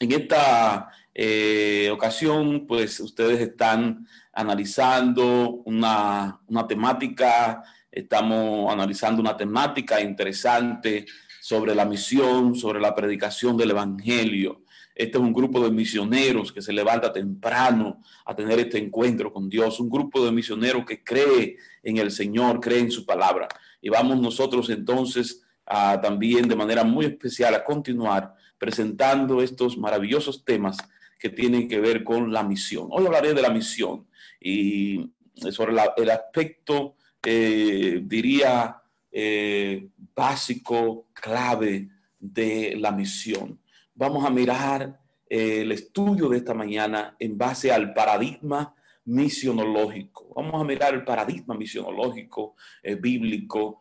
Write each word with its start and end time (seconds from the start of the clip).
En 0.00 0.12
esta 0.12 0.88
eh, 1.14 1.90
ocasión, 1.92 2.66
pues 2.66 3.00
ustedes 3.00 3.38
están 3.38 4.06
analizando 4.32 5.60
una, 5.66 6.40
una 6.46 6.66
temática, 6.66 7.62
estamos 7.92 8.72
analizando 8.72 9.20
una 9.20 9.36
temática 9.36 10.00
interesante 10.00 11.04
sobre 11.42 11.74
la 11.74 11.84
misión, 11.84 12.54
sobre 12.54 12.80
la 12.80 12.94
predicación 12.94 13.58
del 13.58 13.72
Evangelio. 13.72 14.62
Este 14.94 15.18
es 15.18 15.22
un 15.22 15.34
grupo 15.34 15.62
de 15.62 15.70
misioneros 15.70 16.50
que 16.50 16.62
se 16.62 16.72
levanta 16.72 17.12
temprano 17.12 18.00
a 18.24 18.34
tener 18.34 18.58
este 18.58 18.78
encuentro 18.78 19.30
con 19.30 19.50
Dios, 19.50 19.80
un 19.80 19.90
grupo 19.90 20.24
de 20.24 20.32
misioneros 20.32 20.86
que 20.86 21.04
cree 21.04 21.58
en 21.82 21.98
el 21.98 22.10
Señor, 22.10 22.58
cree 22.58 22.78
en 22.78 22.90
su 22.90 23.04
palabra. 23.04 23.48
Y 23.82 23.90
vamos 23.90 24.18
nosotros 24.18 24.70
entonces 24.70 25.42
a, 25.66 26.00
también 26.00 26.48
de 26.48 26.56
manera 26.56 26.84
muy 26.84 27.04
especial 27.04 27.54
a 27.54 27.62
continuar 27.62 28.39
presentando 28.60 29.40
estos 29.40 29.78
maravillosos 29.78 30.44
temas 30.44 30.76
que 31.18 31.30
tienen 31.30 31.66
que 31.66 31.80
ver 31.80 32.04
con 32.04 32.30
la 32.30 32.42
misión. 32.42 32.88
Hoy 32.90 33.06
hablaré 33.06 33.32
de 33.32 33.42
la 33.42 33.48
misión 33.48 34.06
y 34.38 35.10
sobre 35.34 35.72
el 35.96 36.10
aspecto, 36.10 36.96
eh, 37.24 38.02
diría, 38.04 38.82
eh, 39.10 39.88
básico, 40.14 41.08
clave 41.14 41.88
de 42.18 42.76
la 42.76 42.92
misión 42.92 43.58
vamos 43.94 44.24
a 44.24 44.30
mirar 44.30 45.00
eh, 45.28 45.62
el 45.62 45.72
estudio 45.72 46.28
de 46.28 46.38
esta 46.38 46.54
mañana 46.54 47.16
en 47.18 47.36
base 47.36 47.72
al 47.72 47.92
paradigma 47.94 48.74
misionológico. 49.04 50.32
Vamos 50.36 50.60
a 50.60 50.64
mirar 50.64 50.94
el 50.94 51.04
paradigma 51.04 51.54
misionológico 51.54 52.54
bíblico. 53.00 53.80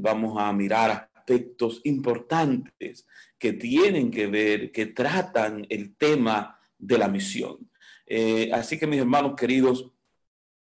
Vamos 0.00 0.38
a 0.38 0.52
mirar 0.52 1.10
aspectos 1.22 1.80
importantes 1.84 3.06
que 3.42 3.54
tienen 3.54 4.08
que 4.08 4.28
ver, 4.28 4.70
que 4.70 4.86
tratan 4.86 5.66
el 5.68 5.96
tema 5.96 6.60
de 6.78 6.96
la 6.96 7.08
misión. 7.08 7.58
así 8.52 8.78
que 8.78 8.86
mis 8.86 9.00
hermanos 9.00 9.34
queridos, 9.34 9.90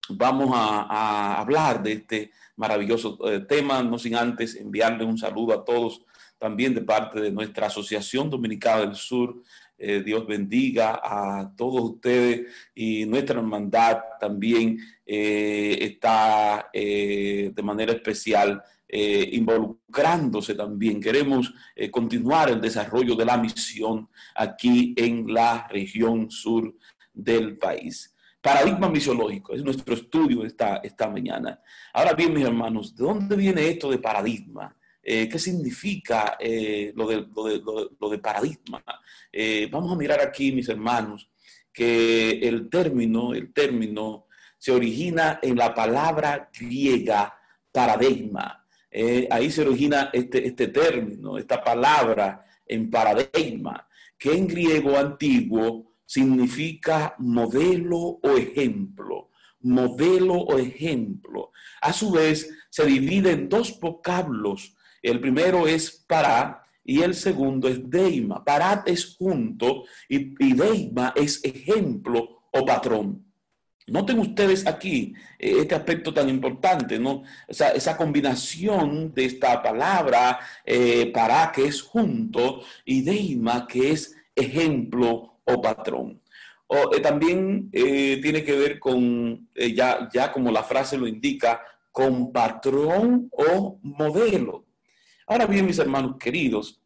vamos 0.09 0.51
a, 0.55 1.39
hablar 1.39 1.83
de 1.83 1.93
este 1.93 2.31
maravilloso 2.57 3.19
tema, 3.47 3.83
no 3.83 3.99
sin 3.99 4.17
antes 4.17 4.57
enviarle 4.57 5.05
un 5.05 5.19
saludo 5.19 5.53
a 5.53 5.63
todos 5.63 6.07
también 6.39 6.75
de 6.75 6.81
parte 6.81 7.21
de 7.21 7.31
nuestra 7.31 7.67
Asociación 7.67 8.31
Dominicana 8.31 8.81
del 8.81 8.95
Sur. 8.95 9.43
Eh, 9.83 10.03
Dios 10.05 10.27
bendiga 10.27 11.01
a 11.03 11.55
todos 11.57 11.93
ustedes 11.93 12.53
y 12.75 13.07
nuestra 13.07 13.41
hermandad 13.41 13.99
también 14.21 14.79
eh, 15.07 15.79
está 15.81 16.69
eh, 16.71 17.51
de 17.55 17.63
manera 17.63 17.95
especial 17.95 18.63
involucrándose 18.93 20.57
también. 20.57 21.01
Queremos 21.01 21.55
continuar 21.93 22.51
el 22.51 22.61
desarrollo 22.61 23.15
de 23.15 23.25
la 23.25 23.37
misión 23.37 24.09
aquí 24.35 24.93
en 24.97 25.33
la 25.33 25.69
región 25.69 26.29
sur 26.29 26.75
del 27.15 27.57
país. 27.57 28.13
Paradigma 28.41 28.89
misiológico, 28.89 29.55
es 29.55 29.63
nuestro 29.63 29.95
estudio 29.95 30.45
esta, 30.45 30.79
esta 30.79 31.09
mañana. 31.09 31.61
Ahora 31.93 32.15
bien, 32.15 32.35
mis 32.35 32.45
hermanos, 32.45 32.97
¿de 32.97 33.05
dónde 33.05 33.37
viene 33.37 33.69
esto 33.69 33.93
de 33.93 33.99
paradigma? 33.99 34.77
Eh, 35.03 35.29
¿Qué 35.29 35.39
significa 35.39 36.37
eh, 36.39 36.93
lo, 36.95 37.09
de, 37.09 37.27
lo, 37.99 38.11
de, 38.11 38.19
paradigma? 38.19 38.83
Eh, 39.33 39.69
vamos 39.71 39.93
a 39.93 39.97
mirar 39.97 40.21
aquí, 40.21 40.53
mis 40.53 40.69
hermanos, 40.69 41.31
que 41.73 42.33
el 42.47 42.69
término, 42.69 43.33
el 43.33 43.53
término 43.53 44.27
se 44.59 44.73
origina 44.73 45.39
en 45.43 45.57
la 45.57 45.75
palabra 45.75 46.51
griega 46.53 47.35
paradigma. 47.73 48.67
ahí 49.31 49.51
se 49.51 49.63
origina 49.63 50.11
este, 50.13 50.47
este 50.47 50.69
término, 50.69 51.39
esta 51.39 51.63
palabra 51.65 52.45
en 52.67 52.91
paradigma, 52.91 53.87
que 54.19 54.33
en 54.33 54.47
griego 54.47 54.99
antiguo 54.99 55.95
significa 56.05 57.15
modelo 57.19 58.19
o 58.23 58.37
ejemplo. 58.37 59.31
Modelo 59.61 60.35
o 60.35 60.59
ejemplo. 60.59 61.53
A 61.81 61.93
su 61.93 62.11
vez, 62.11 62.51
se 62.69 62.85
divide 62.85 63.31
en 63.31 63.49
dos 63.49 63.79
vocablos 63.81 64.75
el 65.03 65.21
primero 65.21 65.67
es 65.67 65.91
para 66.07 66.63
y 66.85 67.03
el 67.03 67.15
segundo 67.15 67.69
es 67.69 67.89
deima. 67.89 68.45
Parat 68.45 68.89
es 68.89 69.17
junto 69.17 69.85
y, 70.09 70.35
deima 70.55 71.13
es 71.15 71.41
ejemplo 71.45 72.43
o 72.51 72.65
patrón. 72.65 73.25
Noten 73.87 74.19
ustedes 74.19 74.67
aquí 74.67 75.15
eh, 75.39 75.57
este 75.61 75.75
aspecto 75.75 76.13
tan 76.15 76.29
importante, 76.29 76.99
¿no? 76.99 77.23
Esa 77.49 77.97
combinación 77.97 79.13
de 79.15 79.25
esta 79.25 79.63
palabra 79.63 80.39
eh, 80.65 81.11
para 81.13 81.51
que 81.53 81.65
es 81.65 81.83
junto 81.83 82.63
y 82.85 83.03
deima 83.03 83.67
que 83.67 83.93
es 83.93 84.17
ejemplo 84.35 85.41
o 85.45 85.61
patrón. 85.61 86.21
O, 86.67 86.95
eh, 86.95 87.01
también 87.01 87.69
tiene 87.71 88.45
que 88.45 88.57
ver 88.57 88.79
con, 88.79 89.49
ya, 89.55 90.09
ya 90.13 90.31
como 90.31 90.53
la 90.53 90.63
frase 90.63 90.97
lo 90.97 91.09
indica, 91.09 91.61
con 91.91 92.33
patrón 92.33 93.29
o 93.33 93.79
modelo. 93.83 94.70
Ahora 95.31 95.47
bien, 95.47 95.65
mis 95.65 95.79
hermanos 95.79 96.17
queridos, 96.19 96.83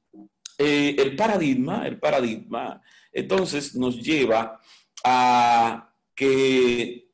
eh, 0.59 0.95
el 0.99 1.17
paradigma, 1.17 1.89
el 1.89 1.99
paradigma, 1.99 2.83
entonces 3.11 3.75
nos 3.75 3.97
lleva 3.97 4.61
a 5.03 5.91
que 6.15 7.09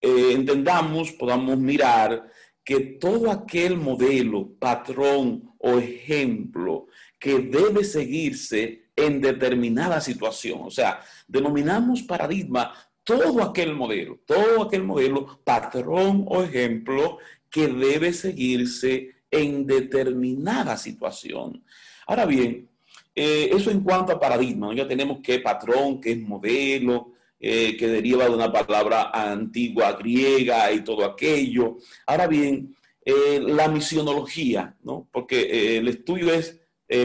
eh, 0.00 0.32
entendamos, 0.32 1.12
podamos 1.12 1.56
mirar 1.56 2.28
que 2.64 2.80
todo 2.80 3.30
aquel 3.30 3.76
modelo, 3.76 4.54
patrón 4.58 5.54
o 5.58 5.78
ejemplo 5.78 6.88
que 7.16 7.38
debe 7.38 7.84
seguirse 7.84 8.90
en 8.96 9.20
determinada 9.20 10.00
situación, 10.00 10.62
o 10.64 10.70
sea, 10.72 10.98
denominamos 11.28 12.02
paradigma 12.02 12.72
todo 13.04 13.40
aquel 13.40 13.72
modelo, 13.76 14.18
todo 14.26 14.64
aquel 14.64 14.82
modelo, 14.82 15.38
patrón 15.44 16.24
o 16.26 16.42
ejemplo 16.42 17.18
que 17.48 17.68
debe 17.68 18.12
seguirse 18.12 19.21
en 19.32 19.66
determinada 19.66 20.76
situación. 20.76 21.64
Ahora 22.06 22.26
bien, 22.26 22.68
eh, 23.14 23.50
eso 23.52 23.70
en 23.70 23.80
cuanto 23.80 24.12
a 24.12 24.20
paradigma, 24.20 24.74
ya 24.74 24.86
tenemos 24.86 25.20
que 25.20 25.40
patrón, 25.40 26.00
que 26.00 26.12
es 26.12 26.20
modelo, 26.20 27.12
eh, 27.40 27.76
que 27.76 27.88
deriva 27.88 28.24
de 28.24 28.34
una 28.34 28.52
palabra 28.52 29.10
antigua 29.12 29.92
griega 29.94 30.70
y 30.70 30.84
todo 30.84 31.04
aquello. 31.04 31.78
Ahora 32.06 32.26
bien, 32.26 32.76
eh, 33.04 33.40
la 33.44 33.68
misionología, 33.68 34.76
¿no? 34.84 35.08
Porque 35.10 35.78
el 35.78 35.88
estudio 35.88 36.32
es 36.32 36.58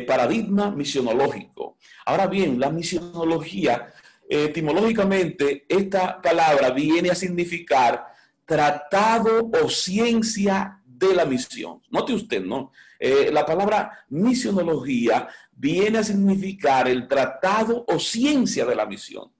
paradigma 0.06 0.70
misionológico. 0.70 1.78
Ahora 2.06 2.28
bien, 2.28 2.60
la 2.60 2.70
misionología, 2.70 3.94
etimológicamente, 4.28 5.66
esta 5.70 6.22
palabra 6.22 6.72
viene 6.72 7.10
a 7.10 7.16
significar 7.16 8.06
tratado 8.46 9.50
o 9.50 9.70
ciencia 9.70 10.77
de 10.98 11.14
la 11.14 11.26
misión. 11.26 11.82
Note 11.90 12.14
usted, 12.14 12.44
¿no? 12.44 12.72
Eh, 13.00 13.30
la 13.32 13.46
palabra 13.46 14.06
misionología 14.10 15.28
viene 15.52 16.00
a 16.00 16.04
significar 16.04 16.88
el 16.88 17.08
tratado 17.08 17.86
o 17.88 18.00
ciencia 18.00 18.66
de 18.66 18.76
la 18.76 18.86
misión. 18.86 19.32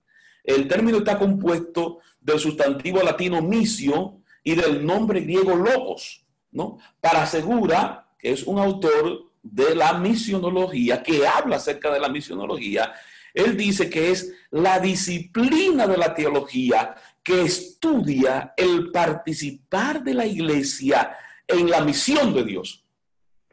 El 0.44 0.68
término 0.68 0.98
está 0.98 1.18
compuesto 1.18 1.98
del 2.20 2.38
sustantivo 2.38 3.02
latino 3.02 3.42
misio 3.42 4.22
y 4.42 4.54
del 4.54 4.86
nombre 4.86 5.20
griego 5.20 5.56
logos, 5.56 6.24
¿no? 6.52 6.78
Para 7.00 7.22
asegura 7.22 8.08
que 8.18 8.32
es 8.32 8.44
un 8.44 8.58
autor 8.58 9.32
de 9.42 9.74
la 9.74 9.94
misionología 9.94 11.02
que 11.02 11.26
habla 11.26 11.56
acerca 11.56 11.92
de 11.92 12.00
la 12.00 12.08
misionología. 12.08 12.92
Él 13.34 13.56
dice 13.56 13.90
que 13.90 14.10
es 14.10 14.32
la 14.50 14.78
disciplina 14.78 15.86
de 15.86 15.96
la 15.96 16.14
teología 16.14 16.94
que 17.22 17.42
estudia 17.42 18.54
el 18.56 18.90
participar 18.90 20.02
de 20.02 20.14
la 20.14 20.26
iglesia 20.26 21.14
en 21.48 21.70
la 21.70 21.80
misión 21.80 22.34
de 22.34 22.44
Dios. 22.44 22.84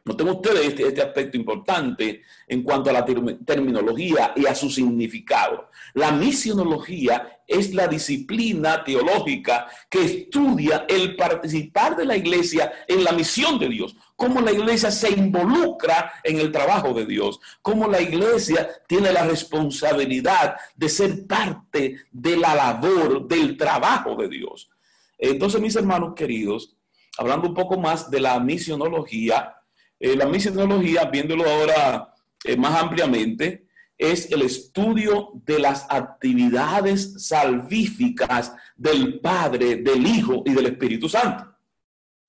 Noten 0.06 0.28
ustedes 0.28 0.68
este, 0.68 0.86
este, 0.86 1.02
aspecto 1.02 1.36
importante 1.36 2.22
en 2.46 2.62
cuanto 2.62 2.90
a 2.90 2.92
la 2.92 3.04
terminología 3.04 4.32
y 4.36 4.46
a 4.46 4.54
su 4.54 4.70
significado. 4.70 5.68
La 5.94 6.12
misionología 6.12 7.40
es 7.44 7.74
la 7.74 7.88
disciplina 7.88 8.84
teológica 8.84 9.66
que 9.90 10.04
estudia 10.04 10.86
el 10.88 11.16
participar 11.16 11.96
de 11.96 12.04
la 12.04 12.16
iglesia 12.16 12.72
en 12.86 13.02
la 13.02 13.10
misión 13.10 13.58
de 13.58 13.68
Dios, 13.68 13.96
cómo 14.14 14.40
la 14.40 14.52
iglesia 14.52 14.92
se 14.92 15.10
involucra 15.10 16.12
en 16.22 16.38
el 16.38 16.52
trabajo 16.52 16.94
de 16.94 17.04
Dios, 17.04 17.40
cómo 17.60 17.88
la 17.88 18.00
iglesia 18.00 18.68
tiene 18.86 19.12
la 19.12 19.24
responsabilidad 19.24 20.54
de 20.76 20.88
ser 20.88 21.26
parte 21.26 22.02
de 22.12 22.36
la 22.36 22.54
labor, 22.54 23.26
del 23.26 23.56
trabajo 23.56 24.14
de 24.14 24.28
Dios. 24.28 24.70
Entonces, 25.18 25.60
mis 25.60 25.74
hermanos 25.74 26.14
queridos, 26.14 26.75
hablando 27.18 27.48
un 27.48 27.54
poco 27.54 27.78
más 27.78 28.10
de 28.10 28.20
la 28.20 28.38
misionología, 28.40 29.56
eh, 29.98 30.16
la 30.16 30.26
misionología, 30.26 31.04
viéndolo 31.04 31.48
ahora 31.48 32.14
eh, 32.44 32.56
más 32.56 32.80
ampliamente, 32.80 33.66
es 33.98 34.30
el 34.30 34.42
estudio 34.42 35.32
de 35.44 35.58
las 35.58 35.86
actividades 35.88 37.26
salvíficas 37.26 38.54
del 38.76 39.20
Padre, 39.20 39.76
del 39.76 40.06
Hijo 40.06 40.42
y 40.44 40.52
del 40.52 40.66
Espíritu 40.66 41.08
Santo. 41.08 41.54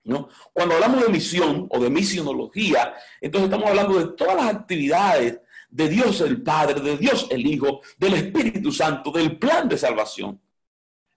¿no? 0.04 0.28
Cuando 0.52 0.74
hablamos 0.74 1.02
de 1.02 1.12
misión 1.12 1.66
o 1.70 1.78
de 1.78 1.90
misionología, 1.90 2.94
entonces 3.20 3.50
estamos 3.50 3.68
hablando 3.68 3.98
de 3.98 4.16
todas 4.16 4.36
las 4.36 4.54
actividades 4.54 5.40
de 5.68 5.88
Dios 5.90 6.22
el 6.22 6.42
Padre, 6.42 6.80
de 6.80 6.96
Dios 6.96 7.26
el 7.30 7.46
Hijo, 7.46 7.82
del 7.98 8.14
Espíritu 8.14 8.72
Santo, 8.72 9.10
del 9.10 9.38
plan 9.38 9.68
de 9.68 9.76
salvación 9.76 10.40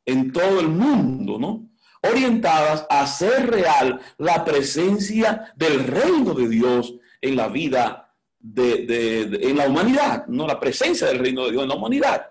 en 0.06 0.33
todo 0.33 0.59
el 0.59 0.68
mundo, 0.68 1.38
¿no? 1.39 1.70
Orientadas 2.01 2.86
a 2.89 3.01
hacer 3.01 3.50
real 3.50 4.00
la 4.18 4.44
presencia 4.44 5.53
del 5.56 5.86
reino 5.86 6.33
de 6.33 6.50
Dios 6.50 6.95
en 7.21 7.36
la 7.36 7.48
vida 7.48 8.12
de, 8.39 9.39
en 9.42 9.57
la 9.57 9.68
humanidad, 9.68 10.25
no 10.27 10.48
la 10.48 10.59
presencia 10.59 11.07
del 11.07 11.19
reino 11.19 11.45
de 11.45 11.51
Dios 11.51 11.63
en 11.63 11.69
la 11.69 11.75
humanidad. 11.75 12.25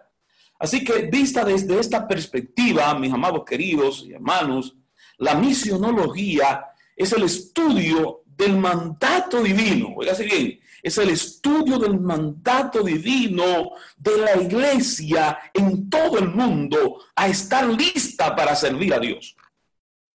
Así 0.58 0.84
que 0.84 1.02
vista 1.02 1.44
desde 1.44 1.78
esta 1.78 2.06
perspectiva, 2.06 2.92
mis 2.98 3.12
amados 3.12 3.44
queridos 3.44 4.04
y 4.06 4.12
hermanos, 4.12 4.74
la 5.18 5.34
misionología 5.34 6.66
es 6.96 7.12
el 7.12 7.22
estudio 7.22 8.22
del 8.26 8.56
mandato 8.56 9.42
divino. 9.42 9.94
Oiga 9.96 10.14
bien, 10.14 10.60
es 10.82 10.98
el 10.98 11.10
estudio 11.10 11.78
del 11.78 11.98
mandato 12.00 12.82
divino 12.82 13.72
de 13.96 14.18
la 14.18 14.36
iglesia 14.36 15.38
en 15.52 15.88
todo 15.88 16.18
el 16.18 16.28
mundo 16.28 17.04
a 17.14 17.28
estar 17.28 17.66
lista 17.68 18.34
para 18.34 18.54
servir 18.54 18.94
a 18.94 18.98
Dios. 18.98 19.36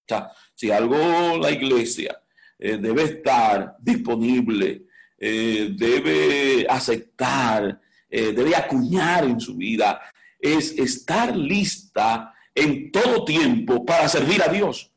O 0.05 0.07
sea, 0.07 0.31
si 0.53 0.69
algo 0.69 1.37
la 1.39 1.49
iglesia 1.49 2.21
eh, 2.59 2.77
debe 2.77 3.03
estar 3.03 3.75
disponible, 3.79 4.83
eh, 5.17 5.69
debe 5.75 6.67
aceptar, 6.69 7.81
eh, 8.09 8.31
debe 8.31 8.55
acuñar 8.55 9.25
en 9.25 9.39
su 9.39 9.55
vida, 9.55 9.99
es 10.39 10.77
estar 10.77 11.35
lista 11.35 12.33
en 12.53 12.91
todo 12.91 13.25
tiempo 13.25 13.83
para 13.83 14.07
servir 14.07 14.43
a 14.43 14.47
Dios. 14.47 14.91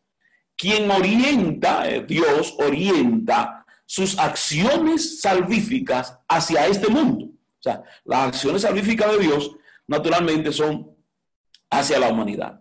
Quien 0.55 0.91
orienta, 0.91 1.85
Dios 2.07 2.55
orienta 2.59 3.65
sus 3.87 4.19
acciones 4.19 5.21
salvíficas 5.21 6.19
hacia 6.29 6.67
este 6.67 6.89
mundo. 6.89 7.27
O 7.27 7.63
sea, 7.63 7.83
las 8.05 8.29
acciones 8.29 8.63
salvíficas 8.63 9.11
de 9.13 9.19
Dios 9.19 9.53
naturalmente 9.87 10.53
son 10.53 10.95
hacia 11.71 11.99
la 11.99 12.11
humanidad. 12.11 12.61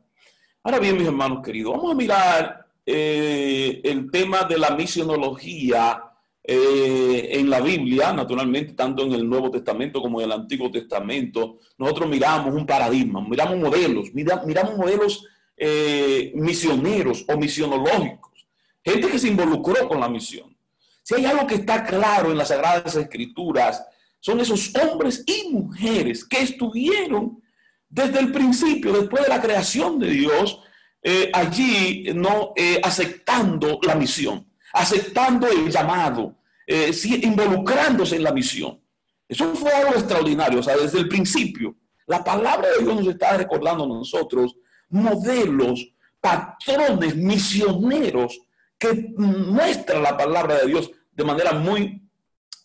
Ahora 0.67 0.79
bien, 0.79 0.97
mis 0.97 1.07
hermanos 1.07 1.39
queridos, 1.41 1.77
vamos 1.77 1.93
a 1.93 1.95
mirar 1.95 2.67
eh, 2.85 3.79
el 3.85 4.11
tema 4.11 4.43
de 4.43 4.57
la 4.57 4.71
misionología 4.71 6.03
eh, 6.43 7.29
en 7.31 7.49
la 7.49 7.61
Biblia, 7.61 8.11
naturalmente, 8.11 8.73
tanto 8.73 9.03
en 9.03 9.13
el 9.13 9.29
Nuevo 9.29 9.49
Testamento 9.49 10.01
como 10.01 10.19
en 10.19 10.25
el 10.25 10.33
Antiguo 10.33 10.69
Testamento. 10.69 11.59
Nosotros 11.77 12.09
miramos 12.09 12.53
un 12.53 12.65
paradigma, 12.65 13.25
miramos 13.25 13.55
modelos, 13.55 14.13
miramos 14.13 14.75
modelos 14.75 15.25
eh, 15.55 16.33
misioneros 16.35 17.23
o 17.29 17.37
misionológicos, 17.37 18.45
gente 18.83 19.07
que 19.07 19.19
se 19.19 19.29
involucró 19.29 19.87
con 19.87 20.01
la 20.01 20.09
misión. 20.09 20.53
Si 21.01 21.15
hay 21.15 21.23
algo 21.27 21.47
que 21.47 21.55
está 21.55 21.85
claro 21.85 22.29
en 22.29 22.37
las 22.37 22.49
Sagradas 22.49 22.93
Escrituras, 22.93 23.85
son 24.19 24.41
esos 24.41 24.75
hombres 24.75 25.23
y 25.25 25.47
mujeres 25.49 26.25
que 26.25 26.41
estuvieron 26.41 27.41
desde 27.89 28.19
el 28.19 28.31
principio, 28.31 28.91
después 28.91 29.23
de 29.23 29.29
la 29.29 29.41
creación 29.41 29.99
de 29.99 30.09
Dios, 30.09 30.61
eh, 31.01 31.29
allí 31.33 32.11
no 32.13 32.53
eh, 32.55 32.79
aceptando 32.83 33.79
la 33.83 33.95
misión, 33.95 34.47
aceptando 34.73 35.47
el 35.47 35.71
llamado, 35.71 36.37
eh, 36.65 36.91
involucrándose 37.21 38.17
en 38.17 38.23
la 38.23 38.31
misión. 38.31 38.81
Eso 39.27 39.53
fue 39.55 39.71
algo 39.71 39.93
extraordinario, 39.93 40.59
o 40.59 40.63
sea, 40.63 40.77
desde 40.77 40.99
el 40.99 41.07
principio. 41.07 41.75
La 42.07 42.23
palabra 42.23 42.69
de 42.69 42.83
Dios 42.83 42.95
nos 42.95 43.07
está 43.07 43.37
recordando 43.37 43.83
a 43.83 43.87
nosotros 43.87 44.55
modelos, 44.89 45.93
patrones, 46.21 47.15
misioneros 47.15 48.39
que 48.77 49.13
muestra 49.17 49.99
la 49.99 50.15
palabra 50.15 50.59
de 50.59 50.67
Dios 50.67 50.91
de 51.11 51.23
manera 51.23 51.53
muy, 51.53 52.01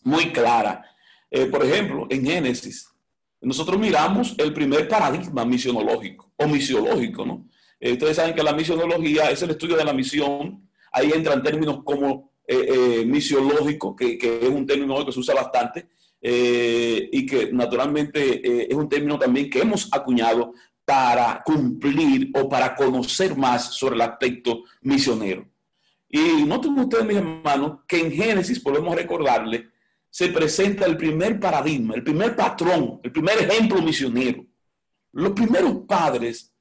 muy 0.03 0.31
clara. 0.31 0.85
Eh, 1.29 1.47
por 1.47 1.65
ejemplo, 1.65 2.07
en 2.09 2.25
Génesis, 2.25 2.87
nosotros 3.43 3.79
miramos 3.79 4.35
el 4.37 4.53
primer 4.53 4.87
paradigma 4.87 5.45
misionológico 5.45 6.31
o 6.37 6.47
misiológico, 6.47 7.25
¿no? 7.25 7.47
Eh, 7.79 7.93
ustedes 7.93 8.15
saben 8.15 8.33
que 8.33 8.43
la 8.43 8.53
misionología 8.53 9.29
es 9.29 9.41
el 9.41 9.51
estudio 9.51 9.75
de 9.75 9.85
la 9.85 9.93
misión. 9.93 10.67
Ahí 10.91 11.11
entran 11.13 11.43
términos 11.43 11.81
como 11.83 12.31
eh, 12.47 13.03
misiológico, 13.05 13.95
que, 13.95 14.17
es 14.21 14.49
un 14.49 14.65
término 14.65 15.05
que 15.05 15.11
se 15.11 15.19
usa 15.19 15.35
bastante, 15.35 15.87
y 16.21 17.25
que 17.25 17.49
naturalmente 17.51 18.71
es 18.71 18.73
un 18.73 18.87
término 18.87 19.19
también 19.19 19.49
que 19.49 19.59
hemos 19.59 19.89
acuñado 19.91 20.53
para 20.85 21.41
cumplir 21.45 22.31
o 22.33 22.47
para 22.47 22.75
conocer 22.75 23.35
más 23.35 23.73
sobre 23.75 23.95
el 23.95 24.01
aspecto 24.01 24.63
misionero. 24.81 25.45
Y 26.09 26.43
noten 26.45 26.77
ustedes, 26.77 27.05
mis 27.05 27.17
hermanos, 27.17 27.79
que 27.87 27.99
en 27.99 28.11
Génesis, 28.11 28.59
podemos 28.59 28.95
recordarle, 28.95 29.69
se 30.13 30.27
presenta 30.27 30.85
el 30.85 30.95
primer 30.95 31.39
paradigma, 31.39 31.95
el 31.95 32.03
primer 32.03 32.35
patrón, 32.35 32.99
el 33.01 33.11
primer 33.11 33.35
ejemplo 33.39 33.81
misionero. 33.81 34.45
Los 35.11 35.31
primeros 35.31 35.73
padres, 35.87 36.53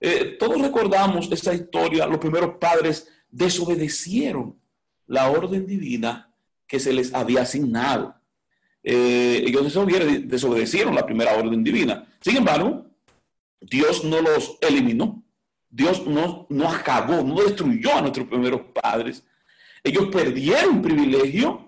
eh, 0.00 0.36
todos 0.40 0.60
recordamos 0.60 1.30
esa 1.30 1.54
historia, 1.54 2.04
los 2.08 2.18
primeros 2.18 2.56
padres 2.56 3.06
desobedecieron 3.30 4.58
la 5.06 5.30
orden 5.30 5.68
divina 5.68 6.34
que 6.66 6.80
se 6.80 6.92
les 6.92 7.14
había 7.14 7.42
asignado. 7.42 8.16
Eh, 8.82 9.44
ellos 9.46 9.72
desobedecieron 10.24 10.92
la 10.92 11.06
primera 11.06 11.36
orden 11.36 11.62
divina. 11.62 12.08
Sin 12.20 12.38
embargo, 12.38 12.90
Dios 13.60 14.02
no 14.02 14.20
los 14.20 14.58
eliminó. 14.60 15.22
Dios 15.70 16.04
no, 16.04 16.48
no 16.50 16.68
acabó, 16.68 17.22
no 17.22 17.40
destruyó 17.40 17.94
a 17.94 18.00
nuestros 18.00 18.26
primeros 18.26 18.62
padres. 18.82 19.22
Ellos 19.84 20.08
perdieron 20.10 20.82
privilegio. 20.82 21.65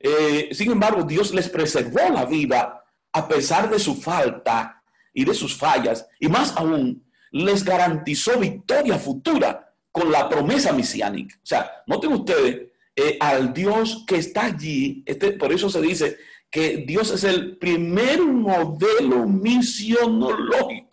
Eh, 0.00 0.50
sin 0.52 0.72
embargo, 0.72 1.02
Dios 1.02 1.34
les 1.34 1.48
preservó 1.48 2.08
la 2.12 2.24
vida 2.24 2.84
a 3.12 3.28
pesar 3.28 3.70
de 3.70 3.78
su 3.78 3.94
falta 3.94 4.82
y 5.12 5.24
de 5.24 5.34
sus 5.34 5.56
fallas. 5.56 6.06
Y 6.20 6.28
más 6.28 6.56
aún, 6.56 7.04
les 7.30 7.64
garantizó 7.64 8.38
victoria 8.38 8.98
futura 8.98 9.74
con 9.90 10.10
la 10.10 10.28
promesa 10.28 10.72
mesiánica. 10.72 11.36
O 11.36 11.46
sea, 11.46 11.70
noten 11.86 12.12
ustedes, 12.12 12.68
eh, 12.94 13.16
al 13.20 13.52
Dios 13.52 14.04
que 14.06 14.16
está 14.16 14.46
allí, 14.46 15.02
este, 15.06 15.32
por 15.32 15.52
eso 15.52 15.68
se 15.70 15.80
dice 15.80 16.16
que 16.50 16.84
Dios 16.86 17.10
es 17.10 17.24
el 17.24 17.58
primer 17.58 18.22
modelo 18.22 19.26
misionológico 19.26 20.88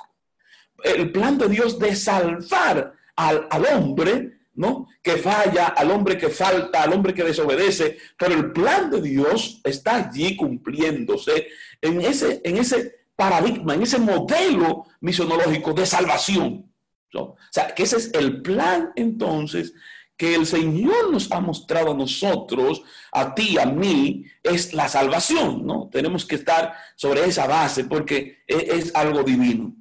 el 0.86 1.12
plan 1.12 1.38
de 1.38 1.50
Dios 1.50 1.80
de 1.80 1.96
salvar 1.96 2.94
al, 3.16 3.66
hombre, 3.74 4.40
¿no? 4.56 4.88
Que 5.04 5.18
falla, 5.18 5.68
al 5.68 5.92
hombre 5.92 6.18
que 6.18 6.30
falta, 6.30 6.84
al 6.84 6.94
hombre 6.94 7.13
que 7.13 7.24
desobedece, 7.24 7.98
pero 8.18 8.34
el 8.34 8.52
plan 8.52 8.90
de 8.90 9.02
Dios 9.02 9.62
está 9.63 9.96
allí 9.96 10.36
cumpliéndose 10.36 11.48
en 11.81 12.02
ese, 12.02 12.42
en 12.44 12.57
ese 12.57 13.06
paradigma, 13.16 13.74
en 13.75 13.84
ese 13.84 14.00
modelo 14.00 14.86
misionológico 15.02 15.74
de 15.74 15.85
salvación. 15.85 16.71
O 17.14 17.38
sea, 17.50 17.74
que 17.74 17.83
ese 17.83 17.97
es 17.97 18.14
el 18.14 18.42
plan 18.42 18.92
entonces 18.95 19.74
que 20.18 20.35
el 20.35 20.45
Señor 20.45 21.12
nos 21.12 21.31
ha 21.31 21.42
mostrado 21.42 21.92
a 21.92 21.95
nosotros, 21.95 22.81
a 23.12 23.35
ti, 23.35 23.57
a 23.57 23.66
mí, 23.66 24.26
es 24.44 24.74
la 24.74 24.88
salvación, 24.88 25.66
¿no? 25.66 25.90
Tenemos 25.92 26.26
que 26.26 26.35
estar 26.35 26.74
sobre 26.95 27.26
esa 27.26 27.47
base 27.47 27.83
porque 27.83 28.44
e, 28.47 28.78
es 28.78 28.95
algo 28.95 29.24
divino. 29.24 29.76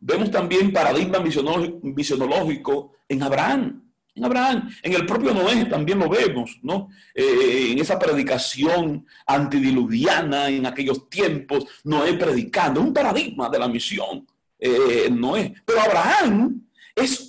Vemos 0.00 0.30
también 0.30 0.72
paradigma 0.72 1.18
misionológico 1.20 2.92
en 3.08 3.22
Abraham. 3.22 3.84
En 4.14 4.24
Abraham, 4.24 4.68
en 4.82 4.92
el 4.94 5.06
propio 5.06 5.32
Noé 5.32 5.66
también 5.66 6.00
lo 6.00 6.08
vemos, 6.08 6.58
¿no? 6.62 6.88
Eh, 7.14 7.68
en 7.70 7.78
esa 7.78 7.98
predicación 7.98 9.06
antidiluviana 9.24 10.48
en 10.48 10.66
aquellos 10.66 11.08
tiempos, 11.08 11.64
Noé 11.84 12.14
predicando, 12.14 12.80
un 12.80 12.92
paradigma 12.92 13.48
de 13.48 13.58
la 13.60 13.68
misión, 13.68 14.26
eh, 14.58 15.08
Noé. 15.08 15.54
Pero 15.64 15.80
Abraham 15.80 16.68
es 16.96 17.28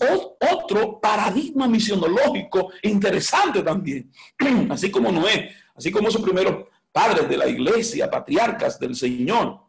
otro 0.51 0.99
paradigma 0.99 1.67
misionológico 1.67 2.71
interesante 2.81 3.61
también, 3.61 4.11
así 4.69 4.89
como 4.89 5.11
Noé, 5.11 5.51
así 5.75 5.91
como 5.91 6.09
esos 6.09 6.23
primeros 6.23 6.65
padres 6.91 7.29
de 7.29 7.37
la 7.37 7.47
iglesia, 7.47 8.09
patriarcas 8.09 8.79
del 8.79 8.95
Señor. 8.95 9.59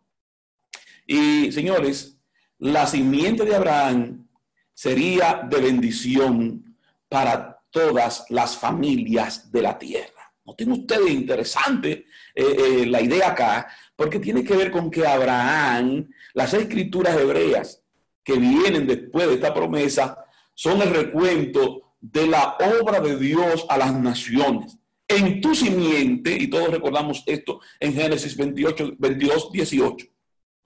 Y 1.07 1.53
señores, 1.53 2.17
la 2.61 2.87
simiente 2.87 3.45
de 3.45 3.57
Abraham 3.57 4.29
sería 4.75 5.47
de 5.49 5.61
bendición 5.61 6.77
para 7.09 7.59
todas 7.71 8.27
las 8.29 8.57
familias 8.57 9.51
de 9.51 9.63
la 9.63 9.79
tierra. 9.79 10.33
¿No 10.45 10.55
tiene 10.55 10.75
ustedes 10.75 11.11
interesante 11.11 12.07
eh, 12.35 12.57
eh, 12.59 12.87
la 12.87 13.01
idea 13.01 13.31
acá? 13.31 13.69
Porque 13.97 14.19
tiene 14.19 14.45
que 14.45 14.57
ver 14.57 14.71
con 14.71 14.91
que 14.91 15.07
Abraham, 15.07 16.09
las 16.35 16.53
escrituras 16.53 17.19
hebreas 17.19 17.83
que 18.23 18.35
vienen 18.35 18.87
después 18.87 19.27
de 19.29 19.35
esta 19.35 19.55
promesa, 19.55 20.25
son 20.55 20.83
el 20.83 20.91
recuento 20.91 21.95
de 22.01 22.27
la 22.27 22.57
obra 22.81 23.01
de 23.01 23.17
Dios 23.17 23.65
a 23.69 23.79
las 23.79 23.95
naciones. 23.95 24.77
En 25.09 25.41
tu 25.41 25.55
simiente, 25.55 26.37
y 26.39 26.49
todos 26.49 26.71
recordamos 26.71 27.23
esto 27.27 27.61
en 27.79 27.95
Génesis 27.95 28.37
28, 28.37 28.97
22, 28.99 29.53
18 29.53 30.07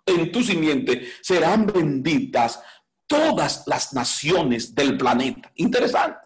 en 0.07 0.31
tu 0.31 0.43
simiente 0.43 1.09
serán 1.23 1.67
benditas 1.67 2.61
todas 3.07 3.65
las 3.67 3.93
naciones 3.93 4.75
del 4.75 4.97
planeta. 4.97 5.53
Interesante, 5.57 6.19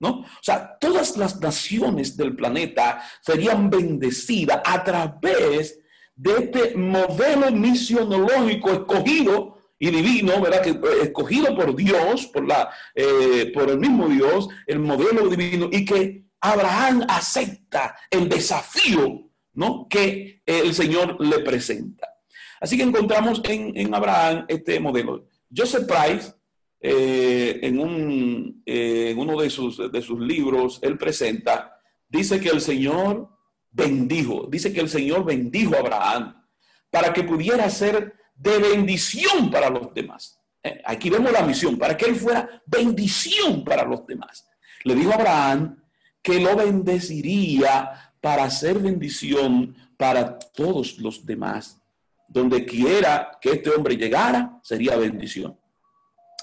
¿no? 0.00 0.20
O 0.20 0.42
sea, 0.42 0.76
todas 0.78 1.16
las 1.16 1.40
naciones 1.40 2.16
del 2.16 2.36
planeta 2.36 3.02
serían 3.22 3.70
bendecidas 3.70 4.60
a 4.64 4.84
través 4.84 5.80
de 6.14 6.32
este 6.32 6.76
modelo 6.76 7.50
misionológico 7.52 8.70
escogido 8.70 9.58
y 9.78 9.90
divino, 9.90 10.40
¿verdad? 10.40 10.62
Que 10.62 10.70
eh, 10.70 11.02
escogido 11.02 11.54
por 11.54 11.74
Dios, 11.76 12.26
por, 12.26 12.46
la, 12.46 12.70
eh, 12.94 13.50
por 13.54 13.70
el 13.70 13.78
mismo 13.78 14.08
Dios, 14.08 14.48
el 14.66 14.80
modelo 14.80 15.28
divino, 15.28 15.68
y 15.70 15.84
que 15.84 16.24
Abraham 16.40 17.04
acepta 17.08 17.96
el 18.10 18.28
desafío, 18.28 19.30
¿no? 19.54 19.86
Que 19.88 20.42
el 20.44 20.74
Señor 20.74 21.16
le 21.20 21.40
presenta. 21.40 22.17
Así 22.60 22.76
que 22.76 22.82
encontramos 22.82 23.40
en, 23.44 23.94
Abraham 23.94 24.44
este 24.48 24.80
modelo. 24.80 25.26
Joseph 25.54 25.86
Price, 25.86 26.32
eh, 26.80 27.58
en, 27.62 27.78
un, 27.78 28.62
en 28.64 29.18
uno 29.18 29.40
de 29.40 29.50
sus, 29.50 29.90
de 29.90 30.02
sus 30.02 30.20
libros, 30.20 30.78
él 30.82 30.98
presenta, 30.98 31.78
dice 32.08 32.40
que 32.40 32.48
el 32.48 32.60
Señor 32.60 33.28
bendijo, 33.70 34.46
dice 34.50 34.72
que 34.72 34.80
el 34.80 34.88
Señor 34.88 35.24
bendijo 35.24 35.74
a 35.76 35.80
Abraham 35.80 36.44
para 36.90 37.12
que 37.12 37.22
pudiera 37.22 37.68
ser 37.70 38.14
de 38.34 38.58
bendición 38.58 39.50
para 39.50 39.70
los 39.70 39.92
demás. 39.92 40.38
Eh, 40.62 40.80
aquí 40.84 41.10
vemos 41.10 41.32
la 41.32 41.42
misión, 41.42 41.78
para 41.78 41.96
que 41.96 42.06
él 42.06 42.16
fuera 42.16 42.62
bendición 42.66 43.64
para 43.64 43.84
los 43.84 44.06
demás. 44.06 44.48
Le 44.84 44.94
dijo 44.94 45.12
a 45.12 45.16
Abraham 45.16 45.82
que 46.22 46.40
lo 46.40 46.56
bendeciría 46.56 48.12
para 48.20 48.48
ser 48.50 48.78
bendición 48.78 49.76
para 49.96 50.38
todos 50.38 50.98
los 50.98 51.24
demás. 51.24 51.77
Donde 52.28 52.64
quiera 52.64 53.38
que 53.40 53.52
este 53.52 53.70
hombre 53.70 53.96
llegara, 53.96 54.60
sería 54.62 54.96
bendición. 54.96 55.56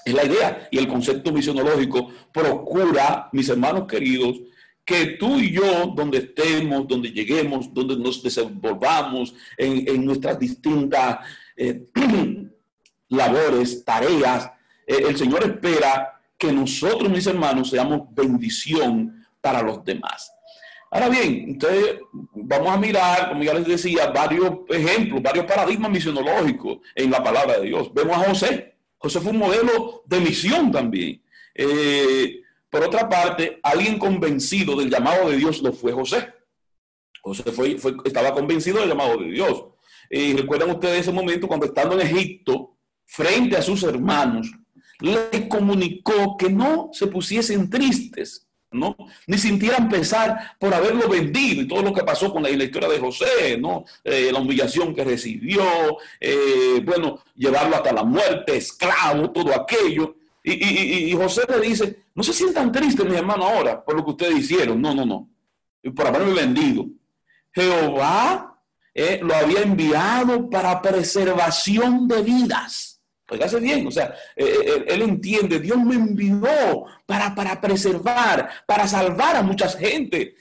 Es 0.04 0.14
la 0.14 0.24
idea 0.24 0.68
y 0.70 0.78
el 0.78 0.86
concepto 0.86 1.32
misionológico 1.32 2.08
procura, 2.32 3.28
mis 3.32 3.48
hermanos 3.48 3.86
queridos, 3.86 4.40
que 4.84 5.16
tú 5.18 5.40
y 5.40 5.50
yo, 5.50 5.86
donde 5.96 6.18
estemos, 6.18 6.86
donde 6.86 7.10
lleguemos, 7.10 7.74
donde 7.74 7.96
nos 7.96 8.22
desenvolvamos 8.22 9.34
en, 9.58 10.04
nuestras 10.04 10.38
distintas 10.38 11.18
eh, 11.56 11.88
labores, 13.08 13.84
tareas, 13.84 14.48
eh, 14.86 14.98
el 15.08 15.16
Señor 15.16 15.42
espera 15.42 16.20
que 16.38 16.52
nosotros, 16.52 17.10
mis 17.10 17.26
hermanos, 17.26 17.70
seamos 17.70 18.02
bendición 18.14 19.26
para 19.40 19.60
los 19.60 19.84
demás. 19.84 20.32
Ahora 20.96 21.10
bien, 21.10 21.44
entonces 21.48 21.96
vamos 22.32 22.68
a 22.68 22.78
mirar, 22.78 23.28
como 23.28 23.42
ya 23.42 23.52
les 23.52 23.66
decía, 23.66 24.06
varios 24.06 24.60
ejemplos, 24.70 25.22
varios 25.22 25.44
paradigmas 25.44 25.90
misionológicos 25.90 26.78
en 26.94 27.10
la 27.10 27.22
palabra 27.22 27.58
de 27.58 27.66
Dios. 27.66 27.92
Vemos 27.92 28.16
a 28.16 28.30
José. 28.30 28.76
José 28.96 29.20
fue 29.20 29.32
un 29.32 29.36
modelo 29.36 30.04
de 30.06 30.20
misión 30.20 30.72
también. 30.72 31.22
Eh, 31.54 32.40
por 32.70 32.82
otra 32.82 33.10
parte, 33.10 33.60
alguien 33.62 33.98
convencido 33.98 34.74
del 34.74 34.88
llamado 34.88 35.28
de 35.28 35.36
Dios 35.36 35.60
lo 35.60 35.74
fue 35.74 35.92
José. 35.92 36.32
José 37.20 37.52
fue, 37.52 37.76
estaba 38.06 38.32
convencido 38.32 38.80
del 38.80 38.88
llamado 38.88 39.18
de 39.18 39.32
Dios. 39.32 39.66
Y 40.08 40.32
recuerdan 40.32 40.70
ustedes 40.70 41.00
ese 41.00 41.12
momento 41.12 41.46
cuando 41.46 41.66
estando 41.66 42.00
en 42.00 42.06
Egipto, 42.06 42.78
frente 43.04 43.54
a 43.54 43.60
sus 43.60 43.82
hermanos, 43.82 44.50
les 45.00 45.46
comunicó 45.46 46.38
que 46.38 46.48
no 46.48 46.88
se 46.94 47.06
pusiesen 47.06 47.68
tristes, 47.68 48.45
Ni 49.26 49.38
sintieran 49.38 49.88
pesar 49.88 50.56
por 50.58 50.72
haberlo 50.74 51.08
vendido 51.08 51.62
y 51.62 51.68
todo 51.68 51.82
lo 51.82 51.92
que 51.92 52.04
pasó 52.04 52.32
con 52.32 52.42
la, 52.42 52.50
historia 52.50 52.88
de 52.88 52.98
José, 52.98 53.58
¿no? 53.58 53.84
Eh, 54.04 54.30
la 54.32 54.38
humillación 54.38 54.94
que 54.94 55.04
recibió, 55.04 55.62
eh, 56.20 56.80
bueno, 56.84 57.20
llevarlo 57.34 57.76
hasta 57.76 57.92
la 57.92 58.04
muerte, 58.04 58.56
esclavo, 58.56 59.30
todo 59.30 59.54
aquello. 59.54 60.16
Y, 60.42 61.12
José 61.14 61.42
le 61.48 61.60
dice, 61.60 62.04
no 62.14 62.22
se 62.22 62.32
sientan 62.32 62.70
tristes, 62.70 63.04
mi 63.04 63.16
hermano, 63.16 63.44
ahora 63.44 63.84
por 63.84 63.96
lo 63.96 64.04
que 64.04 64.10
ustedes 64.10 64.38
hicieron. 64.38 64.80
No, 64.80 64.94
no, 64.94 65.04
no. 65.04 65.28
Por 65.94 66.06
haberme 66.06 66.34
vendido. 66.34 66.86
Jehová 67.52 68.56
eh, 68.94 69.18
lo 69.22 69.34
había 69.34 69.62
enviado 69.62 70.48
para 70.48 70.80
preservación 70.80 72.06
de 72.06 72.22
vidas. 72.22 72.95
Hace 73.28 73.60
bien, 73.60 73.86
o 73.86 73.90
sea, 73.90 74.14
eh, 74.36 74.44
eh, 74.44 74.84
él 74.88 75.02
entiende, 75.02 75.58
Dios 75.58 75.78
me 75.78 75.94
envió 75.94 76.84
para, 77.04 77.34
para 77.34 77.60
preservar, 77.60 78.48
para 78.66 78.86
salvar 78.86 79.36
a 79.36 79.42
mucha 79.42 79.68
gente. 79.68 80.34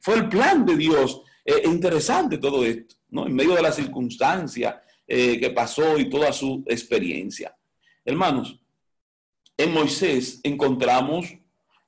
Fue 0.00 0.14
el 0.14 0.28
plan 0.28 0.64
de 0.64 0.76
Dios. 0.76 1.22
interesante 1.64 2.38
todo 2.38 2.64
esto, 2.64 2.94
¿no? 3.10 3.26
En 3.26 3.34
medio 3.34 3.54
de 3.54 3.62
la 3.62 3.72
circunstancia 3.72 4.82
que 5.06 5.52
pasó 5.54 5.98
y 5.98 6.08
toda 6.08 6.32
su 6.32 6.62
experiencia. 6.68 7.56
Hermanos, 8.04 8.60
en 9.56 9.72
Moisés 9.72 10.40
encontramos 10.42 11.26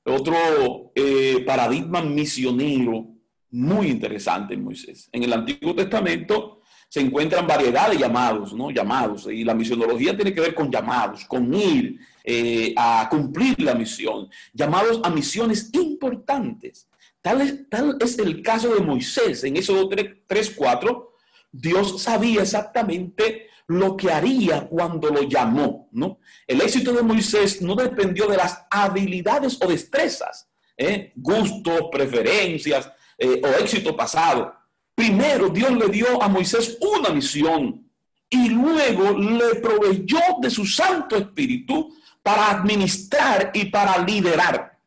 otro 0.04 0.92
eh, 0.94 1.42
paradigma 1.46 2.02
misionero 2.02 3.08
muy 3.50 3.88
interesante 3.88 4.54
en 4.54 4.64
Moisés. 4.64 5.08
En 5.12 5.22
el 5.22 5.32
Antiguo 5.32 5.74
Testamento 5.74 6.61
se 6.92 7.00
encuentran 7.00 7.46
variedad 7.46 7.90
de 7.90 7.96
llamados, 7.96 8.52
¿no? 8.52 8.70
Llamados. 8.70 9.26
Y 9.32 9.44
la 9.44 9.54
misionología 9.54 10.14
tiene 10.14 10.34
que 10.34 10.42
ver 10.42 10.54
con 10.54 10.70
llamados, 10.70 11.24
con 11.24 11.54
ir 11.54 11.98
eh, 12.22 12.74
a 12.76 13.08
cumplir 13.10 13.58
la 13.62 13.74
misión. 13.74 14.28
Llamados 14.52 15.00
a 15.02 15.08
misiones 15.08 15.70
importantes. 15.72 16.86
Tal 17.22 17.40
es, 17.40 17.66
tal 17.70 17.96
es 17.98 18.18
el 18.18 18.42
caso 18.42 18.74
de 18.74 18.82
Moisés. 18.82 19.42
En 19.42 19.56
Éxodo 19.56 19.88
3, 19.88 20.52
4, 20.54 21.14
Dios 21.50 22.02
sabía 22.02 22.42
exactamente 22.42 23.46
lo 23.68 23.96
que 23.96 24.12
haría 24.12 24.68
cuando 24.68 25.08
lo 25.08 25.22
llamó, 25.22 25.88
¿no? 25.92 26.18
El 26.46 26.60
éxito 26.60 26.92
de 26.92 27.00
Moisés 27.00 27.62
no 27.62 27.74
dependió 27.74 28.26
de 28.26 28.36
las 28.36 28.66
habilidades 28.70 29.58
o 29.62 29.66
destrezas, 29.66 30.46
¿eh? 30.76 31.10
gustos, 31.16 31.88
preferencias 31.90 32.92
eh, 33.16 33.40
o 33.42 33.48
éxito 33.62 33.96
pasado. 33.96 34.61
Primero 34.94 35.48
Dios 35.48 35.72
le 35.72 35.88
dio 35.88 36.22
a 36.22 36.28
Moisés 36.28 36.78
una 36.80 37.10
misión 37.10 37.88
y 38.28 38.48
luego 38.48 39.18
le 39.18 39.56
proveyó 39.56 40.20
de 40.40 40.50
su 40.50 40.66
Santo 40.66 41.16
Espíritu 41.16 41.94
para 42.22 42.50
administrar 42.50 43.50
y 43.54 43.66
para 43.66 43.98
liderar. 44.04 44.78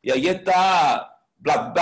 Y 0.00 0.10
ahí 0.10 0.26
está 0.26 1.12
Black 1.42 1.74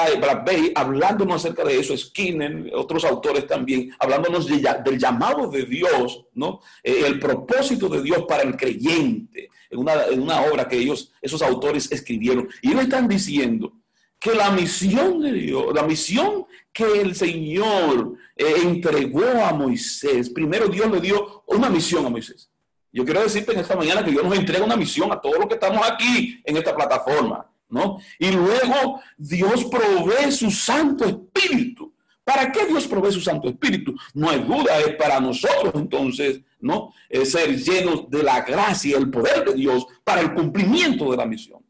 Bay, 0.44 0.72
hablándonos 0.74 1.36
acerca 1.44 1.64
de 1.64 1.78
eso, 1.78 1.96
Skinner, 1.96 2.70
otros 2.74 3.04
autores 3.04 3.46
también, 3.46 3.94
hablándonos 3.98 4.46
del 4.46 4.98
llamado 4.98 5.50
de 5.50 5.64
Dios, 5.64 6.24
¿no? 6.34 6.60
Eh, 6.82 7.02
el 7.06 7.18
propósito 7.18 7.88
de 7.88 8.02
Dios 8.02 8.24
para 8.26 8.42
el 8.42 8.56
creyente, 8.56 9.50
en 9.68 9.78
una, 9.78 10.42
obra 10.42 10.66
que 10.66 10.78
ellos, 10.78 11.12
esos 11.20 11.42
autores 11.42 11.92
escribieron. 11.92 12.48
Y 12.62 12.70
ellos 12.70 12.84
están 12.84 13.06
diciendo 13.06 13.72
que 14.20 14.34
la 14.34 14.50
misión 14.50 15.22
de 15.22 15.32
Dios, 15.32 15.74
la 15.74 15.82
misión 15.82 16.46
que 16.72 17.00
el 17.00 17.14
Señor 17.14 18.16
eh, 18.36 18.54
entregó 18.62 19.24
a 19.44 19.52
Moisés, 19.52 20.28
primero 20.28 20.68
Dios 20.68 20.90
le 20.90 21.00
dio 21.00 21.42
una 21.46 21.70
misión 21.70 22.04
a 22.04 22.10
Moisés. 22.10 22.50
Yo 22.92 23.04
quiero 23.04 23.22
decirte 23.22 23.52
en 23.52 23.60
esta 23.60 23.76
mañana 23.76 24.04
que 24.04 24.10
Dios 24.10 24.22
nos 24.22 24.36
entrega 24.36 24.64
una 24.64 24.76
misión 24.76 25.10
a 25.10 25.20
todos 25.20 25.38
los 25.38 25.46
que 25.46 25.54
estamos 25.54 25.80
aquí 25.88 26.40
en 26.44 26.56
esta 26.56 26.76
plataforma. 26.76 27.50
¿no? 27.70 27.98
Y 28.18 28.30
luego 28.30 29.00
Dios 29.16 29.64
provee 29.64 30.30
su 30.30 30.50
Santo 30.50 31.04
Espíritu. 31.04 31.94
¿Para 32.24 32.52
qué 32.52 32.66
Dios 32.66 32.86
provee 32.86 33.12
su 33.12 33.20
Santo 33.20 33.48
Espíritu? 33.48 33.94
No 34.12 34.28
hay 34.28 34.40
duda, 34.40 34.78
es 34.80 34.94
para 34.96 35.18
nosotros 35.20 35.72
entonces, 35.74 36.42
¿no? 36.60 36.92
Es 37.08 37.32
ser 37.32 37.56
llenos 37.56 38.08
de 38.10 38.22
la 38.22 38.42
gracia 38.42 38.90
y 38.90 39.00
el 39.00 39.10
poder 39.10 39.44
de 39.44 39.54
Dios 39.54 39.86
para 40.04 40.20
el 40.20 40.34
cumplimiento 40.34 41.10
de 41.10 41.16
la 41.16 41.26
misión. 41.26 41.60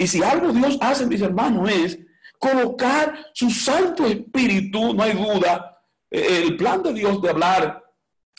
Y 0.00 0.06
si 0.06 0.22
algo 0.22 0.50
Dios 0.50 0.78
hace, 0.80 1.04
mis 1.04 1.20
hermanos, 1.20 1.70
es 1.70 1.98
colocar 2.38 3.26
su 3.34 3.50
Santo 3.50 4.06
Espíritu, 4.06 4.94
no 4.94 5.02
hay 5.02 5.12
duda, 5.12 5.78
eh, 6.10 6.40
el 6.42 6.56
plan 6.56 6.82
de 6.82 6.94
Dios 6.94 7.20
de 7.20 7.28
hablar, 7.28 7.84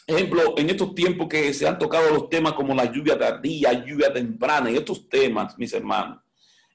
ejemplo, 0.07 0.55
en 0.57 0.71
estos 0.71 0.95
tiempos 0.95 1.27
que 1.27 1.53
se 1.53 1.67
han 1.67 1.77
tocado 1.77 2.09
los 2.09 2.29
temas 2.29 2.53
como 2.53 2.73
la 2.73 2.91
lluvia 2.91 3.15
tardía, 3.15 3.73
lluvia 3.73 4.11
temprana 4.11 4.71
y 4.71 4.77
estos 4.77 5.07
temas, 5.07 5.55
mis 5.59 5.71
hermanos, 5.71 6.23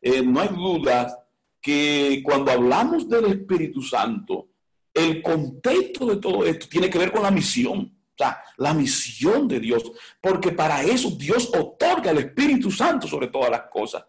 eh, 0.00 0.23
no 0.23 0.40
hay 0.40 0.50
duda 0.50 1.19
que 1.61 2.23
cuando 2.25 2.52
hablamos 2.52 3.09
del 3.09 3.25
Espíritu 3.25 3.83
Santo, 3.83 4.50
el 4.95 5.21
contexto 5.21 6.07
de 6.07 6.19
todo 6.19 6.45
esto 6.45 6.69
tiene 6.69 6.88
que 6.88 6.99
ver 6.99 7.11
con 7.11 7.25
la 7.25 7.33
misión. 7.33 7.81
O 7.81 8.16
sea, 8.16 8.38
la 8.57 8.73
misión 8.73 9.49
de 9.49 9.59
Dios. 9.59 9.83
Porque 10.21 10.52
para 10.52 10.85
eso 10.85 11.11
Dios 11.11 11.50
otorga 11.52 12.12
el 12.12 12.19
Espíritu 12.19 12.71
Santo 12.71 13.09
sobre 13.09 13.26
todas 13.26 13.50
las 13.50 13.62
cosas. 13.62 14.05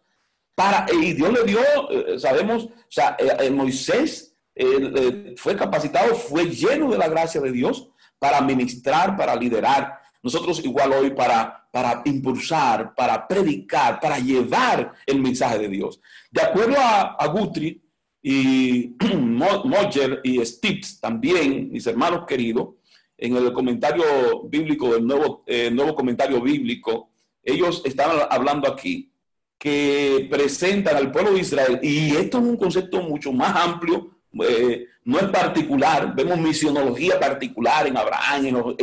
Para, 0.57 0.87
y 0.91 1.13
Dios 1.13 1.31
le 1.31 1.43
dio, 1.43 1.59
eh, 1.91 2.19
sabemos, 2.19 2.65
o 2.65 2.71
sea, 2.89 3.15
eh, 3.19 3.49
Moisés 3.51 4.33
fue 5.35 5.55
capacitado, 5.55 6.15
fue 6.15 6.45
lleno 6.49 6.89
de 6.89 6.97
la 6.97 7.07
gracia 7.07 7.39
de 7.39 7.51
Dios 7.51 7.89
para 8.17 8.41
ministrar, 8.41 9.15
para 9.15 9.35
liderar. 9.35 9.99
Nosotros 10.23 10.65
igual 10.65 10.93
hoy 10.93 11.11
para 11.11 11.67
para 11.77 12.01
impulsar, 12.05 12.95
para 12.95 13.27
predicar, 13.27 13.99
para 13.99 14.17
llevar 14.17 14.93
el 15.05 15.21
mensaje 15.21 15.59
de 15.59 15.67
Dios. 15.67 15.99
De 16.31 16.41
acuerdo 16.41 16.75
a, 16.79 17.27
Guthrie 17.27 17.79
y 18.19 18.95
Moller 19.15 20.21
y 20.23 20.43
Stitz 20.43 20.99
también, 20.99 21.71
mis 21.71 21.85
hermanos 21.85 22.25
queridos, 22.25 22.69
en 23.15 23.35
el 23.35 23.53
comentario 23.53 24.41
bíblico 24.45 24.91
del 24.91 25.05
nuevo, 25.05 25.43
eh, 25.45 25.69
nuevo 25.69 25.93
comentario 25.93 26.41
bíblico, 26.41 27.11
ellos 27.43 27.83
están 27.85 28.09
hablando 28.27 28.67
aquí 28.67 29.11
que 29.57 30.27
presentan 30.29 30.95
al 30.95 31.11
pueblo 31.11 31.33
de 31.33 31.39
Israel, 31.39 31.79
y 31.81 32.15
esto 32.15 32.37
es 32.37 32.43
un 32.43 32.57
concepto 32.57 33.01
mucho 33.01 33.31
más 33.31 33.55
amplio, 33.55 34.17
eh, 34.43 34.85
no 35.03 35.19
es 35.19 35.25
particular. 35.29 36.13
Vemos 36.15 36.37
misionología 36.37 37.19
particular 37.19 37.87
en 37.87 37.97
Abraham, 37.97 38.75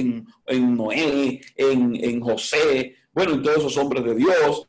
en, 0.46 0.76
Noé, 0.76 1.40
en, 1.54 2.20
José, 2.20 2.96
bueno, 3.12 3.34
en 3.34 3.42
todos 3.42 3.58
esos 3.58 3.76
hombres 3.76 4.04
de 4.04 4.14
Dios. 4.14 4.68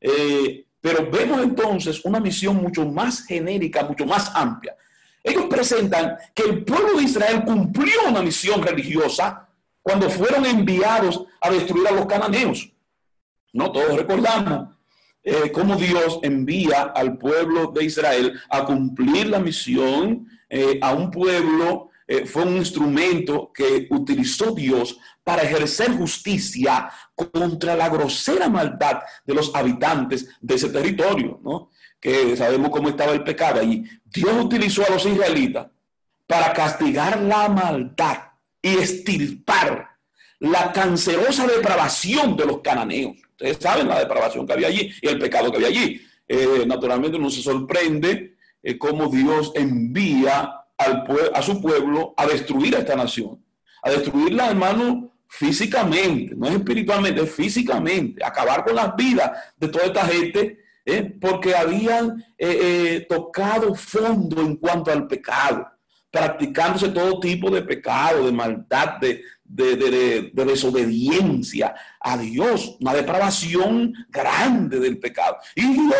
Eh, 0.00 0.66
pero 0.80 1.08
vemos 1.10 1.42
entonces 1.42 2.04
una 2.04 2.20
misión 2.20 2.56
mucho 2.56 2.84
más 2.84 3.24
genérica, 3.24 3.84
mucho 3.84 4.04
más 4.04 4.30
amplia. 4.34 4.76
Ellos 5.22 5.46
presentan 5.46 6.16
que 6.34 6.42
el 6.42 6.64
pueblo 6.64 6.98
de 6.98 7.04
Israel 7.04 7.44
cumplió 7.44 7.94
una 8.08 8.22
misión 8.22 8.62
religiosa 8.62 9.48
cuando 9.82 10.10
fueron 10.10 10.44
enviados 10.44 11.24
a 11.40 11.50
destruir 11.50 11.88
a 11.88 11.92
los 11.92 12.06
cananeos. 12.06 12.70
No 13.52 13.72
todos 13.72 13.96
recordamos 13.96 14.75
eh, 15.28 15.50
cómo 15.50 15.74
Dios 15.74 16.20
envía 16.22 16.82
al 16.82 17.18
pueblo 17.18 17.72
de 17.74 17.84
Israel 17.84 18.40
a 18.48 18.64
cumplir 18.64 19.26
la 19.26 19.40
misión 19.40 20.28
eh, 20.48 20.78
a 20.80 20.92
un 20.94 21.10
pueblo. 21.10 21.90
Eh, 22.06 22.26
fue 22.26 22.44
un 22.44 22.56
instrumento 22.56 23.50
que 23.52 23.88
utilizó 23.90 24.52
Dios 24.52 24.96
para 25.24 25.42
ejercer 25.42 25.90
justicia 25.96 26.88
contra 27.16 27.74
la 27.74 27.88
grosera 27.88 28.48
maldad 28.48 29.00
de 29.24 29.34
los 29.34 29.52
habitantes 29.52 30.28
de 30.40 30.54
ese 30.54 30.68
territorio, 30.68 31.40
¿no? 31.42 31.72
Que 31.98 32.36
sabemos 32.36 32.70
cómo 32.70 32.90
estaba 32.90 33.10
el 33.10 33.24
pecado 33.24 33.60
allí. 33.60 33.82
Dios 34.04 34.44
utilizó 34.44 34.86
a 34.86 34.90
los 34.90 35.04
israelitas 35.04 35.66
para 36.28 36.52
castigar 36.52 37.20
la 37.20 37.48
maldad 37.48 38.18
y 38.62 38.76
estirpar 38.76 39.95
la 40.40 40.72
cancerosa 40.72 41.46
depravación 41.46 42.36
de 42.36 42.46
los 42.46 42.60
cananeos. 42.60 43.16
Ustedes 43.30 43.58
saben 43.60 43.88
la 43.88 44.00
depravación 44.00 44.46
que 44.46 44.52
había 44.52 44.68
allí 44.68 44.92
y 45.00 45.08
el 45.08 45.18
pecado 45.18 45.50
que 45.50 45.56
había 45.56 45.68
allí. 45.68 46.00
Eh, 46.28 46.64
naturalmente 46.66 47.16
uno 47.16 47.30
se 47.30 47.42
sorprende 47.42 48.36
eh, 48.62 48.78
cómo 48.78 49.08
Dios 49.08 49.52
envía 49.54 50.52
al 50.76 51.04
a 51.32 51.42
su 51.42 51.60
pueblo 51.60 52.14
a 52.16 52.26
destruir 52.26 52.76
a 52.76 52.80
esta 52.80 52.96
nación. 52.96 53.42
A 53.82 53.90
destruirla, 53.90 54.50
hermano, 54.50 55.12
físicamente, 55.28 56.34
no 56.34 56.46
es 56.46 56.54
espiritualmente, 56.54 57.22
es 57.22 57.30
físicamente. 57.30 58.24
Acabar 58.24 58.64
con 58.64 58.74
las 58.74 58.94
vidas 58.96 59.30
de 59.56 59.68
toda 59.68 59.84
esta 59.84 60.06
gente 60.06 60.58
eh, 60.84 61.16
porque 61.20 61.54
habían 61.54 62.24
tocado 63.08 63.74
fondo 63.74 64.40
en 64.42 64.56
cuanto 64.56 64.90
al 64.90 65.06
pecado 65.06 65.66
practicándose 66.16 66.88
todo 66.88 67.20
tipo 67.20 67.50
de 67.50 67.62
pecado, 67.62 68.24
de 68.24 68.32
maldad, 68.32 68.98
de, 69.00 69.22
de, 69.48 70.30
desobediencia 70.32 71.74
a 72.00 72.16
Dios, 72.18 72.76
una 72.80 72.94
depravación 72.94 73.92
grande 74.08 74.80
del 74.80 74.98
pecado. 74.98 75.36
Y 75.54 75.66
Dios 75.72 75.94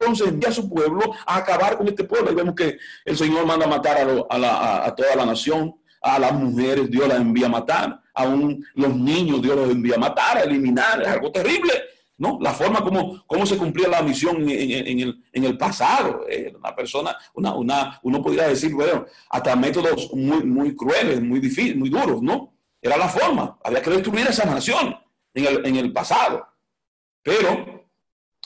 entonces 0.00 0.28
envía 0.28 0.48
a 0.48 0.52
su 0.52 0.68
pueblo 0.68 1.12
a 1.26 1.36
acabar 1.36 1.76
con 1.76 1.88
este 1.88 2.04
pueblo. 2.04 2.30
Y 2.30 2.34
vemos 2.34 2.54
que 2.54 2.78
el 3.04 3.16
Señor 3.16 3.46
manda 3.46 3.66
a 3.66 3.68
matar 3.68 3.98
a, 4.30 4.94
toda 4.94 5.16
la 5.16 5.26
nación, 5.26 5.74
a 6.00 6.18
las 6.18 6.32
mujeres 6.32 6.90
Dios 6.90 7.08
las 7.08 7.20
envía 7.20 7.46
a 7.46 7.50
matar, 7.50 8.00
aún 8.14 8.64
los 8.74 8.94
niños 8.94 9.42
Dios 9.42 9.56
los 9.56 9.70
envía 9.70 9.96
a 9.96 9.98
matar, 9.98 10.38
a 10.38 10.42
eliminar, 10.42 11.02
es 11.02 11.08
algo 11.08 11.30
terrible. 11.30 11.72
¿no? 12.18 12.36
La 12.40 12.52
forma 12.52 12.82
como, 12.82 13.24
cómo 13.26 13.46
se 13.46 13.56
cumplía 13.56 13.86
la 13.86 14.02
misión 14.02 14.44
en, 14.48 15.22
el, 15.32 15.56
pasado. 15.56 16.26
Eh, 16.28 16.52
una 16.58 16.74
persona, 16.74 17.16
una, 17.34 17.54
una, 17.54 18.00
uno 18.02 18.20
podría 18.20 18.48
decir, 18.48 18.74
bueno, 18.74 19.06
hasta 19.30 19.54
métodos 19.54 20.12
muy, 20.12 20.42
muy 20.42 20.74
crueles, 20.74 21.22
muy 21.22 21.38
difíciles, 21.38 21.76
muy 21.76 21.88
duros, 21.88 22.20
¿no? 22.20 22.57
Era 22.80 22.96
la 22.96 23.08
forma. 23.08 23.58
Había 23.62 23.82
que 23.82 23.90
destruir 23.90 24.26
esa 24.26 24.44
nación 24.44 24.96
en 25.34 25.46
el, 25.46 25.66
en 25.66 25.76
el 25.76 25.92
pasado. 25.92 26.46
Pero, 27.22 27.88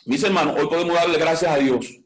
mis 0.06 0.22
hermanos, 0.22 0.56
hoy 0.58 0.66
podemos 0.68 0.94
darle 0.94 1.18
gracias 1.18 1.52
a 1.52 1.58
Dios 1.58 2.02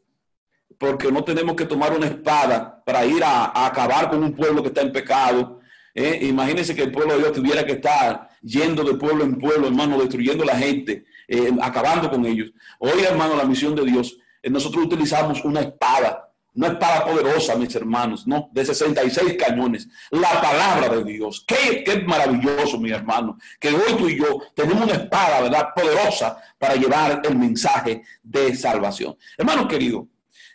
porque 0.78 1.10
no 1.10 1.24
tenemos 1.24 1.56
que 1.56 1.64
tomar 1.64 1.92
una 1.92 2.06
espada 2.06 2.82
para 2.84 3.04
ir 3.04 3.22
a, 3.24 3.66
acabar 3.66 4.10
con 4.10 4.22
un 4.22 4.34
pueblo 4.34 4.62
que 4.62 4.68
está 4.68 4.82
en 4.82 4.92
pecado. 4.92 5.60
¿eh? 5.94 6.20
Imagínense 6.22 6.74
que 6.74 6.82
el 6.82 6.92
pueblo 6.92 7.14
de 7.14 7.20
Dios 7.20 7.32
tuviera 7.32 7.64
que 7.64 7.72
estar 7.72 8.28
yendo 8.42 8.84
de 8.84 8.94
pueblo 8.94 9.24
en 9.24 9.38
pueblo, 9.38 9.68
hermano, 9.68 9.98
destruyendo 9.98 10.44
la 10.44 10.56
gente, 10.56 11.04
eh, 11.28 11.50
acabando 11.62 12.10
con 12.10 12.24
ellos. 12.26 12.52
Hoy, 12.78 13.02
hermano, 13.02 13.36
la 13.36 13.44
misión 13.44 13.74
de 13.74 13.84
Dios, 13.84 14.18
eh, 14.42 14.50
nosotros 14.50 14.84
utilizamos 14.84 15.44
una 15.44 15.60
espada 15.60 16.25
una 16.56 16.68
espada 16.68 17.04
poderosa, 17.04 17.54
mis 17.54 17.74
hermanos, 17.74 18.26
¿no? 18.26 18.48
De 18.50 18.64
66 18.64 19.36
cañones. 19.38 19.88
La 20.10 20.40
palabra 20.40 20.88
de 20.88 21.04
Dios. 21.04 21.44
Qué, 21.46 21.84
qué 21.84 22.00
maravilloso, 22.00 22.80
mi 22.80 22.90
hermano. 22.90 23.38
Que 23.60 23.68
hoy 23.68 23.94
tú 23.98 24.08
y 24.08 24.18
yo 24.18 24.40
tenemos 24.54 24.84
una 24.84 24.94
espada, 24.94 25.42
¿verdad? 25.42 25.68
Poderosa 25.74 26.38
para 26.58 26.74
llevar 26.76 27.20
el 27.22 27.36
mensaje 27.36 28.02
de 28.22 28.56
salvación. 28.56 29.16
Hermano 29.36 29.68
querido, 29.68 30.08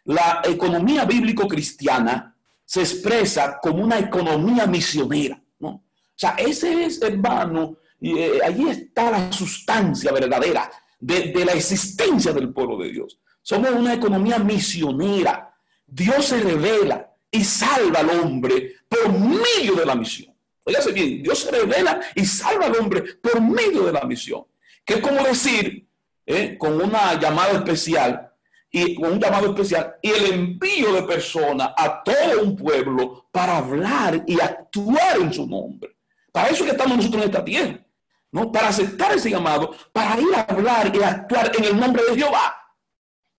la 0.06 0.42
economía 0.44 1.06
bíblico-cristiana 1.06 2.36
se 2.66 2.82
expresa 2.82 3.60
como 3.62 3.84
una 3.84 4.00
economía 4.00 4.66
misionera, 4.66 5.40
¿no? 5.60 5.70
O 5.70 5.84
sea, 6.16 6.32
ese 6.32 6.86
es, 6.86 7.00
hermano, 7.02 7.78
y, 8.00 8.18
eh, 8.18 8.42
está 8.70 9.12
la 9.12 9.32
sustancia 9.32 10.12
verdadera 10.12 10.72
de, 11.00 11.32
de 11.32 11.46
la 11.46 11.52
existencia 11.52 12.34
del 12.34 12.52
pueblo 12.52 12.80
de 12.80 12.92
Dios. 12.92 13.20
Somos 13.44 13.70
una 13.72 13.94
economía 13.94 14.40
misionera 14.40 15.51
Dios 15.92 16.26
se 16.26 16.40
revela 16.40 17.14
y 17.30 17.44
salva 17.44 18.00
al 18.00 18.10
hombre 18.12 18.78
por 18.88 19.12
medio 19.12 19.76
de 19.76 19.86
la 19.86 19.94
misión. 19.94 20.34
Fíjese 20.66 20.94
bien, 20.94 21.22
Dios 21.22 21.40
se 21.40 21.52
revela 21.52 22.00
y 22.16 22.26
salva 22.26 22.68
al 22.68 22.78
hombre 22.78 23.02
por 23.22 23.42
medio 23.42 23.84
de 23.84 23.92
la 23.92 24.04
misión. 24.06 24.46
Que 24.86 24.96
es 24.96 25.02
como 25.02 25.22
decir, 25.22 25.86
eh, 26.26 26.58
con 26.58 26.82
una 26.82 27.20
llamada 27.20 27.52
especial, 27.52 28.32
y 28.72 28.96
con 28.96 29.12
un 29.12 29.20
llamado 29.20 29.48
especial, 29.48 29.96
y 30.02 30.12
el 30.12 30.34
envío 30.34 30.94
de 30.94 31.04
personas 31.04 31.72
a 31.76 32.02
todo 32.02 32.42
un 32.42 32.56
pueblo 32.56 33.28
para 33.30 33.58
hablar 33.58 34.24
y 34.26 34.40
actuar 34.40 35.18
en 35.20 35.34
su 35.34 35.46
nombre. 35.46 35.98
Para 36.32 36.48
eso 36.48 36.64
que 36.64 36.72
estamos 36.72 36.96
nosotros 36.96 37.24
en 37.24 37.30
esta 37.30 37.44
tierra, 37.44 37.86
¿no? 38.32 38.50
Para 38.50 38.70
aceptar 38.70 39.14
ese 39.14 39.30
llamado, 39.30 39.76
para 39.92 40.18
ir 40.22 40.34
a 40.34 40.42
hablar 40.44 40.96
y 40.96 41.04
actuar 41.04 41.52
en 41.58 41.66
el 41.66 41.78
nombre 41.78 42.02
de 42.10 42.16
Jehová. 42.16 42.61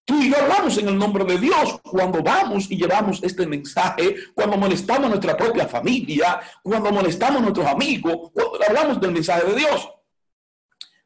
Tú 0.04 0.20
y 0.20 0.30
yo 0.30 0.36
hablamos 0.36 0.76
en 0.78 0.88
el 0.88 0.98
nombre 0.98 1.24
de 1.24 1.38
Dios 1.38 1.80
cuando 1.82 2.22
vamos 2.22 2.68
y 2.70 2.76
llevamos 2.76 3.22
este 3.22 3.46
mensaje, 3.46 4.16
cuando 4.34 4.56
molestamos 4.56 5.06
a 5.06 5.10
nuestra 5.10 5.36
propia 5.36 5.68
familia, 5.68 6.40
cuando 6.62 6.90
molestamos 6.90 7.38
a 7.38 7.42
nuestros 7.42 7.66
amigos, 7.66 8.30
cuando 8.32 8.58
hablamos 8.66 9.00
del 9.00 9.12
mensaje 9.12 9.46
de 9.46 9.56
Dios. 9.56 9.88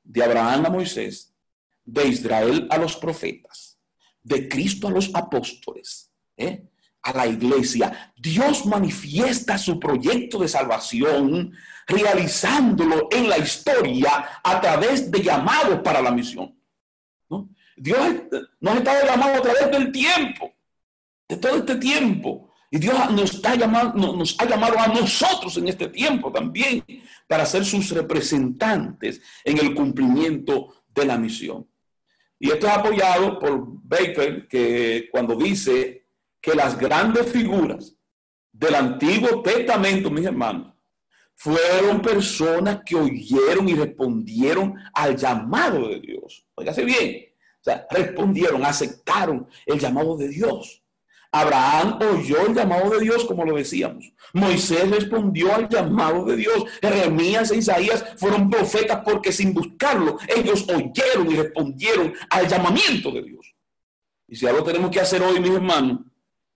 De 0.03 0.25
Abraham 0.25 0.67
a 0.67 0.71
Moisés, 0.71 1.35
de 1.85 2.09
Israel 2.09 2.67
a 2.71 2.79
los 2.79 2.97
profetas, 2.97 3.79
de 4.23 4.49
Cristo 4.49 4.89
a 4.89 4.93
los 4.93 5.15
apóstoles, 5.15 6.11
¿eh? 6.37 6.65
a 7.03 7.13
la 7.13 7.27
iglesia. 7.27 8.15
Dios 8.17 8.65
manifiesta 8.65 9.59
su 9.59 9.79
proyecto 9.79 10.39
de 10.39 10.49
salvación 10.49 11.53
realizándolo 11.87 13.09
en 13.11 13.29
la 13.29 13.39
historia 13.39 14.41
a 14.43 14.61
través 14.61 15.11
de 15.11 15.23
llamados 15.23 15.81
para 15.81 16.01
la 16.01 16.11
misión. 16.11 16.56
Dios 17.77 17.99
nos 18.61 18.77
estado 18.77 19.07
llamando 19.07 19.39
a 19.39 19.43
través 19.43 19.71
del 19.71 19.93
tiempo, 19.93 20.53
de 21.29 21.37
todo 21.37 21.57
este 21.57 21.77
tiempo. 21.77 22.51
Y 22.71 22.79
Dios 22.79 23.11
nos, 23.13 23.35
está 23.35 23.55
llamando, 23.55 24.17
nos 24.17 24.37
ha 24.41 24.45
llamado 24.45 24.79
a 24.79 24.89
nosotros 24.89 25.57
en 25.57 25.69
este 25.69 25.89
tiempo 25.89 26.33
también 26.33 26.83
para 27.29 27.47
ser 27.47 27.65
sus 27.65 27.91
representantes 27.91 29.21
en 29.45 29.59
el 29.59 29.75
cumplimiento 29.75 30.75
de 30.89 31.05
la 31.05 31.17
misión. 31.17 31.67
Y 32.39 32.51
esto 32.51 32.67
es 32.67 32.73
apoyado 32.73 33.39
por 33.39 33.63
Baker, 33.67 34.49
que 34.49 35.09
cuando 35.11 35.37
dice 35.37 36.07
que 36.41 36.55
las 36.55 36.77
grandes 36.77 37.31
figuras 37.31 37.95
del 38.53 38.75
Antiguo 38.75 39.43
Testamento, 39.43 40.11
mis 40.11 40.27
hermanos, 40.27 40.75
fueron 41.35 42.01
personas 42.01 42.81
que 42.85 42.97
oyeron 42.97 43.69
y 43.69 43.75
respondieron 43.75 44.75
al 44.95 45.17
llamado 45.17 45.89
de 45.89 46.01
Dios. 46.01 46.47
Óigase 46.55 46.85
bien, 46.85 47.26
respondieron, 47.91 48.65
aceptaron 48.65 49.47
el 49.65 49.79
llamado 49.79 50.17
de 50.17 50.29
Dios. 50.29 50.83
Abraham 51.33 51.99
oyó 52.01 52.47
el 52.47 52.55
llamado 52.55 52.91
de 52.91 53.01
Dios, 53.01 53.25
como 53.25 53.45
lo 53.45 53.57
decíamos. 53.57 54.11
Moisés 54.33 54.89
respondió 54.91 55.55
al 55.55 55.69
llamado 55.69 56.25
de 56.25 56.37
Dios. 56.37 56.65
Jeremías 56.81 57.51
e 57.51 57.59
Isaías 57.59 58.05
fueron 58.17 58.49
profetas 58.49 59.03
porque 59.05 59.33
sin 59.33 59.53
buscarlo, 59.53 60.19
ellos 60.35 60.67
oyeron 60.69 61.31
y 61.31 61.37
respondieron 61.37 62.15
al 62.31 62.49
llamamiento 62.49 63.11
de 63.11 63.23
Dios. 63.23 63.55
Y 64.29 64.37
si 64.37 64.47
algo 64.47 64.65
tenemos 64.65 64.91
que 64.91 65.01
hacer 65.01 65.23
hoy, 65.23 65.39
mis 65.41 65.51
hermanos, 65.51 66.01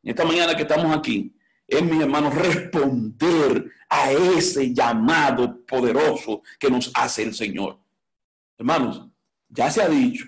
esta 0.03 0.25
mañana 0.25 0.57
que 0.57 0.63
estamos 0.63 0.97
aquí, 0.97 1.35
es, 1.67 1.83
mis 1.83 2.01
hermanos, 2.01 2.35
responder 2.35 3.71
a 3.89 4.13
ese 4.13 4.73
llamado 4.73 5.65
poderoso 5.67 6.43
que 6.59 6.71
nos 6.71 6.91
hace 6.95 7.23
el 7.23 7.35
Señor. 7.35 7.79
Hermanos, 8.59 9.07
ya 9.49 9.71
se 9.71 9.83
ha 9.83 9.89
dicho 9.89 10.27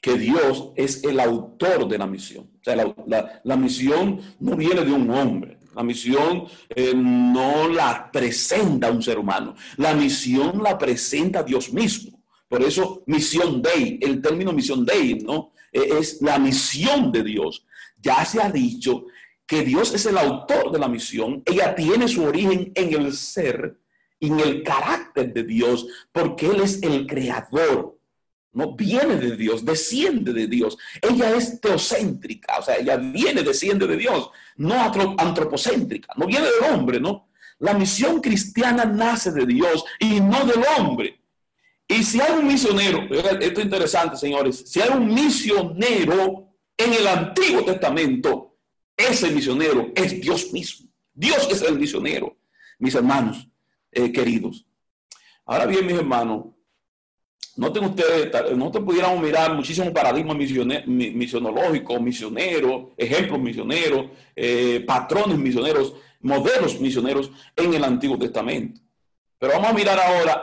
que 0.00 0.18
Dios 0.18 0.72
es 0.76 1.04
el 1.04 1.20
autor 1.20 1.88
de 1.88 1.98
la 1.98 2.06
misión. 2.06 2.50
O 2.60 2.64
sea, 2.64 2.76
la, 2.76 3.56
misión 3.56 4.20
no 4.40 4.56
viene 4.56 4.84
de 4.84 4.92
un 4.92 5.10
hombre. 5.10 5.58
La 5.74 5.82
misión 5.82 6.44
eh, 6.74 6.92
no 6.94 7.68
la 7.68 8.10
presenta 8.10 8.90
un 8.90 9.02
ser 9.02 9.18
humano. 9.18 9.54
La 9.76 9.94
misión 9.94 10.62
la 10.62 10.78
presenta 10.78 11.42
Dios 11.42 11.72
mismo. 11.72 12.22
Por 12.48 12.62
eso, 12.62 13.02
misión 13.06 13.62
Dei, 13.62 13.98
el 14.02 14.20
término 14.20 14.52
misión 14.52 14.84
Dei, 14.84 15.18
¿no? 15.18 15.52
Eh, 15.72 15.98
es 16.00 16.20
la 16.20 16.38
misión 16.38 17.12
de 17.12 17.22
Dios. 17.22 17.64
Ya 18.02 18.24
se 18.24 18.42
ha 18.42 18.50
dicho 18.50 19.04
que 19.50 19.62
Dios 19.62 19.92
es 19.92 20.06
el 20.06 20.16
autor 20.16 20.70
de 20.70 20.78
la 20.78 20.86
misión, 20.86 21.42
ella 21.44 21.74
tiene 21.74 22.06
su 22.06 22.22
origen 22.22 22.70
en 22.72 22.94
el 22.94 23.12
ser, 23.12 23.80
en 24.20 24.38
el 24.38 24.62
carácter 24.62 25.32
de 25.32 25.42
Dios, 25.42 25.88
porque 26.12 26.46
Él 26.46 26.60
es 26.60 26.80
el 26.84 27.04
creador. 27.04 27.98
No 28.52 28.74
viene 28.74 29.16
de 29.16 29.36
Dios, 29.36 29.64
desciende 29.64 30.32
de 30.32 30.46
Dios. 30.46 30.76
Ella 31.00 31.36
es 31.36 31.60
teocéntrica, 31.60 32.58
o 32.58 32.62
sea, 32.62 32.76
ella 32.76 32.96
viene, 32.96 33.42
desciende 33.42 33.86
de 33.86 33.96
Dios, 33.96 34.30
no 34.56 34.74
antropocéntrica, 34.74 36.12
no 36.16 36.26
viene 36.26 36.46
del 36.46 36.72
hombre, 36.72 36.98
¿no? 36.98 37.28
La 37.60 37.74
misión 37.74 38.20
cristiana 38.20 38.84
nace 38.84 39.30
de 39.30 39.46
Dios 39.46 39.84
y 40.00 40.20
no 40.20 40.44
del 40.46 40.64
hombre. 40.76 41.20
Y 41.86 42.02
si 42.04 42.20
hay 42.20 42.38
un 42.38 42.46
misionero, 42.46 43.02
esto 43.02 43.60
es 43.60 43.64
interesante, 43.64 44.16
señores, 44.16 44.64
si 44.66 44.80
hay 44.80 44.90
un 44.90 45.12
misionero 45.12 46.48
en 46.76 46.92
el 46.94 47.06
Antiguo 47.06 47.64
Testamento, 47.64 48.56
ese 48.96 49.30
misionero 49.30 49.92
es 49.94 50.20
Dios 50.20 50.52
mismo. 50.52 50.88
Dios 51.12 51.48
es 51.50 51.62
el 51.62 51.78
misionero, 51.78 52.36
mis 52.78 52.94
hermanos 52.94 53.48
eh, 53.92 54.12
queridos. 54.12 54.66
Ahora 55.44 55.66
bien, 55.66 55.84
mis 55.84 55.96
hermanos, 55.96 56.46
noten 57.60 57.84
ustedes, 57.84 58.56
no 58.56 58.70
te 58.70 58.80
pudiéramos 58.80 59.22
mirar 59.22 59.54
muchísimos 59.54 59.92
paradigmas 59.92 60.34
misionológicos, 60.34 62.00
misioneros, 62.00 62.84
ejemplos 62.96 63.38
misioneros, 63.38 64.06
eh, 64.34 64.82
patrones 64.86 65.36
misioneros, 65.36 65.94
modelos 66.20 66.80
misioneros 66.80 67.30
en 67.54 67.74
el 67.74 67.84
Antiguo 67.84 68.18
Testamento. 68.18 68.80
Pero 69.38 69.52
vamos 69.52 69.68
a 69.68 69.74
mirar 69.74 70.00
ahora 70.00 70.40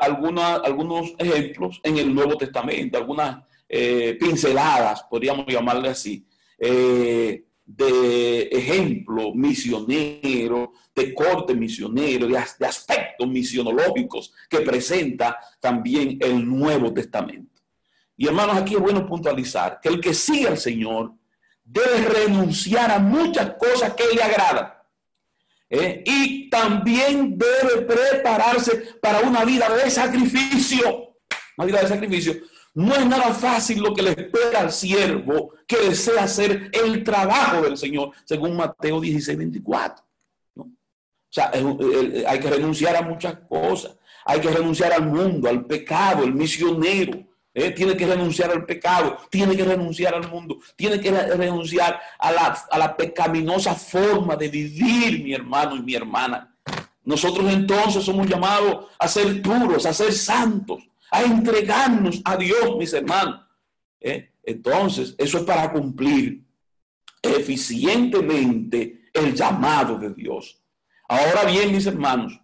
algunos 0.61 1.15
ejemplos 1.17 1.81
en 1.81 1.97
el 1.97 2.13
Nuevo 2.13 2.37
Testamento, 2.37 2.99
algunas 2.99 3.43
eh, 3.67 4.15
pinceladas, 4.19 5.01
podríamos 5.09 5.47
llamarle 5.47 5.89
así, 5.89 6.23
eh, 6.59 7.46
de 7.67 8.43
ejemplo 8.43 9.33
misionero, 9.35 10.71
de 10.95 11.13
corte 11.13 11.53
misionero, 11.53 12.25
de, 12.25 12.41
de 12.57 12.65
aspectos 12.65 13.27
misionológicos 13.27 14.33
que 14.49 14.61
presenta 14.61 15.37
también 15.59 16.17
el 16.21 16.47
Nuevo 16.47 16.93
Testamento. 16.93 17.61
Y 18.15 18.25
hermanos, 18.25 18.55
aquí 18.55 18.75
es 18.75 18.79
bueno 18.79 19.05
puntualizar 19.05 19.79
que 19.81 19.89
el 19.89 19.99
que 19.99 20.13
sigue 20.13 20.47
al 20.47 20.57
Señor 20.57 21.13
debe 21.61 21.97
renunciar 22.07 22.89
a 22.89 22.99
muchas 22.99 23.55
cosas 23.55 23.93
que 23.93 24.15
le 24.15 24.23
agradan. 24.23 24.73
¿eh? 25.69 26.03
Y 26.05 26.49
también 26.49 27.37
debe 27.37 27.81
prepararse 27.81 28.95
para 29.01 29.19
una 29.19 29.43
vida 29.43 29.69
de 29.75 29.91
sacrificio. 29.91 31.17
Una 31.57 31.67
vida 31.67 31.81
de 31.81 31.87
sacrificio 31.89 32.33
no 32.77 32.93
es 32.93 33.07
nada 33.07 33.33
fácil 33.33 33.81
lo 33.81 33.91
que 33.91 34.03
le 34.03 34.11
espera 34.11 34.59
al 34.59 34.71
siervo 34.71 35.53
que 35.65 35.77
desea 35.77 36.25
hacer 36.25 36.69
el 36.71 37.03
trabajo 37.03 37.63
del 37.63 37.75
Señor, 37.75 38.11
según 38.23 38.55
Mateo 38.55 39.01
16, 39.01 39.35
24. 39.35 40.05
¿no? 40.53 40.63
O 40.63 40.69
sea, 41.27 41.51
hay 41.51 42.39
que 42.39 42.49
renunciar 42.51 42.95
a 42.95 43.01
muchas 43.01 43.39
cosas. 43.49 43.95
Hay 44.25 44.39
que 44.41 44.51
renunciar 44.51 44.93
al 44.93 45.07
mundo, 45.07 45.49
al 45.49 45.65
pecado, 45.65 46.23
el 46.23 46.35
misionero. 46.35 47.25
¿eh? 47.51 47.71
Tiene 47.71 47.97
que 47.97 48.05
renunciar 48.05 48.51
al 48.51 48.63
pecado, 48.63 49.17
tiene 49.31 49.57
que 49.57 49.65
renunciar 49.65 50.13
al 50.13 50.29
mundo, 50.29 50.59
tiene 50.75 50.99
que 50.99 51.09
renunciar 51.09 51.99
a 52.19 52.31
la, 52.31 52.67
a 52.69 52.77
la 52.77 52.95
pecaminosa 52.95 53.73
forma 53.73 54.35
de 54.35 54.49
vivir, 54.49 55.23
mi 55.23 55.33
hermano 55.33 55.75
y 55.75 55.81
mi 55.81 55.95
hermana. 55.95 56.55
Nosotros 57.03 57.51
entonces 57.51 58.03
somos 58.03 58.27
llamados 58.27 58.85
a 58.99 59.07
ser 59.07 59.41
puros, 59.41 59.83
a 59.87 59.93
ser 59.93 60.13
santos, 60.13 60.83
a 61.11 61.23
entregarnos 61.23 62.21
a 62.23 62.37
Dios, 62.37 62.75
mis 62.77 62.93
hermanos. 62.93 63.41
¿Eh? 63.99 64.31
Entonces, 64.43 65.15
eso 65.17 65.39
es 65.39 65.43
para 65.43 65.71
cumplir 65.71 66.43
eficientemente 67.21 69.09
el 69.13 69.33
llamado 69.33 69.97
de 69.97 70.13
Dios. 70.13 70.61
Ahora 71.09 71.45
bien, 71.45 71.71
mis 71.71 71.85
hermanos, 71.85 72.39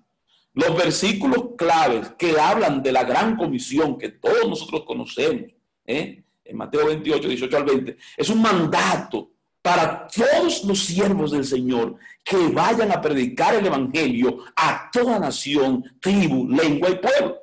los 0.54 0.76
versículos 0.76 1.50
claves 1.58 2.14
que 2.18 2.40
hablan 2.40 2.82
de 2.82 2.92
la 2.92 3.04
gran 3.04 3.36
comisión 3.36 3.98
que 3.98 4.10
todos 4.10 4.48
nosotros 4.50 4.84
conocemos, 4.86 5.52
¿eh? 5.86 6.24
en 6.46 6.58
Mateo 6.58 6.88
28, 6.88 7.28
18 7.28 7.58
al 7.58 7.64
20, 7.64 7.98
es 8.18 8.30
un 8.30 8.42
mandato 8.42 9.32
para 9.62 10.08
todos 10.08 10.66
los 10.66 10.80
siervos 10.80 11.32
del 11.32 11.46
Señor 11.46 11.96
que 12.24 12.36
vayan 12.50 12.92
a 12.92 13.02
predicar 13.02 13.56
el 13.56 13.66
Evangelio 13.66 14.40
a 14.56 14.90
toda 14.92 15.20
nación, 15.20 15.84
tribu, 16.02 16.50
lengua 16.50 16.90
y 16.90 16.96
pueblo 16.96 17.43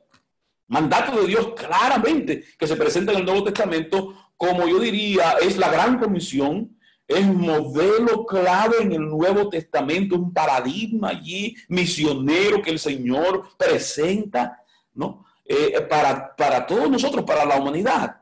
mandato 0.70 1.20
de 1.20 1.26
Dios 1.26 1.52
claramente 1.56 2.44
que 2.56 2.66
se 2.66 2.76
presenta 2.76 3.12
en 3.12 3.18
el 3.18 3.24
Nuevo 3.24 3.44
Testamento, 3.44 4.32
como 4.36 4.66
yo 4.68 4.78
diría, 4.78 5.34
es 5.42 5.58
la 5.58 5.68
gran 5.68 5.98
comisión, 5.98 6.78
es 7.06 7.26
modelo 7.26 8.24
clave 8.24 8.76
en 8.80 8.92
el 8.92 9.08
Nuevo 9.08 9.48
Testamento, 9.48 10.14
un 10.14 10.32
paradigma 10.32 11.08
allí 11.08 11.56
misionero 11.68 12.62
que 12.62 12.70
el 12.70 12.78
Señor 12.78 13.48
presenta, 13.58 14.62
¿no? 14.94 15.26
Eh, 15.44 15.80
para, 15.90 16.36
para 16.36 16.64
todos 16.64 16.88
nosotros, 16.88 17.24
para 17.24 17.44
la 17.44 17.56
humanidad. 17.56 18.20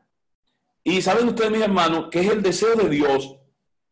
Y 0.82 1.02
saben 1.02 1.28
ustedes, 1.28 1.50
mis 1.50 1.60
hermanos, 1.60 2.08
que 2.10 2.20
es 2.20 2.30
el 2.30 2.42
deseo 2.42 2.74
de 2.76 2.88
Dios 2.88 3.36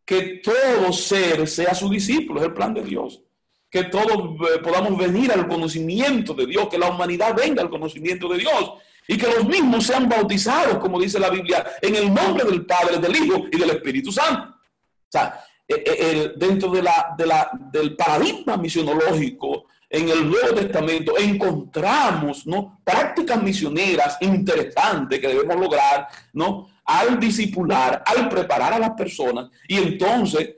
que 0.07 0.41
todo 0.43 0.95
ser 0.95 1.47
sea 1.47 1.75
su 1.75 1.91
discípulo, 1.91 2.41
es 2.41 2.47
el 2.47 2.55
plan 2.55 2.73
de 2.73 2.83
Dios 2.83 3.26
que 3.71 3.85
todos 3.85 4.13
eh, 4.13 4.59
podamos 4.63 4.97
venir 4.97 5.33
al 5.33 5.47
conocimiento 5.49 6.35
de 6.35 6.47
Dios, 6.47 6.69
que 6.69 6.79
la 6.79 6.91
humanidad 6.91 7.35
venga 7.37 7.63
al 7.63 7.71
conocimiento 7.71 8.29
de 8.29 8.39
Dios 8.39 8.73
y 9.09 9.17
que 9.17 9.27
los 9.27 9.45
mismos 9.45 9.87
sean 9.87 10.09
bautizados, 10.09 10.79
como 10.79 11.01
dice 11.01 11.19
la 11.19 11.31
Biblia, 11.31 11.65
en 11.81 11.95
el 11.97 12.13
nombre 12.13 12.45
del 12.45 12.65
Padre, 12.65 12.99
del 12.99 13.17
Hijo 13.17 13.45
y 13.51 13.59
del 13.59 13.71
Espíritu 13.71 14.13
Santo. 14.13 14.49
O 14.51 15.11
sea, 15.11 15.45
eh, 15.69 15.83
eh, 15.87 16.33
dentro 16.37 16.71
de 16.71 16.83
la, 16.83 17.15
de 17.17 17.27
la, 17.27 17.51
del 17.73 17.97
paradigma 17.97 18.57
misionológico 18.57 19.67
en 19.89 20.09
el 20.09 20.29
Nuevo 20.29 20.55
Testamento 20.55 21.17
encontramos 21.19 22.47
¿no? 22.47 22.81
prácticas 22.85 23.41
misioneras 23.43 24.17
interesantes 24.21 25.21
que 25.21 25.29
debemos 25.29 25.57
lograr 25.57 26.09
¿no? 26.33 26.69
al 26.85 27.19
discipular, 27.21 28.03
al 28.05 28.29
preparar 28.29 28.75
a 28.75 28.79
las 28.79 28.91
personas 28.91 29.49
y 29.69 29.77
entonces 29.77 30.55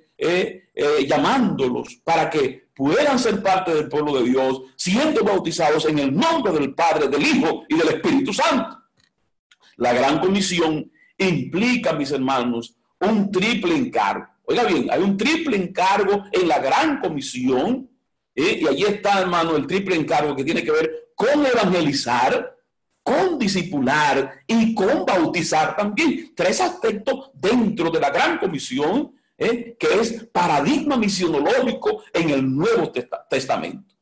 llamándolos 1.06 2.00
para 2.04 2.28
que 2.28 2.67
puedan 2.78 3.18
ser 3.18 3.42
parte 3.42 3.74
del 3.74 3.88
pueblo 3.88 4.20
de 4.20 4.30
Dios, 4.30 4.62
siendo 4.76 5.24
bautizados 5.24 5.84
en 5.86 5.98
el 5.98 6.14
nombre 6.14 6.52
del 6.52 6.76
Padre, 6.76 7.08
del 7.08 7.26
Hijo 7.26 7.64
y 7.68 7.76
del 7.76 7.88
Espíritu 7.88 8.32
Santo. 8.32 8.78
La 9.78 9.92
gran 9.92 10.20
comisión 10.20 10.88
implica, 11.18 11.92
mis 11.92 12.12
hermanos, 12.12 12.76
un 13.00 13.32
triple 13.32 13.74
encargo. 13.74 14.28
Oiga 14.44 14.62
bien, 14.62 14.88
hay 14.92 15.02
un 15.02 15.16
triple 15.16 15.56
encargo 15.56 16.22
en 16.30 16.46
la 16.46 16.60
gran 16.60 17.00
comisión, 17.00 17.90
¿eh? 18.32 18.60
y 18.62 18.68
allí 18.68 18.84
está, 18.84 19.22
hermano, 19.22 19.56
el 19.56 19.66
triple 19.66 19.96
encargo 19.96 20.36
que 20.36 20.44
tiene 20.44 20.62
que 20.62 20.70
ver 20.70 21.10
con 21.16 21.44
evangelizar, 21.44 22.56
con 23.02 23.40
discipular 23.40 24.44
y 24.46 24.72
con 24.72 25.04
bautizar 25.04 25.74
también. 25.74 26.32
Tres 26.36 26.60
aspectos 26.60 27.32
dentro 27.34 27.90
de 27.90 27.98
la 27.98 28.10
gran 28.10 28.38
comisión 28.38 29.17
¿eh? 29.38 29.76
que 29.78 29.86
es 30.00 30.24
paradigma 30.32 30.96
misionológico 30.96 32.02
en 32.12 32.30
el 32.30 32.54
Nuevo 32.54 32.92
Testamento. 33.30 33.94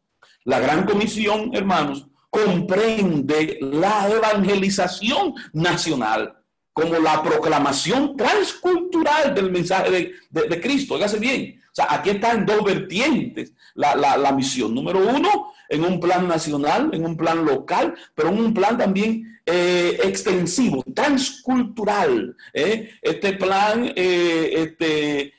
La 0.44 0.58
gran 0.58 0.84
comisión, 0.84 1.50
hermanos, 1.54 2.06
comprende 2.30 3.58
la 3.60 4.08
evangelización 4.08 5.34
nacional 5.52 6.34
como 6.72 6.98
la 6.98 7.22
proclamación 7.22 8.16
transcultural 8.16 9.34
del 9.34 9.50
mensaje 9.50 10.12
de, 10.30 10.60
Cristo. 10.60 10.96
Hágase 10.96 11.18
bien. 11.18 11.60
O 11.72 11.74
sea, 11.74 11.86
aquí 11.90 12.10
está 12.10 12.32
en 12.32 12.44
dos 12.44 12.62
vertientes 12.62 13.52
la, 13.74 13.94
la 13.94 14.32
misión. 14.32 14.74
Número 14.74 14.98
uno, 14.98 15.52
en 15.68 15.84
un 15.84 15.98
plan 15.98 16.28
nacional, 16.28 16.90
en 16.92 17.04
un 17.04 17.16
plan 17.16 17.44
local, 17.44 17.94
pero 18.14 18.28
en 18.28 18.38
un 18.38 18.54
plan 18.54 18.76
también 18.76 19.35
eh, 19.48 20.00
extensivo, 20.02 20.82
transcultural. 20.92 22.36
¿eh? 22.52 22.90
Este 23.00 23.34
plan 23.34 23.92
eh, 23.94 24.50
este, 24.54 25.32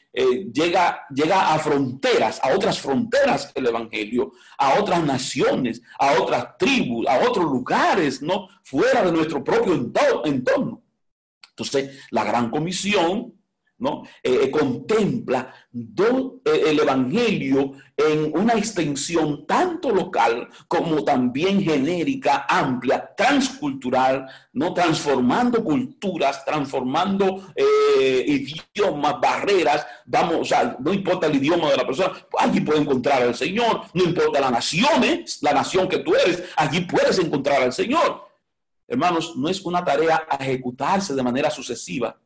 llega, 0.54 1.06
llega 1.13 1.54
a 1.54 1.60
fronteras, 1.60 2.39
a 2.41 2.56
otras 2.56 2.80
fronteras 2.80 3.52
el 3.54 3.67
Evangelio, 3.67 4.32
a 4.58 4.80
otras 4.80 5.04
naciones, 5.04 5.82
a 6.00 6.13
otras 6.13 6.58
tribus, 6.58 7.06
a 7.06 7.20
otros 7.20 7.46
lugares, 7.46 8.22
¿no? 8.22 8.48
Fuera 8.63 9.04
de 9.04 9.12
nuestro 9.12 9.43
propio 9.43 9.74
entorno. 9.74 10.82
Entonces, 11.50 12.00
la 12.12 12.24
gran 12.24 12.50
comisión 12.50 13.37
¿no? 13.80 14.04
Eh, 14.24 14.40
eh, 14.44 14.52
contempla 14.52 15.54
eh, 15.74 16.63
el 16.68 16.80
Evangelio 16.80 17.74
en 17.96 18.32
una 18.36 18.54
extensión 18.54 19.46
tanto 19.46 19.92
local 19.92 20.50
como 20.68 21.04
también 21.04 21.62
genérica, 21.62 22.46
amplia, 22.50 23.13
transcultural, 23.16 24.28
¿no? 24.54 24.74
transformando 24.74 25.63
culturas, 25.63 26.44
transformando 26.46 27.44
idiomas, 28.30 29.20
barreras, 29.20 29.86
vamos, 30.06 30.36
o 30.42 30.46
sea, 30.46 30.78
no 30.80 30.94
importa 30.94 31.28
el 31.28 31.36
idioma 31.36 31.70
de 31.72 31.78
la 31.78 31.86
persona, 31.86 32.13
allí 32.38 32.62
puede 32.62 32.82
encontrar 32.82 33.22
al 33.24 33.36
Señor, 33.36 33.82
no 33.94 34.04
importa 34.04 34.40
la 34.40 34.52
nación, 34.52 35.04
la 35.42 35.54
nación 35.54 35.88
que 35.88 36.00
tú 36.00 36.16
eres, 36.16 36.44
allí 36.56 36.82
puedes 36.82 37.18
encontrar 37.20 37.62
al 37.62 37.74
Señor. 37.74 38.28
Hermanos, 38.88 39.36
no 39.36 39.50
es 39.50 39.62
una 39.62 39.84
tarea 39.84 40.26
a 40.30 40.36
ejecutarse 40.38 41.13
de 41.13 41.24
manera 41.24 41.50
sucesiva, 41.50 42.18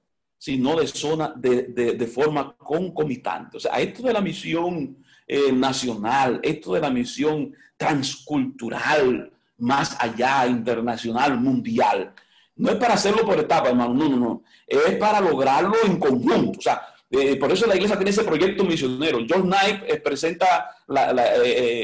sino 0.42 0.76
de, 0.76 0.88
zona, 0.88 1.36
de, 1.38 2.08
forma 2.12 2.56
concomitante. 2.58 3.58
O 3.58 3.60
sea, 3.60 3.74
esto 3.80 4.02
de 4.02 4.12
la 4.12 4.22
misión 4.22 4.98
eh, 5.28 5.52
nacional, 5.52 6.40
esto 6.42 6.74
de 6.74 6.80
la 6.80 6.90
misión 6.90 7.54
transcultural, 7.78 9.32
más 9.60 9.96
allá, 10.00 10.48
internacional, 10.48 11.38
mundial, 11.40 12.12
no 12.56 12.72
es 12.72 12.76
para 12.78 12.96
hacerlo 12.96 13.24
por 13.24 13.38
etapa, 13.40 13.70
hermano, 13.70 13.94
no, 13.94 14.10
no, 14.10 14.18
no, 14.18 14.44
es 14.66 14.96
para 14.96 15.22
lograrlo 15.22 15.76
en 15.86 16.00
conjunto. 16.00 16.58
O 16.58 16.62
sea, 16.62 16.88
eh, 17.12 17.36
por 17.36 17.52
eso 17.52 17.68
la 17.68 17.76
iglesia 17.76 17.98
tiene 17.98 18.10
ese 18.10 18.24
proyecto 18.24 18.64
misionero. 18.64 19.20
John 19.30 19.44
Knight 19.44 19.84
eh, 19.86 20.02
presenta, 20.04 20.76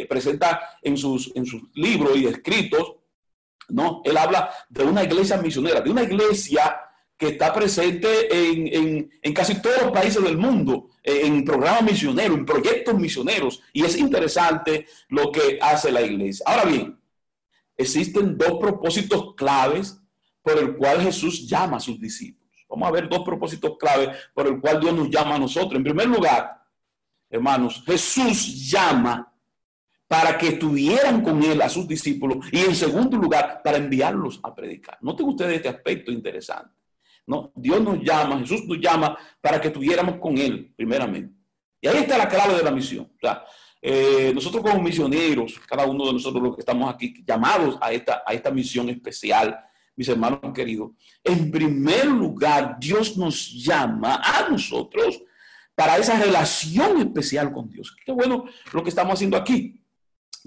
presenta 0.10 0.62
en, 0.82 0.98
sus, 0.98 1.32
en 1.36 1.46
sus 1.46 1.62
libros 1.76 2.18
y 2.18 2.26
escritos, 2.26 2.96
¿no? 3.70 4.02
Él 4.04 4.18
habla 4.18 4.50
de 4.68 4.84
una 4.84 5.04
iglesia 5.04 5.38
misionera, 5.38 5.80
de 5.80 5.92
una 5.92 6.02
iglesia 6.02 6.76
que 7.18 7.30
está 7.30 7.52
presente 7.52 8.08
en, 8.32 9.10
casi 9.34 9.60
todos 9.62 9.82
los 9.82 9.92
países 9.92 10.24
del 10.24 10.38
mundo, 10.38 10.90
en 11.04 11.44
programas 11.44 11.84
misioneros, 11.84 12.38
en 12.38 12.46
proyectos 12.46 12.98
misioneros, 12.98 13.62
y 13.74 13.84
es 13.84 13.98
interesante 13.98 14.86
lo 15.10 15.32
que 15.32 15.58
hace 15.62 15.92
la 15.92 16.02
iglesia. 16.02 16.46
Ahora 16.48 16.66
bien, 16.66 17.00
existen 17.76 18.38
dos 18.38 18.60
propósitos 18.60 19.34
claves 19.36 20.00
por 20.42 20.60
el 20.60 20.76
cual 20.76 21.02
Jesús 21.02 21.48
llama 21.48 21.78
a 21.78 21.82
sus 21.82 22.00
discípulos. 22.00 22.48
Vamos 22.70 22.88
a 22.88 22.92
ver 22.92 23.10
dos 23.10 23.24
propósitos 23.24 23.78
claves 23.78 24.10
por 24.34 24.46
el 24.48 24.60
cual 24.60 24.80
Dios 24.80 24.94
nos 24.94 25.10
llama 25.10 25.36
a 25.36 25.40
nosotros. 25.40 25.76
En 25.76 25.84
primer 25.84 26.08
lugar, 26.08 26.62
hermanos, 27.30 27.84
Jesús 27.86 28.70
llama 28.70 29.34
para 30.08 30.38
que 30.38 30.50
estuvieran 30.50 31.22
con 31.22 31.42
él 31.44 31.62
a 31.62 31.70
sus 31.70 31.88
discípulos 31.88 32.46
y 32.52 32.60
en 32.60 32.76
segundo 32.76 33.18
lugar, 33.18 33.62
para 33.64 33.78
enviarlos 33.78 34.40
a 34.44 34.54
predicar. 34.54 34.98
Noten 35.02 35.28
ustedes 35.28 35.58
este 35.58 35.70
aspecto 35.70 36.12
interesante. 36.12 36.77
No, 37.28 37.52
Dios 37.56 37.82
nos 37.82 38.02
llama, 38.02 38.40
Jesús 38.40 38.66
nos 38.66 38.80
llama 38.80 39.18
para 39.42 39.60
que 39.60 39.68
estuviéramos 39.68 40.16
con 40.18 40.38
Él, 40.38 40.74
primeramente. 40.76 41.36
Y 41.82 41.88
ahí 41.88 41.98
está 41.98 42.18
la 42.18 42.30
clave 42.30 42.56
de 42.56 42.64
la 42.64 42.72
misión. 42.72 43.12
O 43.16 43.20
sea, 43.20 43.44
eh, 43.82 44.32
nosotros 44.34 44.64
como 44.64 44.82
misioneros, 44.82 45.60
cada 45.68 45.86
uno 45.86 46.08
de 46.08 46.14
nosotros 46.14 46.42
los 46.42 46.56
que 46.56 46.62
estamos 46.62 46.92
aquí, 46.92 47.24
llamados 47.28 47.78
a 47.82 47.92
esta, 47.92 48.24
a 48.26 48.34
esta 48.34 48.50
misión 48.50 48.90
especial, 48.90 49.60
mis 49.96 50.08
hermanos 50.08 50.40
queridos, 50.54 50.92
en 51.24 51.52
primer 51.52 52.06
lugar, 52.06 52.78
Dios 52.80 53.18
nos 53.18 53.52
llama 53.54 54.22
a 54.24 54.50
nosotros 54.50 55.22
para 55.76 55.98
esa 55.98 56.18
relación 56.18 57.00
especial 57.00 57.52
con 57.52 57.70
Dios. 57.70 57.96
Qué 58.06 58.12
bueno 58.12 58.46
lo 58.72 58.84
que 58.84 58.90
estamos 58.90 59.14
haciendo 59.14 59.38
aquí. 59.38 59.84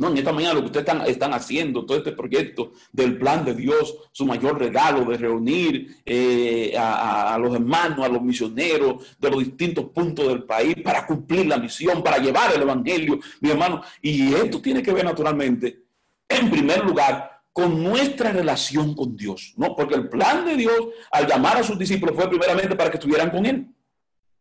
No, 0.01 0.09
en 0.09 0.17
esta 0.17 0.33
mañana 0.33 0.55
lo 0.55 0.61
que 0.61 0.79
ustedes 0.79 1.09
están, 1.09 1.35
haciendo, 1.35 1.85
todo 1.85 1.99
este 1.99 2.13
proyecto 2.13 2.73
del 2.91 3.19
plan 3.19 3.45
de 3.45 3.53
Dios, 3.53 3.97
su 4.13 4.25
mayor 4.25 4.59
regalo 4.59 5.05
de 5.05 5.19
reunir 5.19 6.01
eh, 6.07 6.75
a, 6.75 7.37
los 7.39 7.55
hermanos, 7.55 8.07
a 8.07 8.09
los 8.09 8.23
misioneros 8.23 9.19
de 9.19 9.31
los 9.31 9.41
distintos 9.41 9.91
puntos 9.91 10.27
del 10.27 10.45
país 10.45 10.75
para 10.83 11.07
cumplir 11.07 11.45
la 11.45 11.59
misión, 11.59 12.03
para 12.03 12.17
llevar 12.17 12.51
el 12.55 12.63
evangelio, 12.63 13.21
mi 13.43 13.51
hermano. 13.51 13.83
Y 14.01 14.33
esto 14.33 14.63
tiene 14.63 14.83
que 14.83 14.91
ver 14.91 15.05
naturalmente, 15.05 15.83
en 16.27 16.51
primer 16.51 16.83
lugar, 16.83 17.43
con 17.53 17.83
nuestra 17.83 18.33
relación 18.33 18.95
con 18.95 19.15
Dios, 19.15 19.53
¿no? 19.59 19.77
Porque 19.77 19.97
el 19.97 20.09
plan 20.09 20.47
de 20.47 20.57
Dios 20.57 20.81
al 21.11 21.27
llamar 21.27 21.59
a 21.59 21.63
sus 21.63 21.79
discípulos 21.79 22.17
fue 22.17 22.27
primeramente 22.27 22.75
para 22.75 22.91
que 22.91 22.97
estuvieran 22.97 23.29
con 23.29 23.45
Él. 23.45 23.67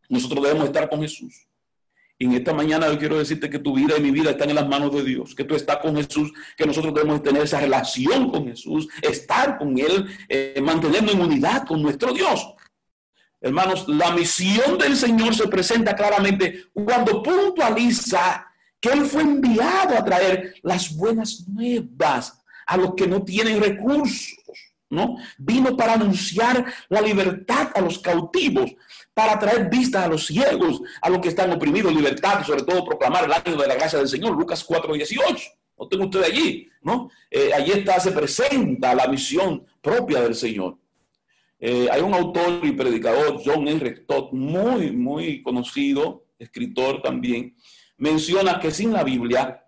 Nosotros 0.07 0.41
debemos 0.41 0.67
estar 0.67 0.87
con 0.87 1.01
Jesús. 1.01 1.48
Y 2.21 2.25
en 2.25 2.33
esta 2.33 2.53
mañana 2.53 2.89
yo 2.89 2.99
quiero 2.99 3.17
decirte 3.17 3.49
que 3.49 3.59
tu 3.59 3.73
vida 3.73 3.97
y 3.97 4.01
mi 4.01 4.11
vida 4.11 4.31
están 4.31 4.49
en 4.49 4.57
las 4.57 4.67
manos 4.67 4.93
de 4.93 5.05
Dios, 5.05 5.33
que 5.33 5.45
tú 5.45 5.55
estás 5.55 5.77
con 5.77 5.95
Jesús, 5.95 6.33
que 6.57 6.65
nosotros 6.65 6.93
debemos 6.93 7.23
tener 7.23 7.43
esa 7.43 7.61
relación 7.61 8.29
con 8.29 8.45
Jesús, 8.45 8.89
estar 9.01 9.57
con 9.57 9.79
Él, 9.79 10.05
eh, 10.27 10.59
mantenernos 10.61 11.13
en 11.13 11.21
unidad 11.21 11.65
con 11.65 11.81
nuestro 11.81 12.11
Dios. 12.13 12.45
Hermanos, 13.39 13.87
la 13.87 14.11
misión 14.11 14.77
del 14.77 14.97
Señor 14.97 15.33
se 15.33 15.47
presenta 15.47 15.95
claramente 15.95 16.65
cuando 16.73 17.23
puntualiza 17.23 18.47
que 18.81 18.89
Él 18.89 19.05
fue 19.05 19.21
enviado 19.21 19.97
a 19.97 20.03
traer 20.03 20.55
las 20.61 20.93
buenas 20.93 21.47
nuevas 21.47 22.37
a 22.67 22.75
los 22.75 22.95
que 22.95 23.07
no 23.07 23.23
tienen 23.23 23.61
recursos, 23.61 24.37
¿no? 24.89 25.15
Vino 25.37 25.77
para 25.77 25.93
anunciar 25.93 26.65
la 26.89 26.99
libertad 26.99 27.69
a 27.73 27.79
los 27.79 27.99
cautivos, 27.99 28.71
para 29.19 29.37
traer 29.37 29.69
vista 29.69 30.05
a 30.05 30.07
los 30.07 30.27
ciegos, 30.27 30.81
a 31.01 31.09
los 31.09 31.19
que 31.19 31.27
están 31.27 31.51
oprimidos, 31.51 31.93
libertad 31.93 32.41
sobre 32.45 32.63
todo 32.63 32.85
proclamar 32.85 33.25
el 33.25 33.33
año 33.33 33.61
de 33.61 33.67
la 33.67 33.75
gracia 33.75 33.99
del 33.99 34.07
Señor, 34.07 34.31
Lucas 34.31 34.65
4:18. 34.65 35.57
No 35.77 35.87
tengo 35.89 36.05
usted 36.05 36.23
allí, 36.23 36.69
¿no? 36.81 37.09
Eh, 37.29 37.51
allí 37.53 37.71
está, 37.71 37.99
se 37.99 38.13
presenta 38.13 38.95
la 38.95 39.07
misión 39.09 39.65
propia 39.81 40.21
del 40.21 40.35
Señor. 40.35 40.77
Eh, 41.59 41.89
hay 41.91 41.99
un 42.01 42.13
autor 42.13 42.61
y 42.63 42.71
predicador, 42.71 43.41
John 43.43 43.67
R. 43.67 43.97
Stott, 43.97 44.31
muy, 44.31 44.91
muy 44.91 45.41
conocido, 45.41 46.23
escritor 46.37 47.01
también, 47.01 47.57
menciona 47.97 48.57
que 48.57 48.71
sin 48.71 48.93
la 48.93 49.03
Biblia, 49.03 49.65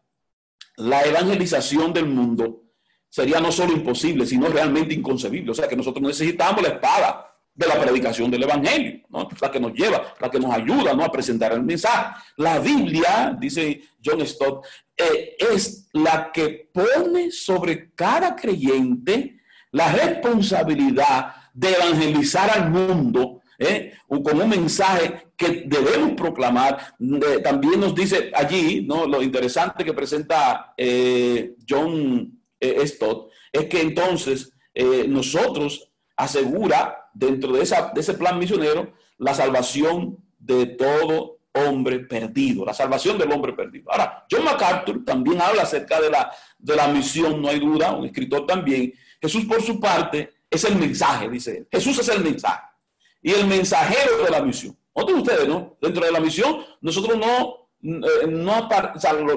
la 0.77 1.01
evangelización 1.01 1.91
del 1.91 2.05
mundo 2.05 2.63
sería 3.09 3.41
no 3.41 3.51
solo 3.51 3.73
imposible, 3.73 4.25
sino 4.25 4.47
realmente 4.47 4.93
inconcebible. 4.93 5.51
O 5.51 5.55
sea 5.55 5.67
que 5.67 5.75
nosotros 5.75 6.01
necesitamos 6.07 6.61
la 6.61 6.69
espada 6.69 7.30
de 7.61 7.67
la 7.67 7.79
predicación 7.79 8.31
del 8.31 8.43
Evangelio, 8.43 9.01
¿no? 9.09 9.29
la 9.39 9.51
que 9.51 9.59
nos 9.59 9.73
lleva, 9.73 10.15
la 10.19 10.29
que 10.31 10.39
nos 10.39 10.51
ayuda 10.51 10.93
¿no? 10.93 11.03
a 11.03 11.11
presentar 11.11 11.53
el 11.53 11.61
mensaje. 11.61 12.15
La 12.37 12.57
Biblia, 12.59 13.37
dice 13.39 13.83
John 14.03 14.25
Stott, 14.25 14.65
eh, 14.97 15.35
es 15.37 15.87
la 15.93 16.31
que 16.31 16.69
pone 16.73 17.31
sobre 17.31 17.93
cada 17.93 18.35
creyente 18.35 19.41
la 19.71 19.91
responsabilidad 19.91 21.35
de 21.53 21.69
evangelizar 21.71 22.49
al 22.49 22.71
mundo 22.71 23.41
¿eh? 23.59 23.93
con 24.07 24.41
un 24.41 24.49
mensaje 24.49 25.27
que 25.37 25.63
debemos 25.67 26.13
proclamar. 26.13 26.95
también 27.43 27.79
nos 27.79 27.93
dice 27.93 28.31
allí, 28.33 28.83
¿no? 28.87 29.05
lo 29.05 29.21
interesante 29.21 29.85
que 29.85 29.93
presenta 29.93 30.73
eh, 30.75 31.55
John 31.69 32.41
Stott, 32.59 33.31
es 33.51 33.65
que 33.65 33.81
entonces 33.81 34.51
nosotros 35.07 35.91
asegura 36.15 37.00
dentro 37.13 37.51
de, 37.53 37.61
ese 37.61 38.13
plan 38.15 38.39
misionero 38.39 38.93
la 39.17 39.33
salvación 39.33 40.17
de 40.39 40.65
todo 40.65 41.37
hombre 41.53 41.99
perdido, 41.99 42.65
la 42.65 42.73
salvación 42.73 43.17
del 43.17 43.31
hombre 43.31 43.53
perdido. 43.53 43.91
Ahora, 43.91 44.25
John 44.29 44.43
MacArthur 44.43 45.03
también 45.03 45.41
habla 45.41 45.63
acerca 45.63 45.99
de 45.99 46.09
la, 46.09 46.31
de 46.57 46.75
la 46.75 46.87
misión, 46.87 47.41
no 47.41 47.49
hay 47.49 47.59
duda, 47.59 47.91
un 47.91 48.05
escritor 48.05 48.45
también. 48.45 48.93
Jesús 49.21 49.45
por 49.45 49.61
su 49.61 49.79
parte 49.79 50.31
es 50.49 50.63
el 50.63 50.75
mensaje, 50.75 51.29
dice. 51.29 51.67
Jesús 51.71 51.99
es 51.99 52.09
el 52.09 52.23
mensaje 52.23 52.63
y 53.21 53.31
el 53.31 53.45
mensajero 53.47 54.23
de 54.23 54.31
la 54.31 54.41
misión. 54.41 54.77
Otros 54.93 55.19
ustedes, 55.19 55.47
¿no? 55.47 55.77
Dentro 55.79 56.05
de 56.05 56.11
la 56.11 56.19
misión, 56.19 56.63
nosotros 56.81 57.17
no, 57.17 57.69
eh, 57.83 58.27
no 58.27 58.69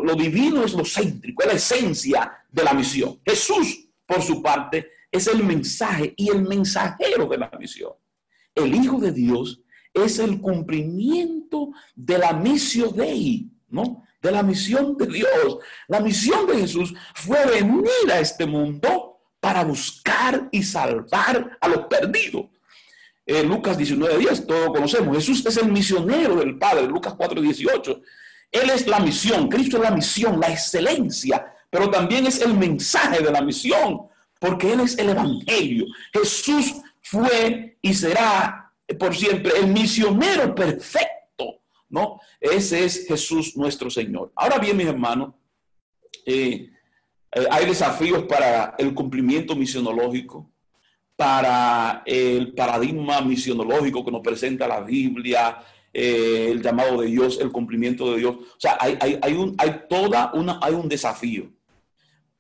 lo 0.03 0.15
divino 0.15 0.65
es 0.65 0.73
lo 0.73 0.85
céntrico, 0.85 1.43
es 1.43 1.49
la 1.49 1.55
esencia 1.55 2.33
de 2.51 2.65
la 2.65 2.75
misión. 2.75 3.21
Jesús, 3.25 3.89
por 4.07 4.23
su 4.23 4.43
parte, 4.43 4.91
es 5.15 5.29
el 5.29 5.45
mensaje 5.45 6.13
y 6.17 6.29
el 6.29 6.43
mensajero 6.43 7.29
de 7.29 7.39
la 7.39 7.49
misión. 7.57 7.93
El 8.53 8.75
Hijo 8.75 8.99
de 8.99 9.13
Dios 9.13 9.61
es 9.93 10.19
el 10.19 10.41
cumplimiento 10.41 11.71
de 11.95 12.19
la 12.19 12.33
misión 12.33 12.97
de 12.97 13.13
él, 13.13 13.51
¿no? 13.69 14.05
De 14.21 14.33
la 14.33 14.43
misión 14.43 14.97
de 14.97 15.07
Dios. 15.07 15.59
La 15.87 16.01
misión 16.01 16.49
de 16.49 16.59
Jesús 16.59 16.93
fue 17.15 17.47
venir 17.47 18.11
a 18.13 18.19
este 18.19 18.45
mundo 18.45 19.21
para 19.39 19.63
buscar 19.63 20.49
y 20.51 20.65
salvar 20.65 21.59
a 21.61 21.69
los 21.69 21.87
perdidos. 21.87 22.47
Eh, 23.25 23.45
Lucas 23.45 23.77
19, 23.79 24.19
10, 24.19 24.47
todos 24.49 24.67
conocemos. 24.71 25.17
Jesús 25.17 25.47
es 25.47 25.57
el 25.59 25.71
misionero 25.71 26.35
del 26.35 26.59
Padre, 26.59 26.89
Lucas 26.89 27.15
4, 27.17 27.41
18. 27.41 28.03
Él 28.51 28.71
es 28.71 28.89
la 28.89 28.99
misión, 28.99 29.49
Cristo 29.49 29.77
es 29.77 29.83
la 29.85 29.93
misión, 29.93 30.41
la 30.41 30.51
excelencia, 30.51 31.47
pero 31.71 31.89
también 31.89 32.27
es 32.27 32.41
el 32.41 32.55
mensaje 32.55 33.23
de 33.23 33.31
la 33.31 33.43
misión 33.43 34.09
porque 34.45 34.75
Él 34.75 34.81
es 34.81 34.99
el 34.99 35.09
Evangelio. 35.09 35.87
Jesús 36.13 36.75
fue 37.01 37.79
y 37.81 37.95
será 37.95 38.71
por 38.99 39.17
siempre 39.17 39.53
el 39.59 39.69
misionero 39.69 40.55
perfecto, 40.55 41.63
¿no? 41.89 42.21
Ese 42.39 42.85
es 42.85 43.07
Jesús 43.09 43.57
nuestro 43.57 43.89
Señor. 43.89 44.33
Ahora 44.37 44.59
bien, 44.59 44.77
mis 44.77 44.87
hermanos, 44.87 45.33
eh, 46.27 46.69
eh, 47.33 47.47
hay 47.51 47.65
desafíos 47.65 48.25
para 48.25 48.75
el 48.77 48.93
cumplimiento 48.93 49.57
misionológico, 49.57 50.51
para 51.17 52.03
el 52.05 52.53
paradigma 52.53 53.23
misionológico 53.23 54.05
que 54.05 54.11
nos 54.11 54.21
presenta 54.21 54.69
la 54.69 54.83
Biblia, 54.83 55.57
eh, 55.91 56.49
el 56.51 56.61
llamado 56.61 57.01
de 57.01 57.07
Dios, 57.07 57.41
el 57.41 57.51
cumplimiento 57.51 58.13
de 58.13 58.19
Dios. 58.19 58.37
O 58.37 58.61
sea, 58.61 58.77
hay, 58.79 58.99
hay, 59.23 59.33
un, 59.33 59.55
hay 59.57 59.85
toda 59.89 60.33
una, 60.35 60.59
hay 60.61 60.75
un 60.75 60.87
desafío 60.87 61.51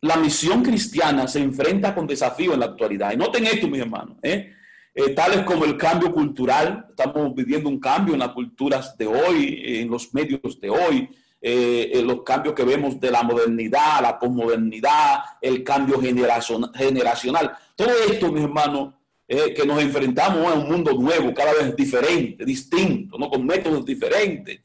la 0.05 0.17
misión 0.17 0.62
cristiana 0.62 1.27
se 1.27 1.38
enfrenta 1.38 1.95
con 1.95 2.07
desafíos 2.07 2.53
en 2.53 2.61
la 2.61 2.67
actualidad. 2.67 3.12
Y 3.12 3.17
noten 3.17 3.47
esto, 3.47 3.69
mis 3.69 3.81
hermanos, 3.81 4.19
¿eh? 4.23 4.53
Eh, 4.95 5.11
tales 5.11 5.40
como 5.45 5.64
el 5.64 5.79
cambio 5.79 6.12
cultural, 6.12 6.87
estamos 6.90 7.35
viviendo 7.35 7.71
un 7.71 7.81
cambio 7.81 8.12
en 8.12 8.21
las 8.21 8.29
culturas 8.29 8.97
de 8.99 9.07
hoy, 9.07 9.62
en 9.81 9.90
los 9.90 10.12
medios 10.12 10.61
de 10.61 10.69
hoy, 10.69 11.09
eh, 11.40 12.03
los 12.05 12.23
cambios 12.23 12.55
que 12.55 12.64
vemos 12.64 13.01
de 13.01 13.11
la 13.11 13.23
modernidad, 13.23 14.03
la 14.03 14.19
posmodernidad, 14.19 15.21
el 15.40 15.64
cambio 15.64 15.99
generacional. 15.99 17.57
Todo 17.75 17.90
esto, 18.09 18.31
mis 18.31 18.45
hermanos, 18.45 18.95
eh, 19.27 19.55
que 19.55 19.64
nos 19.64 19.83
enfrentamos 19.83 20.47
a 20.47 20.55
un 20.55 20.69
mundo 20.69 20.93
nuevo, 20.93 21.33
cada 21.33 21.55
vez 21.55 21.75
diferente, 21.75 22.45
distinto, 22.45 23.17
¿no? 23.19 23.31
con 23.31 23.45
métodos 23.45 23.87
diferentes, 23.87 24.61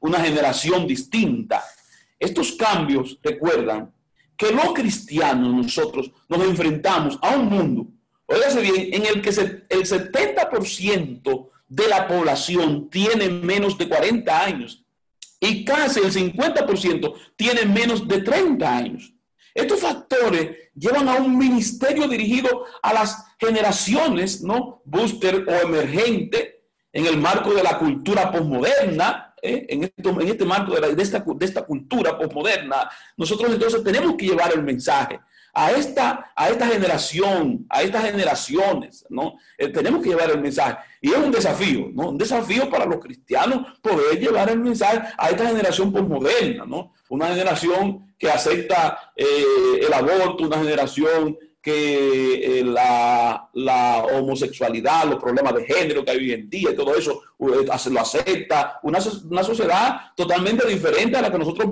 una 0.00 0.20
generación 0.20 0.88
distinta. 0.88 1.62
Estos 2.22 2.52
cambios 2.52 3.18
recuerdan 3.20 3.92
que 4.36 4.52
los 4.52 4.72
cristianos 4.72 5.52
nosotros 5.52 6.12
nos 6.28 6.40
enfrentamos 6.44 7.18
a 7.20 7.34
un 7.34 7.46
mundo, 7.46 7.88
óigase 8.26 8.60
bien, 8.60 8.94
en 8.94 9.06
el 9.06 9.20
que 9.20 9.30
el 9.30 9.84
70% 9.84 11.48
de 11.66 11.88
la 11.88 12.06
población 12.06 12.88
tiene 12.88 13.28
menos 13.28 13.76
de 13.76 13.88
40 13.88 14.40
años 14.40 14.84
y 15.40 15.64
casi 15.64 15.98
el 15.98 16.12
50% 16.12 17.12
tiene 17.34 17.64
menos 17.64 18.06
de 18.06 18.20
30 18.20 18.76
años. 18.76 19.12
Estos 19.52 19.80
factores 19.80 20.70
llevan 20.76 21.08
a 21.08 21.16
un 21.16 21.36
ministerio 21.36 22.06
dirigido 22.06 22.66
a 22.82 22.94
las 22.94 23.16
generaciones, 23.40 24.42
¿no? 24.42 24.80
Booster 24.84 25.44
o 25.48 25.66
emergente, 25.66 26.66
en 26.92 27.06
el 27.06 27.16
marco 27.16 27.52
de 27.52 27.64
la 27.64 27.78
cultura 27.78 28.30
posmoderna, 28.30 29.31
¿eh? 29.42 29.66
en, 29.68 29.84
en, 29.84 30.28
este 30.28 30.44
marco 30.44 30.74
de, 30.74 30.94
de, 30.94 31.02
esta, 31.02 31.22
de 31.26 31.44
esta 31.44 31.64
cultura 31.64 32.16
posmoderna, 32.16 32.88
nosotros 33.16 33.52
entonces 33.52 33.84
tenemos 33.84 34.14
que 34.16 34.26
llevar 34.26 34.52
el 34.52 34.62
mensaje 34.62 35.20
a 35.54 35.70
esta, 35.72 36.32
a 36.34 36.48
esta 36.48 36.66
generación, 36.66 37.66
a 37.68 37.82
estas 37.82 38.04
generaciones, 38.04 39.04
¿no? 39.10 39.34
Eh, 39.58 39.68
tenemos 39.68 40.02
que 40.02 40.08
llevar 40.08 40.30
el 40.30 40.40
mensaje. 40.40 40.78
Y 41.00 41.10
es 41.10 41.18
un 41.18 41.30
desafío, 41.30 41.90
¿no? 41.92 42.08
Un 42.08 42.18
desafío 42.18 42.70
para 42.70 42.86
los 42.86 43.00
cristianos 43.00 43.78
poder 43.82 44.18
llevar 44.18 44.48
el 44.48 44.60
mensaje 44.60 45.02
a 45.18 45.28
esta 45.28 45.46
generación 45.46 45.92
posmoderna, 45.92 46.64
¿no? 46.64 46.94
Una 47.10 47.28
generación 47.28 48.14
que 48.18 48.30
acepta 48.30 49.12
eh, 49.14 49.80
el 49.86 49.92
aborto, 49.92 50.44
una 50.44 50.58
generación 50.58 51.36
que 51.62 52.58
eh, 52.58 52.64
la, 52.64 53.48
la, 53.54 54.04
homosexualidad, 54.12 55.04
los 55.04 55.22
problemas 55.22 55.54
de 55.54 55.64
género 55.64 56.04
que 56.04 56.10
hay 56.10 56.16
hoy 56.18 56.32
en 56.32 56.50
día 56.50 56.74
todo 56.74 56.96
eso 56.96 57.22
lo 57.38 58.00
acepta. 58.00 58.80
Una, 58.82 58.98
una 59.30 59.44
sociedad 59.44 60.00
totalmente 60.16 60.66
diferente 60.66 61.16
a 61.16 61.22
la 61.22 61.30
que 61.30 61.38
nosotros 61.38 61.70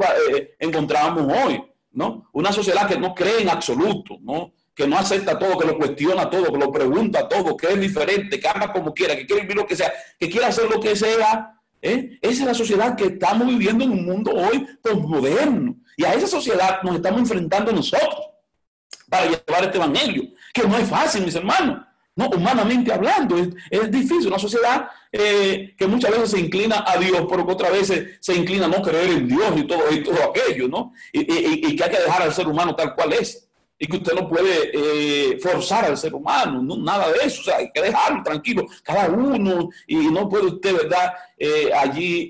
encontramos 0.60 1.26
hoy. 1.44 1.60
¿no? 1.92 2.28
Una 2.32 2.52
sociedad 2.52 2.88
que 2.88 2.98
no 2.98 3.14
cree 3.14 3.42
en 3.42 3.48
absoluto, 3.48 4.18
¿no? 4.22 4.52
Que 4.74 4.86
no 4.86 4.96
acepta 4.96 5.38
todo, 5.38 5.58
que 5.58 5.66
lo 5.66 5.76
cuestiona 5.76 6.30
todo, 6.30 6.52
que 6.52 6.58
lo 6.58 6.70
pregunta 6.70 7.28
todo, 7.28 7.56
que 7.56 7.66
es 7.66 7.80
diferente, 7.80 8.38
que 8.38 8.48
haga 8.48 8.72
como 8.72 8.94
quiera, 8.94 9.16
que 9.16 9.26
quiere 9.26 9.42
vivir 9.42 9.56
lo 9.56 9.66
que 9.66 9.76
sea, 9.76 9.92
que 10.18 10.28
quiere 10.28 10.46
hacer 10.46 10.70
lo 10.70 10.80
que 10.80 10.94
sea. 10.94 11.60
¿eh? 11.82 12.18
Esa 12.22 12.42
es 12.42 12.46
la 12.46 12.54
sociedad 12.54 12.96
que 12.96 13.06
estamos 13.06 13.48
viviendo 13.48 13.84
en 13.84 13.90
un 13.90 14.04
mundo 14.04 14.30
hoy 14.32 14.66
postmoderno. 14.80 15.76
Y 15.96 16.04
a 16.04 16.14
esa 16.14 16.28
sociedad 16.28 16.80
nos 16.82 16.96
estamos 16.96 17.20
enfrentando 17.20 17.72
nosotros 17.72 18.29
para 19.10 19.24
llevar 19.26 19.64
este 19.64 19.76
evangelio, 19.76 20.22
que 20.54 20.62
no 20.62 20.78
es 20.78 20.88
fácil, 20.88 21.24
mis 21.24 21.34
hermanos. 21.34 21.80
No, 22.16 22.28
humanamente 22.28 22.92
hablando, 22.92 23.36
es, 23.38 23.90
difícil. 23.90 24.26
Una 24.26 24.38
sociedad 24.38 24.88
eh, 25.12 25.74
que 25.76 25.86
muchas 25.86 26.10
veces 26.10 26.30
se 26.32 26.40
inclina 26.40 26.84
a 26.86 26.98
Dios, 26.98 27.24
pero 27.28 27.46
que 27.46 27.52
otras 27.52 27.72
veces 27.72 28.18
se 28.20 28.34
inclina 28.34 28.66
a 28.66 28.68
no 28.68 28.82
creer 28.82 29.10
en 29.10 29.28
Dios 29.28 29.52
y 29.56 29.64
todo, 29.64 29.90
y 29.90 30.02
todo 30.02 30.18
aquello, 30.24 30.68
¿no? 30.68 30.92
Y, 31.12 31.24
que 31.76 31.84
hay 31.84 31.90
que 31.90 32.00
dejar 32.00 32.22
al 32.22 32.34
ser 32.34 32.46
humano 32.46 32.74
tal 32.74 32.94
cual 32.94 33.12
es. 33.14 33.46
Y 33.78 33.86
que 33.86 33.96
usted 33.96 34.12
no 34.12 34.28
puede 34.28 34.70
eh, 34.74 35.38
forzar 35.40 35.86
al 35.86 35.96
ser 35.96 36.12
humano, 36.12 36.62
no, 36.62 36.76
nada 36.76 37.10
de 37.10 37.20
eso. 37.24 37.40
O 37.40 37.44
sea, 37.44 37.56
hay 37.56 37.70
que 37.72 37.80
dejarlo 37.80 38.22
tranquilo, 38.22 38.66
cada 38.82 39.08
uno, 39.08 39.70
y 39.86 39.96
no 39.96 40.28
puede 40.28 40.46
usted, 40.46 40.76
¿verdad?, 40.76 41.14
eh, 41.38 41.70
allí 41.72 42.28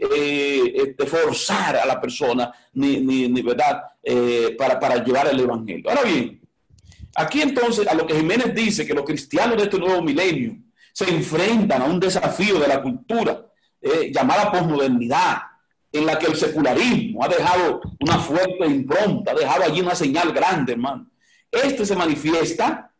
este, 0.76 1.04
forzar 1.06 1.78
a 1.78 1.86
la 1.86 2.00
persona, 2.00 2.52
ni, 2.74 3.00
ni, 3.00 3.26
ni 3.26 3.42
¿verdad?, 3.42 3.82
para, 4.56 4.78
para 4.78 5.02
llevar 5.02 5.26
el 5.26 5.40
evangelio. 5.40 5.90
Ahora 5.90 6.02
bien, 6.02 6.39
Aquí 7.16 7.42
entonces 7.42 7.86
a 7.86 7.94
lo 7.94 8.06
que 8.06 8.14
Jiménez 8.14 8.54
dice 8.54 8.86
que 8.86 8.94
los 8.94 9.04
cristianos 9.04 9.56
de 9.56 9.64
este 9.64 9.78
nuevo 9.78 10.02
milenio 10.02 10.56
se 10.92 11.08
enfrentan 11.08 11.82
a 11.82 11.86
un 11.86 11.98
desafío 11.98 12.58
de 12.58 12.68
la 12.68 12.82
cultura 12.82 13.46
eh, 13.80 14.10
llamada 14.12 14.50
posmodernidad, 14.52 15.38
en 15.92 16.06
la 16.06 16.18
que 16.18 16.26
el 16.26 16.36
secularismo 16.36 17.24
ha 17.24 17.28
dejado 17.28 17.80
una 18.00 18.18
fuerte 18.18 18.66
impronta, 18.66 19.32
ha 19.32 19.34
dejado 19.34 19.64
allí 19.64 19.80
una 19.80 19.94
señal 19.94 20.32
grande, 20.32 20.72
hermano. 20.72 21.10
Este 21.50 21.84
se 21.84 21.96
manifiesta 21.96 22.92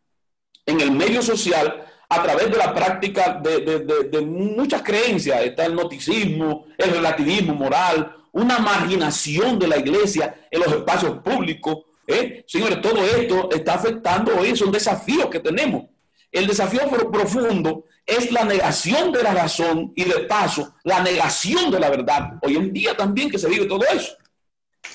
en 0.65 0.81
el 0.81 0.91
medio 0.91 1.21
social 1.21 1.85
a 2.09 2.23
través 2.23 2.51
de 2.51 2.57
la 2.57 2.73
práctica 2.73 3.39
de, 3.41 3.61
de 3.61 4.21
muchas 4.21 4.81
creencias. 4.81 5.41
Está 5.41 5.65
el 5.65 5.75
noticismo, 5.75 6.65
el 6.77 6.91
relativismo 6.91 7.55
moral, 7.55 8.13
una 8.33 8.59
marginación 8.59 9.57
de 9.57 9.67
la 9.67 9.77
iglesia 9.77 10.47
en 10.49 10.59
los 10.59 10.73
espacios 10.73 11.19
públicos, 11.19 11.77
¿Eh? 12.07 12.43
Señores, 12.47 12.81
todo 12.81 13.03
esto 13.03 13.49
está 13.51 13.75
afectando 13.75 14.35
hoy, 14.37 14.55
son 14.55 14.71
desafíos 14.71 15.27
que 15.27 15.39
tenemos. 15.39 15.85
El 16.31 16.47
desafío 16.47 16.81
profundo 17.11 17.85
es 18.05 18.31
la 18.31 18.45
negación 18.45 19.11
de 19.11 19.21
la 19.21 19.33
razón 19.33 19.91
y 19.95 20.05
de 20.05 20.21
paso 20.21 20.75
la 20.83 21.01
negación 21.01 21.69
de 21.69 21.79
la 21.79 21.89
verdad. 21.89 22.39
Hoy 22.41 22.55
en 22.55 22.71
día 22.71 22.95
también 22.95 23.29
que 23.29 23.37
se 23.37 23.49
vive 23.49 23.65
todo 23.65 23.83
eso. 23.93 24.13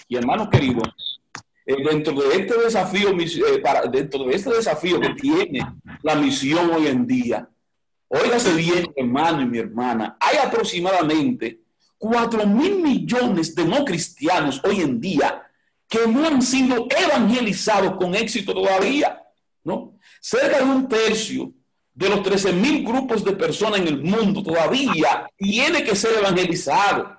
Y 0.09 0.16
hermanos 0.16 0.49
queridos, 0.49 1.21
eh, 1.66 1.77
dentro 1.85 2.14
de 2.14 2.37
este 2.37 2.59
desafío, 2.59 3.11
eh, 3.11 3.62
dentro 3.90 4.25
de 4.25 4.35
este 4.35 4.51
desafío 4.51 4.99
que 4.99 5.11
tiene 5.11 5.61
la 6.03 6.14
misión 6.14 6.71
hoy 6.71 6.87
en 6.87 7.07
día, 7.07 7.49
óigase 8.09 8.55
bien, 8.55 8.90
hermano 8.97 9.42
y 9.42 9.47
mi 9.47 9.59
hermana, 9.59 10.16
hay 10.19 10.38
aproximadamente 10.38 11.61
4 11.99 12.47
mil 12.47 12.77
millones 12.77 13.55
de 13.55 13.64
no 13.64 13.85
cristianos 13.85 14.61
hoy 14.64 14.81
en 14.81 15.01
día 15.01 15.45
que 15.88 16.07
no 16.07 16.27
han 16.27 16.42
sido 16.42 16.87
evangelizados 16.90 17.96
con 17.96 18.14
éxito 18.14 18.53
todavía, 18.53 19.22
¿no? 19.64 19.99
Cerca 20.20 20.59
de 20.59 20.64
un 20.64 20.88
tercio 20.88 21.53
de 21.94 22.09
los 22.09 22.22
13 22.22 22.53
mil 22.53 22.85
grupos 22.85 23.25
de 23.25 23.33
personas 23.33 23.81
en 23.81 23.88
el 23.88 24.03
mundo 24.03 24.42
todavía 24.42 25.29
tiene 25.37 25.83
que 25.83 25.96
ser 25.96 26.18
evangelizado. 26.18 27.16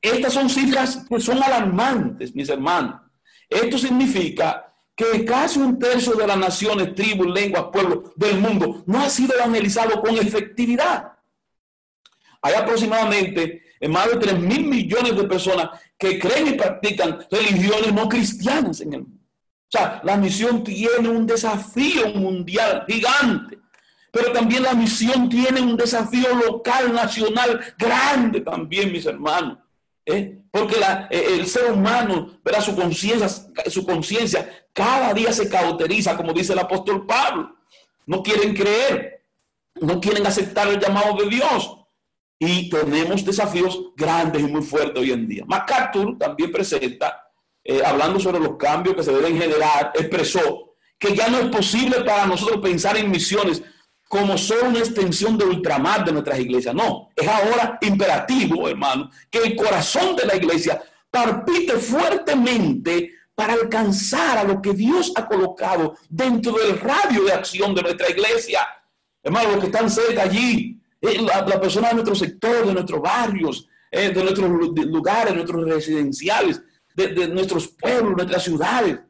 Estas 0.00 0.32
son 0.32 0.48
cifras 0.48 1.04
que 1.08 1.20
son 1.20 1.42
alarmantes, 1.42 2.34
mis 2.34 2.48
hermanos. 2.48 3.00
Esto 3.48 3.78
significa 3.78 4.66
que 4.96 5.24
casi 5.24 5.60
un 5.60 5.78
tercio 5.78 6.14
de 6.14 6.26
las 6.26 6.36
naciones, 6.36 6.94
tribus, 6.94 7.26
lenguas, 7.28 7.66
pueblos 7.72 8.12
del 8.16 8.38
mundo 8.38 8.82
no 8.86 9.00
ha 9.00 9.08
sido 9.08 9.34
evangelizado 9.34 10.00
con 10.00 10.16
efectividad. 10.16 11.12
Hay 12.42 12.54
aproximadamente 12.54 13.62
más 13.88 14.10
de 14.10 14.16
3 14.16 14.38
mil 14.38 14.66
millones 14.66 15.16
de 15.16 15.24
personas 15.24 15.70
que 15.98 16.18
creen 16.18 16.48
y 16.48 16.52
practican 16.52 17.26
religiones 17.30 17.92
no 17.92 18.08
cristianas 18.08 18.80
en 18.80 18.92
el 18.92 19.00
mundo. 19.02 19.20
O 19.72 19.78
sea, 19.78 20.00
la 20.04 20.16
misión 20.16 20.64
tiene 20.64 21.08
un 21.08 21.26
desafío 21.26 22.08
mundial 22.14 22.84
gigante, 22.88 23.58
pero 24.10 24.32
también 24.32 24.64
la 24.64 24.74
misión 24.74 25.28
tiene 25.28 25.60
un 25.60 25.76
desafío 25.76 26.34
local, 26.34 26.92
nacional, 26.92 27.60
grande 27.78 28.40
también, 28.40 28.90
mis 28.92 29.06
hermanos. 29.06 29.58
¿eh? 30.04 30.40
Porque 30.50 30.76
eh, 31.10 31.36
el 31.38 31.46
ser 31.46 31.70
humano, 31.70 32.40
verá, 32.44 32.60
su 32.60 32.74
conciencia, 32.74 33.28
su 33.28 33.86
conciencia 33.86 34.66
cada 34.72 35.14
día 35.14 35.32
se 35.32 35.48
cauteriza, 35.48 36.16
como 36.16 36.32
dice 36.32 36.52
el 36.52 36.58
apóstol 36.58 37.06
Pablo. 37.06 37.56
No 38.06 38.22
quieren 38.22 38.54
creer, 38.54 39.24
no 39.80 40.00
quieren 40.00 40.26
aceptar 40.26 40.66
el 40.68 40.80
llamado 40.80 41.16
de 41.16 41.28
Dios 41.28 41.79
y 42.42 42.70
tenemos 42.70 43.22
desafíos 43.22 43.92
grandes 43.94 44.40
y 44.42 44.46
muy 44.46 44.62
fuertes 44.62 45.00
hoy 45.00 45.12
en 45.12 45.28
día. 45.28 45.44
MacArthur 45.46 46.16
también 46.16 46.50
presenta, 46.50 47.22
eh, 47.62 47.82
hablando 47.84 48.18
sobre 48.18 48.40
los 48.40 48.56
cambios 48.56 48.96
que 48.96 49.02
se 49.02 49.12
deben 49.12 49.38
generar, 49.38 49.92
expresó 49.94 50.74
que 50.98 51.14
ya 51.14 51.28
no 51.28 51.38
es 51.38 51.46
posible 51.48 52.00
para 52.00 52.24
nosotros 52.24 52.60
pensar 52.62 52.96
en 52.96 53.10
misiones 53.10 53.62
como 54.08 54.38
solo 54.38 54.70
una 54.70 54.78
extensión 54.78 55.36
de 55.36 55.44
ultramar 55.44 56.02
de 56.02 56.12
nuestras 56.12 56.40
iglesias. 56.40 56.74
No, 56.74 57.10
es 57.14 57.28
ahora 57.28 57.78
imperativo, 57.82 58.66
hermano, 58.70 59.10
que 59.30 59.40
el 59.40 59.54
corazón 59.54 60.16
de 60.16 60.24
la 60.24 60.34
iglesia 60.34 60.82
palpite 61.10 61.74
fuertemente 61.74 63.12
para 63.34 63.52
alcanzar 63.52 64.38
a 64.38 64.44
lo 64.44 64.62
que 64.62 64.72
Dios 64.72 65.12
ha 65.14 65.26
colocado 65.26 65.94
dentro 66.08 66.52
del 66.52 66.80
radio 66.80 67.24
de 67.24 67.32
acción 67.32 67.74
de 67.74 67.82
nuestra 67.82 68.08
iglesia. 68.08 68.66
Hermano, 69.22 69.50
los 69.50 69.60
que 69.60 69.66
están 69.66 69.90
cerca 69.90 70.22
allí, 70.22 70.79
la, 71.00 71.46
la 71.46 71.60
persona 71.60 71.88
de 71.88 71.94
nuestro 71.94 72.14
sector, 72.14 72.66
de 72.66 72.74
nuestros 72.74 73.00
barrios, 73.00 73.68
eh, 73.90 74.10
de 74.10 74.22
nuestros 74.22 74.48
lugares, 74.86 75.30
de 75.30 75.36
nuestros 75.36 75.64
residenciales, 75.64 76.62
de, 76.94 77.28
nuestros 77.28 77.68
pueblos, 77.68 78.16
nuestras 78.16 78.44
ciudades. 78.44 79.00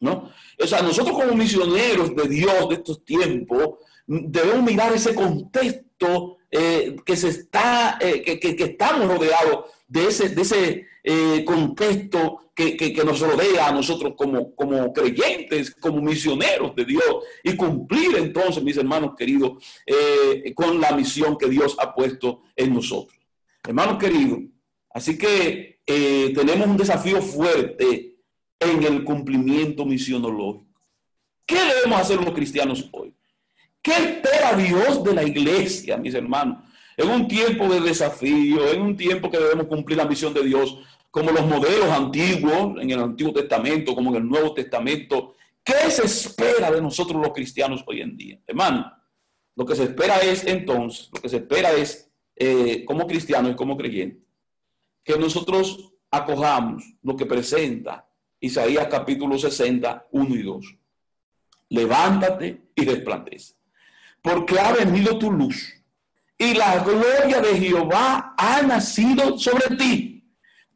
¿no? 0.00 0.30
O 0.58 0.66
sea, 0.66 0.80
nosotros 0.80 1.14
como 1.14 1.34
misioneros 1.34 2.14
de 2.16 2.28
Dios 2.28 2.68
de 2.68 2.76
estos 2.76 3.04
tiempos, 3.04 3.74
debemos 4.06 4.62
mirar 4.62 4.92
ese 4.92 5.14
contexto 5.14 6.38
eh, 6.50 6.96
que 7.04 7.16
se 7.16 7.28
está, 7.28 7.98
que, 8.00 8.38
que, 8.38 8.56
estamos 8.64 9.06
rodeados 9.06 9.66
de 9.86 10.06
ese, 10.06 10.28
de 10.30 10.42
ese 10.42 10.86
contexto 11.44 12.50
que, 12.78 13.04
nos 13.04 13.20
rodea 13.20 13.68
a 13.68 13.72
nosotros 13.72 14.14
como, 14.16 14.54
como 14.54 14.92
creyentes, 14.92 15.74
como 15.74 16.00
misioneros 16.00 16.74
de 16.74 16.84
Dios 16.84 17.24
y 17.42 17.56
cumplir 17.56 18.16
entonces, 18.16 18.62
mis 18.62 18.76
hermanos 18.76 19.12
queridos, 19.16 19.62
eh, 19.86 20.52
con 20.54 20.80
la 20.80 20.92
misión 20.92 21.36
que 21.38 21.48
Dios 21.48 21.76
ha 21.78 21.94
puesto 21.94 22.42
en 22.56 22.74
nosotros. 22.74 23.18
Hermanos 23.66 23.98
queridos, 23.98 24.40
así 24.90 25.16
que 25.16 25.80
eh, 25.86 26.32
tenemos 26.34 26.66
un 26.66 26.76
desafío 26.76 27.22
fuerte 27.22 28.16
en 28.58 28.82
el 28.82 29.04
cumplimiento 29.04 29.84
misionológico. 29.84 30.66
¿Qué 31.46 31.56
debemos 31.56 32.00
hacer 32.00 32.22
los 32.22 32.34
cristianos 32.34 32.88
hoy? 32.92 33.09
¿Qué 33.82 33.92
espera 33.92 34.54
Dios 34.54 35.02
de 35.02 35.14
la 35.14 35.22
iglesia, 35.22 35.96
mis 35.96 36.14
hermanos? 36.14 36.58
En 36.96 37.08
un 37.08 37.26
tiempo 37.26 37.66
de 37.68 37.80
desafío, 37.80 38.70
en 38.72 38.82
un 38.82 38.96
tiempo 38.96 39.30
que 39.30 39.38
debemos 39.38 39.66
cumplir 39.66 39.96
la 39.96 40.04
misión 40.04 40.34
de 40.34 40.44
Dios, 40.44 40.78
como 41.10 41.30
los 41.32 41.46
modelos 41.46 41.88
antiguos 41.88 42.80
en 42.80 42.90
el 42.90 43.00
Antiguo 43.00 43.32
Testamento, 43.32 43.94
como 43.94 44.10
en 44.10 44.16
el 44.16 44.28
Nuevo 44.28 44.54
Testamento, 44.54 45.34
¿qué 45.64 45.90
se 45.90 46.04
espera 46.04 46.70
de 46.70 46.80
nosotros 46.80 47.20
los 47.20 47.32
cristianos 47.32 47.82
hoy 47.86 48.00
en 48.00 48.16
día? 48.16 48.38
Hermano, 48.46 48.92
lo 49.56 49.66
que 49.66 49.74
se 49.74 49.84
espera 49.84 50.20
es 50.20 50.46
entonces, 50.46 51.10
lo 51.12 51.20
que 51.20 51.28
se 51.28 51.38
espera 51.38 51.72
es, 51.72 52.10
eh, 52.36 52.84
como 52.84 53.06
cristianos 53.06 53.52
y 53.52 53.56
como 53.56 53.76
creyentes, 53.76 54.24
que 55.02 55.18
nosotros 55.18 55.92
acojamos 56.10 56.84
lo 57.02 57.16
que 57.16 57.26
presenta 57.26 58.08
Isaías 58.40 58.86
capítulo 58.88 59.38
60, 59.38 60.08
1 60.12 60.34
y 60.34 60.42
2. 60.42 60.76
Levántate 61.70 62.70
y 62.74 62.84
resplandece, 62.84 63.54
porque 64.22 64.58
ha 64.58 64.72
venido 64.72 65.18
tu 65.18 65.30
luz 65.30 65.80
y 66.40 66.54
la 66.54 66.78
gloria 66.78 67.40
de 67.40 67.58
Jehová 67.58 68.34
ha 68.36 68.62
nacido 68.62 69.38
sobre 69.38 69.76
ti. 69.76 70.24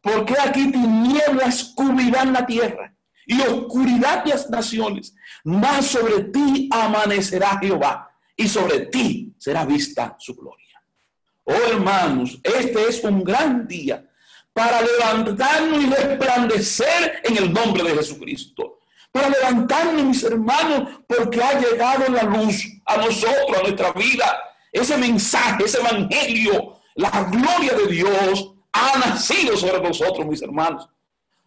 Porque 0.02 0.34
aquí 0.38 0.70
tinieblas 0.70 1.72
cubrirán 1.74 2.34
la 2.34 2.44
tierra 2.44 2.94
y 3.26 3.40
oscuridad 3.40 4.22
las 4.26 4.50
naciones, 4.50 5.14
más 5.44 5.86
sobre 5.86 6.24
ti 6.24 6.68
amanecerá 6.70 7.58
Jehová 7.58 8.10
y 8.36 8.46
sobre 8.46 8.80
ti 8.80 9.34
será 9.38 9.64
vista 9.64 10.14
su 10.18 10.34
gloria. 10.34 10.82
Oh 11.44 11.54
hermanos, 11.54 12.38
este 12.42 12.86
es 12.86 13.02
un 13.02 13.24
gran 13.24 13.66
día 13.66 14.06
para 14.52 14.82
levantarnos 14.82 15.82
y 15.82 15.86
resplandecer 15.86 17.22
en 17.24 17.38
el 17.38 17.52
nombre 17.52 17.82
de 17.84 17.94
Jesucristo. 17.94 18.80
Para 19.14 19.28
levantarnos, 19.28 20.02
mis 20.02 20.24
hermanos, 20.24 20.88
porque 21.06 21.40
ha 21.40 21.60
llegado 21.60 22.08
la 22.08 22.24
luz 22.24 22.66
a 22.84 22.96
nosotros, 22.96 23.56
a 23.56 23.62
nuestra 23.62 23.92
vida. 23.92 24.42
Ese 24.72 24.96
mensaje, 24.96 25.66
ese 25.66 25.78
evangelio, 25.78 26.80
la 26.96 27.22
gloria 27.30 27.74
de 27.74 27.86
Dios 27.92 28.54
ha 28.72 28.98
nacido 28.98 29.56
sobre 29.56 29.80
nosotros, 29.80 30.26
mis 30.26 30.42
hermanos. 30.42 30.88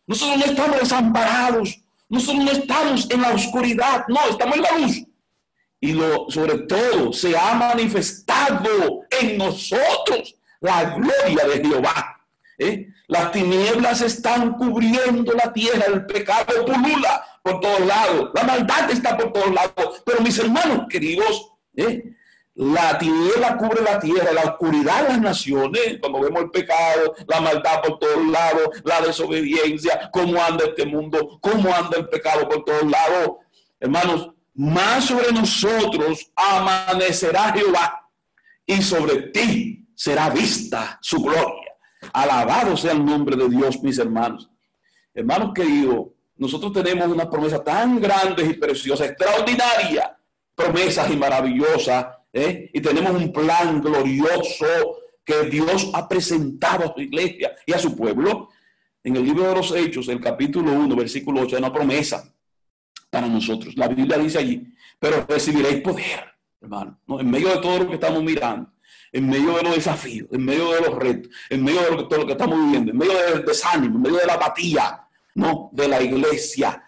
Nosotros 0.06 0.38
no 0.38 0.46
estamos 0.46 0.80
desamparados. 0.80 1.78
Nosotros 2.08 2.46
no 2.46 2.52
estamos 2.52 3.12
en 3.12 3.22
la 3.22 3.34
oscuridad. 3.34 4.06
No, 4.08 4.22
estamos 4.30 4.56
en 4.56 4.62
la 4.62 4.78
luz. 4.78 5.04
Y 5.82 5.92
lo, 5.92 6.30
sobre 6.30 6.60
todo 6.60 7.12
se 7.12 7.38
ha 7.38 7.54
manifestado 7.54 9.02
en 9.12 9.38
nosotros 9.38 10.36
la 10.62 10.86
gloria 10.86 11.48
de 11.54 11.68
Jehová. 11.68 12.17
¿Eh? 12.60 12.88
Las 13.08 13.32
tinieblas 13.32 14.02
están 14.02 14.54
cubriendo 14.54 15.32
la 15.34 15.54
tierra, 15.54 15.86
el 15.88 16.06
pecado 16.06 16.66
pulula 16.66 17.24
por 17.44 17.60
todos 17.60 17.82
lados, 17.82 18.32
la 18.34 18.44
maldad 18.44 18.90
está 18.90 19.16
por 19.16 19.32
todos 19.32 19.54
lados. 19.54 20.02
Pero 20.04 20.22
mis 20.22 20.38
hermanos 20.40 20.88
queridos, 20.90 21.52
¿eh? 21.76 22.16
la 22.58 22.98
tiniebla 22.98 23.56
cubre 23.58 23.84
la 23.84 24.00
tierra, 24.00 24.34
la 24.34 24.42
oscuridad 24.42 25.08
las 25.08 25.22
naciones, 25.22 26.00
cuando 26.00 26.22
vemos 26.22 26.42
el 26.42 26.50
pecado, 26.50 27.14
la 27.28 27.40
maldad 27.40 27.82
por 27.84 28.00
todos 28.00 28.26
lados, 28.26 28.70
la 28.84 29.02
desobediencia, 29.02 30.10
cómo 30.12 30.42
anda 30.42 30.66
este 30.66 30.86
mundo, 30.86 31.38
cómo 31.40 31.72
anda 31.72 31.98
el 31.98 32.10
pecado 32.10 32.50
por 32.50 32.66
todos 32.66 32.90
lados. 32.90 33.38
Hermanos, 33.80 34.32
más 34.56 35.06
sobre 35.06 35.32
nosotros 35.32 36.32
amanecerá 36.36 37.54
Jehová 37.54 38.10
y 38.66 38.82
sobre 38.82 39.22
ti 39.30 39.88
será 39.94 40.32
vista 40.32 40.98
su 41.00 41.22
gloria. 41.22 41.67
Alabado 42.14 42.78
sea 42.78 42.92
el 42.92 43.06
nombre 43.06 43.36
de 43.36 43.50
Dios, 43.50 43.82
mis 43.82 43.98
hermanos. 43.98 44.50
Hermanos 45.14 45.52
queridos, 45.54 46.08
nosotros 46.36 46.72
tenemos 46.74 47.08
una 47.08 47.30
promesa 47.30 47.64
tan 47.64 48.00
grande 48.00 48.44
y 48.46 48.54
preciosa, 48.54 49.06
extraordinaria, 49.06 50.16
promesas 50.54 51.10
y 51.12 51.16
maravillosas, 51.16 52.06
¿eh? 52.32 52.70
y 52.74 52.80
tenemos 52.82 53.12
un 53.12 53.32
plan 53.32 53.82
glorioso 53.82 54.66
que 55.24 55.44
Dios 55.50 55.90
ha 55.94 56.08
presentado 56.08 56.86
a 56.86 56.94
su 56.94 57.02
iglesia 57.02 57.56
y 57.66 57.74
a 57.74 57.80
su 57.80 57.96
pueblo. 57.96 58.50
En 59.04 59.16
el 59.16 59.26
libro 59.26 59.48
de 59.48 59.56
los 59.56 59.72
Hechos, 59.76 60.08
el 60.10 60.20
capítulo 60.20 60.72
1, 60.72 60.96
versículo 60.96 61.42
8, 61.42 61.56
hay 61.56 61.62
una 61.64 61.74
promesa 61.74 62.32
para 63.10 63.28
nosotros. 63.28 63.76
La 63.76 63.88
Biblia 63.88 64.18
dice 64.18 64.38
allí, 64.38 64.68
pero 65.00 65.26
recibiréis 65.28 65.82
poder, 65.82 66.24
hermano, 66.62 67.00
en 67.08 67.32
medio 67.32 67.50
de 67.50 67.58
todo 67.58 67.80
lo 67.80 67.88
que 67.88 67.96
estamos 67.96 68.22
mirando 68.22 68.70
en 69.12 69.30
medio 69.30 69.58
de 69.58 69.64
los 69.64 69.76
desafíos, 69.76 70.28
en 70.32 70.46
medio 70.46 70.72
de 70.72 70.82
los 70.82 70.96
retos, 70.96 71.32
en 71.50 71.64
medio 71.64 71.82
de 71.82 72.04
todo 72.04 72.20
lo 72.20 72.26
que 72.26 72.34
estamos 72.34 72.60
viviendo, 72.60 72.92
en 72.92 72.98
medio 72.98 73.14
del 73.14 73.46
desánimo, 73.46 73.96
en 73.96 74.02
medio 74.02 74.18
de 74.18 74.26
la 74.26 74.34
apatía, 74.34 75.08
¿no? 75.36 75.70
De 75.74 75.88
la 75.88 76.02
iglesia. 76.02 76.84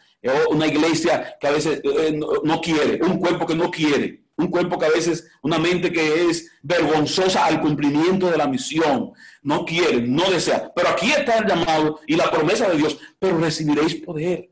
Una 0.50 0.68
iglesia 0.68 1.38
que 1.40 1.48
a 1.48 1.52
veces 1.52 1.82
eh, 1.84 2.20
no 2.44 2.60
quiere, 2.60 3.00
un 3.04 3.20
cuerpo 3.20 3.46
que 3.46 3.56
no 3.56 3.72
quiere, 3.72 4.24
un 4.36 4.48
cuerpo 4.48 4.78
que 4.78 4.86
a 4.86 4.90
veces, 4.90 5.28
una 5.42 5.60
mente 5.60 5.92
que 5.92 6.30
es 6.30 6.52
vergonzosa 6.62 7.46
al 7.46 7.62
cumplimiento 7.62 8.30
de 8.30 8.38
la 8.38 8.48
misión, 8.48 9.12
no 9.44 9.66
quiere, 9.66 10.02
no 10.02 10.30
desea. 10.30 10.72
Pero 10.76 10.90
aquí 10.90 11.12
está 11.12 11.38
el 11.40 11.46
llamado 11.46 12.00
y 12.08 12.16
la 12.16 12.30
promesa 12.30 12.70
de 12.70 12.78
Dios, 12.78 12.98
pero 13.18 13.38
recibiréis 13.38 13.96
poder 13.96 14.50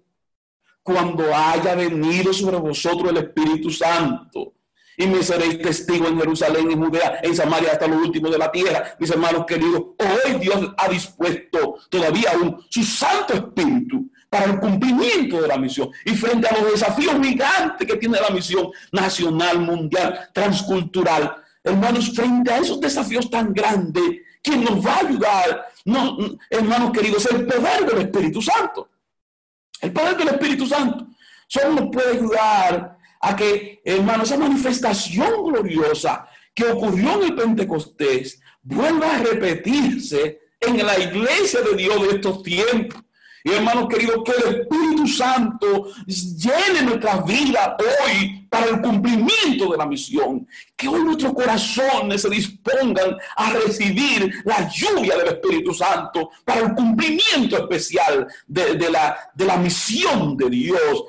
cuando 0.83 1.35
haya 1.35 1.75
venido 1.75 2.31
sobre 2.31 2.55
vosotros 2.55 3.11
el 3.11 3.17
Espíritu 3.17 3.69
Santo 3.69 4.53
y 4.97 5.05
me 5.05 5.21
seréis 5.21 5.61
testigo 5.61 6.07
en 6.07 6.17
Jerusalén, 6.17 6.71
en 6.71 6.83
Judea, 6.83 7.19
en 7.21 7.35
Samaria, 7.35 7.71
hasta 7.73 7.87
lo 7.87 7.97
último 7.97 8.29
de 8.29 8.39
la 8.39 8.51
tierra. 8.51 8.95
Mis 8.99 9.11
hermanos 9.11 9.45
queridos, 9.45 9.83
hoy 9.99 10.39
Dios 10.39 10.73
ha 10.75 10.89
dispuesto 10.89 11.77
todavía 11.87 12.31
aún 12.31 12.65
su 12.67 12.83
Santo 12.83 13.35
Espíritu 13.35 14.09
para 14.27 14.45
el 14.45 14.59
cumplimiento 14.59 15.39
de 15.39 15.47
la 15.47 15.57
misión 15.57 15.91
y 16.03 16.15
frente 16.15 16.47
a 16.47 16.57
los 16.59 16.71
desafíos 16.71 17.15
gigantes 17.21 17.87
que 17.87 17.95
tiene 17.95 18.19
la 18.19 18.31
misión 18.31 18.71
nacional, 18.91 19.59
mundial, 19.59 20.29
transcultural. 20.33 21.43
Hermanos, 21.63 22.11
frente 22.15 22.51
a 22.51 22.57
esos 22.57 22.81
desafíos 22.81 23.29
tan 23.29 23.53
grandes, 23.53 24.03
¿quién 24.41 24.63
nos 24.63 24.83
va 24.83 24.95
a 24.95 24.99
ayudar? 25.07 25.67
No, 25.85 26.17
hermanos 26.49 26.91
queridos, 26.91 27.23
el 27.27 27.45
poder 27.45 27.85
del 27.85 27.99
Espíritu 27.99 28.41
Santo. 28.41 28.89
El 29.79 29.93
poder 29.93 30.17
del 30.17 30.29
Espíritu 30.29 30.65
Santo 30.65 31.05
solo 31.47 31.81
nos 31.81 31.91
puede 31.91 32.17
ayudar 32.17 32.96
a 33.21 33.35
que, 33.35 33.81
hermano, 33.83 34.23
esa 34.23 34.37
manifestación 34.37 35.43
gloriosa 35.43 36.27
que 36.53 36.65
ocurrió 36.65 37.21
en 37.21 37.23
el 37.23 37.35
Pentecostés 37.35 38.39
vuelva 38.63 39.15
a 39.15 39.19
repetirse 39.19 40.39
en 40.59 40.85
la 40.85 40.97
iglesia 40.99 41.61
de 41.61 41.75
Dios 41.75 42.01
de 42.01 42.15
estos 42.15 42.43
tiempos. 42.43 43.01
Y 43.43 43.51
hermanos 43.51 43.87
queridos, 43.87 44.23
que 44.25 44.31
el 44.31 44.59
Espíritu 44.59 45.07
Santo 45.07 45.87
llene 46.05 46.81
nuestra 46.81 47.21
vida 47.21 47.77
hoy 47.79 48.45
para 48.49 48.65
el 48.65 48.81
cumplimiento 48.81 49.71
de 49.71 49.77
la 49.77 49.85
misión. 49.85 50.45
Que 50.75 50.89
hoy 50.89 51.01
nuestros 51.03 51.33
corazones 51.33 52.23
se 52.23 52.29
dispongan 52.29 53.15
a 53.37 53.53
recibir 53.53 54.33
la 54.43 54.67
lluvia 54.67 55.15
del 55.17 55.27
Espíritu 55.27 55.73
Santo 55.73 56.31
para 56.43 56.61
el 56.61 56.73
cumplimiento 56.73 57.57
especial 57.57 58.27
de, 58.47 58.89
la, 58.89 59.17
de 59.33 59.45
la 59.45 59.55
misión 59.55 60.35
de 60.35 60.49
Dios. 60.49 61.05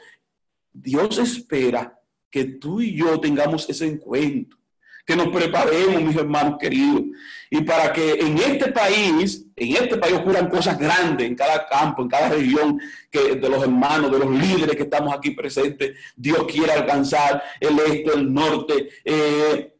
Dios 0.73 1.19
espera 1.19 1.98
que 2.31 2.45
tú 2.45 2.81
y 2.81 2.95
yo 2.95 3.19
tengamos 3.21 3.69
ese 3.69 3.87
encuentro, 3.87 4.59
que 5.05 5.17
nos 5.17 5.29
preparemos, 5.29 6.03
mis 6.03 6.17
hermanos 6.17 6.57
queridos, 6.61 7.03
y 7.51 7.63
para 7.63 7.93
que 7.93 8.13
en 8.13 8.37
este 8.37 8.71
país, 8.71 9.47
en 9.57 9.77
este 9.77 9.97
país 9.97 10.15
ocurran 10.15 10.51
cosas 10.51 10.79
grandes 10.79 11.27
en 11.27 11.35
cada 11.35 11.67
campo, 11.67 12.03
en 12.03 12.09
cada 12.09 12.29
región 12.29 12.79
que 13.11 13.37
de 13.37 13.49
los 13.49 13.63
hermanos, 13.63 14.13
de 14.13 14.19
los 14.19 14.31
líderes 14.31 14.77
que 14.77 14.83
estamos 14.83 15.15
aquí 15.15 15.31
presentes, 15.31 15.97
Dios 16.15 16.45
quiere 16.47 16.73
alcanzar 16.73 17.43
el 17.59 17.79
este, 17.79 18.13
el 18.15 18.33
norte, 18.33 18.89
eh, 19.03 19.78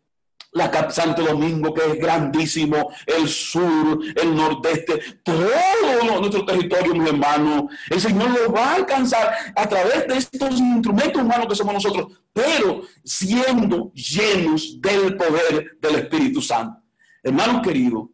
la 0.59 0.71
Cap 0.71 0.91
Santo 0.91 1.23
Domingo, 1.23 1.73
que 1.73 1.87
es 1.87 1.99
grandísimo, 1.99 2.91
el 3.07 3.29
sur, 3.29 4.01
el 4.15 4.35
nordeste, 4.35 5.01
todo 5.23 6.19
nuestro 6.21 6.45
territorio, 6.45 6.95
mis 6.95 7.09
hermanos. 7.09 7.65
El 7.89 8.01
Señor 8.01 8.31
lo 8.31 8.53
va 8.53 8.73
a 8.73 8.75
alcanzar 8.75 9.33
a 9.55 9.69
través 9.69 10.07
de 10.07 10.17
estos 10.19 10.59
instrumentos 10.59 11.23
humanos 11.23 11.47
que 11.47 11.55
somos 11.55 11.75
nosotros, 11.75 12.21
pero 12.33 12.83
siendo 13.05 13.93
llenos 13.93 14.81
del 14.81 15.17
poder 15.17 15.79
del 15.81 15.95
Espíritu 15.95 16.43
Santo. 16.43 16.83
Hermanos 17.23 17.63
queridos, 17.63 18.09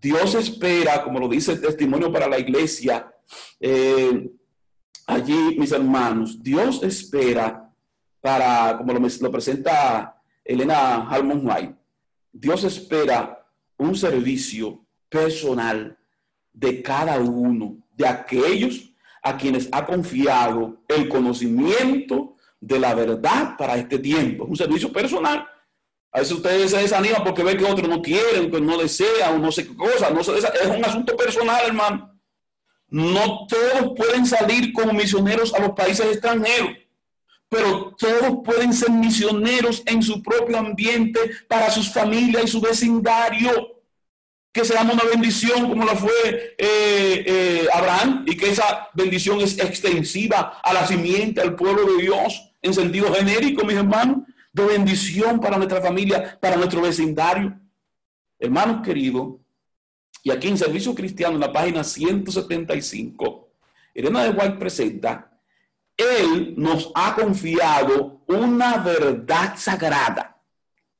Dios 0.00 0.34
espera, 0.34 1.02
como 1.02 1.20
lo 1.20 1.28
dice 1.28 1.52
el 1.52 1.60
testimonio 1.60 2.10
para 2.10 2.28
la 2.28 2.38
iglesia, 2.38 3.12
eh, 3.60 4.30
allí, 5.06 5.56
mis 5.58 5.72
hermanos, 5.72 6.42
Dios 6.42 6.82
espera 6.82 7.70
para, 8.20 8.76
como 8.76 8.92
lo, 8.92 9.00
lo 9.00 9.30
presenta 9.30 10.15
Elena 10.46 11.08
Halmon 11.08 11.42
White, 11.44 11.74
Dios 12.32 12.64
espera 12.64 13.46
un 13.76 13.94
servicio 13.96 14.84
personal 15.08 15.98
de 16.52 16.82
cada 16.82 17.18
uno 17.18 17.78
de 17.94 18.06
aquellos 18.06 18.90
a 19.22 19.36
quienes 19.36 19.68
ha 19.72 19.84
confiado 19.84 20.82
el 20.88 21.08
conocimiento 21.08 22.36
de 22.60 22.78
la 22.78 22.94
verdad 22.94 23.56
para 23.56 23.76
este 23.76 23.98
tiempo. 23.98 24.44
Un 24.44 24.56
servicio 24.56 24.92
personal. 24.92 25.46
A 26.12 26.20
veces 26.20 26.34
ustedes 26.34 26.70
se 26.70 26.78
desaniman 26.78 27.24
porque 27.24 27.42
ven 27.42 27.58
que 27.58 27.64
otros 27.64 27.88
no 27.88 28.00
quieren, 28.00 28.50
que 28.50 28.60
no 28.60 28.78
desean, 28.78 29.34
o 29.34 29.38
no 29.38 29.52
sé 29.52 29.66
qué 29.66 29.76
cosa. 29.76 30.10
No 30.10 30.22
se 30.22 30.38
es 30.38 30.46
un 30.66 30.84
asunto 30.84 31.16
personal, 31.16 31.60
hermano. 31.66 32.18
No 32.88 33.46
todos 33.48 33.94
pueden 33.96 34.24
salir 34.24 34.72
como 34.72 34.92
misioneros 34.92 35.52
a 35.54 35.60
los 35.60 35.72
países 35.72 36.06
extranjeros 36.06 36.70
pero 37.48 37.94
todos 37.98 38.40
pueden 38.44 38.72
ser 38.72 38.90
misioneros 38.90 39.82
en 39.86 40.02
su 40.02 40.22
propio 40.22 40.58
ambiente, 40.58 41.20
para 41.48 41.70
sus 41.70 41.92
familias 41.92 42.44
y 42.44 42.48
su 42.48 42.60
vecindario. 42.60 43.72
Que 44.52 44.64
seamos 44.64 44.94
una 44.94 45.04
bendición 45.04 45.68
como 45.68 45.84
la 45.84 45.94
fue 45.94 46.54
eh, 46.56 46.56
eh, 47.26 47.66
Abraham 47.72 48.24
y 48.26 48.36
que 48.36 48.50
esa 48.50 48.88
bendición 48.94 49.40
es 49.40 49.58
extensiva 49.58 50.60
a 50.62 50.72
la 50.72 50.86
simiente, 50.86 51.42
al 51.42 51.54
pueblo 51.54 51.84
de 51.84 52.02
Dios, 52.02 52.52
en 52.62 52.72
sentido 52.72 53.12
genérico, 53.12 53.66
mis 53.66 53.76
hermanos, 53.76 54.18
de 54.52 54.64
bendición 54.64 55.40
para 55.40 55.58
nuestra 55.58 55.82
familia, 55.82 56.38
para 56.40 56.56
nuestro 56.56 56.80
vecindario. 56.80 57.60
Hermanos 58.38 58.80
queridos, 58.82 59.34
y 60.22 60.30
aquí 60.30 60.48
en 60.48 60.58
Servicio 60.58 60.94
Cristiano, 60.94 61.34
en 61.34 61.40
la 61.40 61.52
página 61.52 61.84
175, 61.84 63.48
Elena 63.94 64.24
de 64.24 64.30
White 64.30 64.56
presenta 64.58 65.35
él 65.96 66.54
nos 66.56 66.90
ha 66.94 67.14
confiado 67.14 68.22
una 68.26 68.78
verdad 68.78 69.54
sagrada. 69.56 70.36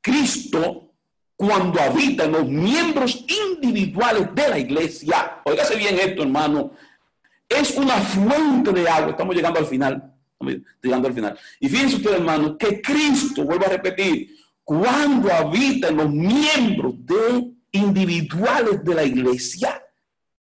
Cristo, 0.01 0.95
cuando 1.37 1.81
habita 1.81 2.25
en 2.25 2.33
los 2.33 2.47
miembros 2.47 3.25
individuales 3.29 4.29
de 4.35 4.49
la 4.49 4.59
iglesia, 4.59 5.41
oígase 5.45 5.77
bien 5.77 5.99
esto, 5.99 6.23
hermano, 6.23 6.73
es 7.49 7.77
una 7.77 7.95
fuente 7.95 8.73
de 8.73 8.89
agua. 8.89 9.11
Estamos 9.11 9.35
llegando 9.35 9.59
al 9.59 9.67
final. 9.67 10.15
Llegando 10.83 11.09
al 11.09 11.15
final. 11.15 11.39
Y 11.61 11.69
fíjense 11.69 11.97
ustedes, 11.97 12.17
hermano, 12.17 12.57
que 12.57 12.81
Cristo, 12.81 13.45
vuelvo 13.45 13.67
a 13.67 13.71
repetir, 13.71 14.37
cuando 14.65 15.33
habita 15.33 15.89
en 15.89 15.97
los 15.97 16.11
miembros 16.11 16.95
de 17.05 17.53
individuales 17.73 18.83
de 18.83 18.95
la 18.95 19.05
iglesia, 19.05 19.83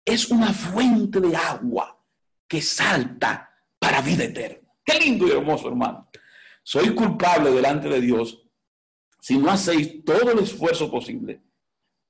es 0.04 0.30
una 0.30 0.52
fuente 0.52 1.20
de 1.20 1.36
agua 1.36 1.98
que 2.46 2.60
salta 2.62 3.50
para 3.84 4.00
vida 4.00 4.24
eterna. 4.24 4.66
Qué 4.82 4.98
lindo 4.98 5.26
y 5.26 5.32
hermoso, 5.32 5.68
hermano. 5.68 6.08
Soy 6.62 6.94
culpable 6.94 7.50
delante 7.50 7.88
de 7.88 8.00
Dios 8.00 8.42
si 9.20 9.36
no 9.36 9.50
hacéis 9.50 10.02
todo 10.04 10.30
el 10.30 10.38
esfuerzo 10.38 10.90
posible 10.90 11.42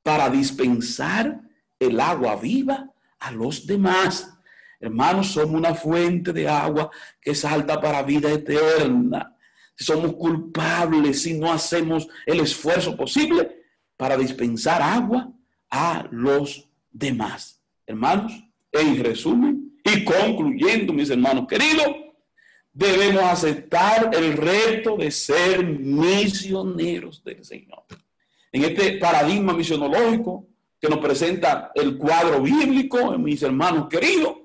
para 0.02 0.30
dispensar 0.30 1.40
el 1.80 1.98
agua 1.98 2.36
viva 2.36 2.92
a 3.18 3.32
los 3.32 3.66
demás. 3.66 4.32
Hermanos, 4.78 5.32
somos 5.32 5.54
una 5.56 5.74
fuente 5.74 6.32
de 6.32 6.48
agua 6.48 6.90
que 7.20 7.34
salta 7.34 7.80
para 7.80 8.04
vida 8.04 8.30
eterna. 8.30 9.36
Somos 9.76 10.14
culpables 10.14 11.22
si 11.22 11.34
no 11.34 11.52
hacemos 11.52 12.06
el 12.24 12.38
esfuerzo 12.38 12.96
posible 12.96 13.64
para 13.96 14.16
dispensar 14.16 14.80
agua 14.80 15.32
a 15.70 16.06
los 16.12 16.68
demás. 16.92 17.60
Hermanos, 17.84 18.32
en 18.70 19.02
resumen, 19.02 19.73
y 19.84 20.02
concluyendo, 20.02 20.92
mis 20.92 21.10
hermanos 21.10 21.46
queridos, 21.46 21.94
debemos 22.72 23.22
aceptar 23.22 24.10
el 24.14 24.32
reto 24.36 24.96
de 24.96 25.10
ser 25.10 25.64
misioneros 25.64 27.22
del 27.22 27.44
Señor. 27.44 27.84
En 28.50 28.64
este 28.64 28.98
paradigma 28.98 29.52
misionológico 29.52 30.48
que 30.80 30.88
nos 30.88 30.98
presenta 30.98 31.70
el 31.74 31.96
cuadro 31.96 32.40
bíblico, 32.40 33.16
mis 33.18 33.42
hermanos 33.42 33.88
queridos, 33.88 34.36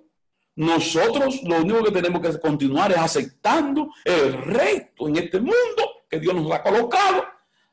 nosotros 0.56 1.42
lo 1.44 1.62
único 1.62 1.86
que 1.86 1.92
tenemos 1.92 2.22
que 2.22 2.38
continuar 2.40 2.92
es 2.92 2.98
aceptando 2.98 3.92
el 4.04 4.34
reto 4.34 5.08
en 5.08 5.16
este 5.16 5.40
mundo 5.40 6.04
que 6.10 6.20
Dios 6.20 6.36
nos 6.36 6.52
ha 6.52 6.62
colocado 6.62 7.24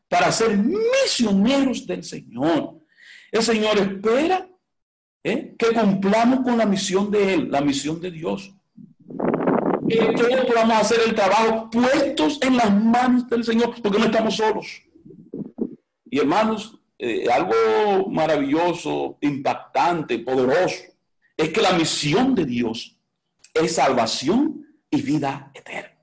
para 0.08 0.30
ser 0.30 0.56
misioneros 0.56 1.86
del 1.86 2.04
Señor. 2.04 2.78
El 3.32 3.42
Señor 3.42 3.76
espera 3.78 4.48
¿eh? 5.26 5.56
que 5.58 5.66
cumplamos 5.72 6.40
con 6.40 6.56
la 6.56 6.66
misión 6.66 7.10
de 7.10 7.34
Él, 7.34 7.50
la 7.50 7.60
misión 7.60 8.00
de 8.00 8.12
Dios. 8.12 8.54
Que 9.88 9.96
todos 10.12 10.46
podamos 10.46 10.76
hacer 10.78 11.00
el 11.04 11.14
trabajo 11.14 11.68
puestos 11.68 12.38
en 12.42 12.56
las 12.56 12.72
manos 12.72 13.28
del 13.28 13.44
Señor, 13.44 13.74
porque 13.82 13.98
no 13.98 14.04
estamos 14.04 14.36
solos. 14.36 14.82
Y 16.08 16.20
hermanos, 16.20 16.78
eh, 16.98 17.26
algo 17.28 18.08
maravilloso, 18.08 19.18
impactante, 19.20 20.20
poderoso, 20.20 20.84
es 21.36 21.48
que 21.50 21.60
la 21.60 21.72
misión 21.72 22.34
de 22.34 22.44
Dios 22.46 22.96
es 23.52 23.74
salvación 23.74 24.64
y 24.90 25.02
vida 25.02 25.50
eterna. 25.54 25.98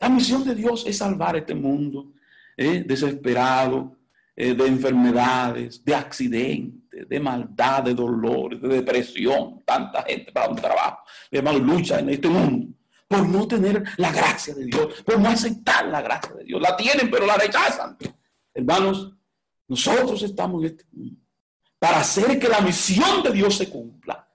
La 0.00 0.08
misión 0.08 0.44
de 0.44 0.54
Dios 0.54 0.84
es 0.86 0.96
salvar 0.96 1.36
este 1.36 1.54
mundo 1.54 2.12
¿eh? 2.56 2.82
desesperado, 2.86 3.92
de 4.34 4.66
enfermedades, 4.66 5.82
de 5.82 5.94
accidentes 5.94 6.85
de 7.04 7.20
maldad, 7.20 7.82
de 7.82 7.94
dolor, 7.94 8.58
de 8.58 8.68
depresión. 8.68 9.62
Tanta 9.64 10.02
gente 10.02 10.32
para 10.32 10.48
un 10.48 10.56
trabajo. 10.56 10.98
Mi 11.30 11.38
hermano, 11.38 11.58
lucha 11.58 11.98
en 11.98 12.10
este 12.10 12.28
mundo 12.28 12.76
por 13.08 13.28
no 13.28 13.46
tener 13.46 13.84
la 13.98 14.10
gracia 14.10 14.54
de 14.54 14.64
Dios, 14.64 15.02
por 15.04 15.18
no 15.18 15.28
aceptar 15.28 15.86
la 15.86 16.02
gracia 16.02 16.32
de 16.34 16.44
Dios. 16.44 16.60
La 16.60 16.76
tienen, 16.76 17.10
pero 17.10 17.26
la 17.26 17.36
rechazan. 17.36 17.96
Hermanos, 18.52 19.12
nosotros 19.68 20.22
estamos 20.22 20.62
en 20.62 20.70
este 20.70 20.84
mundo 20.90 21.20
para 21.78 22.00
hacer 22.00 22.38
que 22.38 22.48
la 22.48 22.60
misión 22.60 23.22
de 23.22 23.30
Dios 23.32 23.56
se 23.56 23.68
cumpla, 23.68 24.28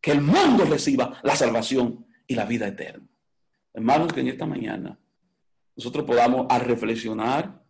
que 0.00 0.12
el 0.12 0.20
mundo 0.20 0.64
reciba 0.64 1.18
la 1.22 1.36
salvación 1.36 2.06
y 2.26 2.34
la 2.34 2.44
vida 2.44 2.66
eterna. 2.66 3.08
Hermanos, 3.72 4.12
que 4.12 4.20
en 4.20 4.28
esta 4.28 4.46
mañana 4.46 4.98
nosotros 5.76 6.04
podamos 6.04 6.46
al 6.50 6.62
reflexionar 6.62 7.62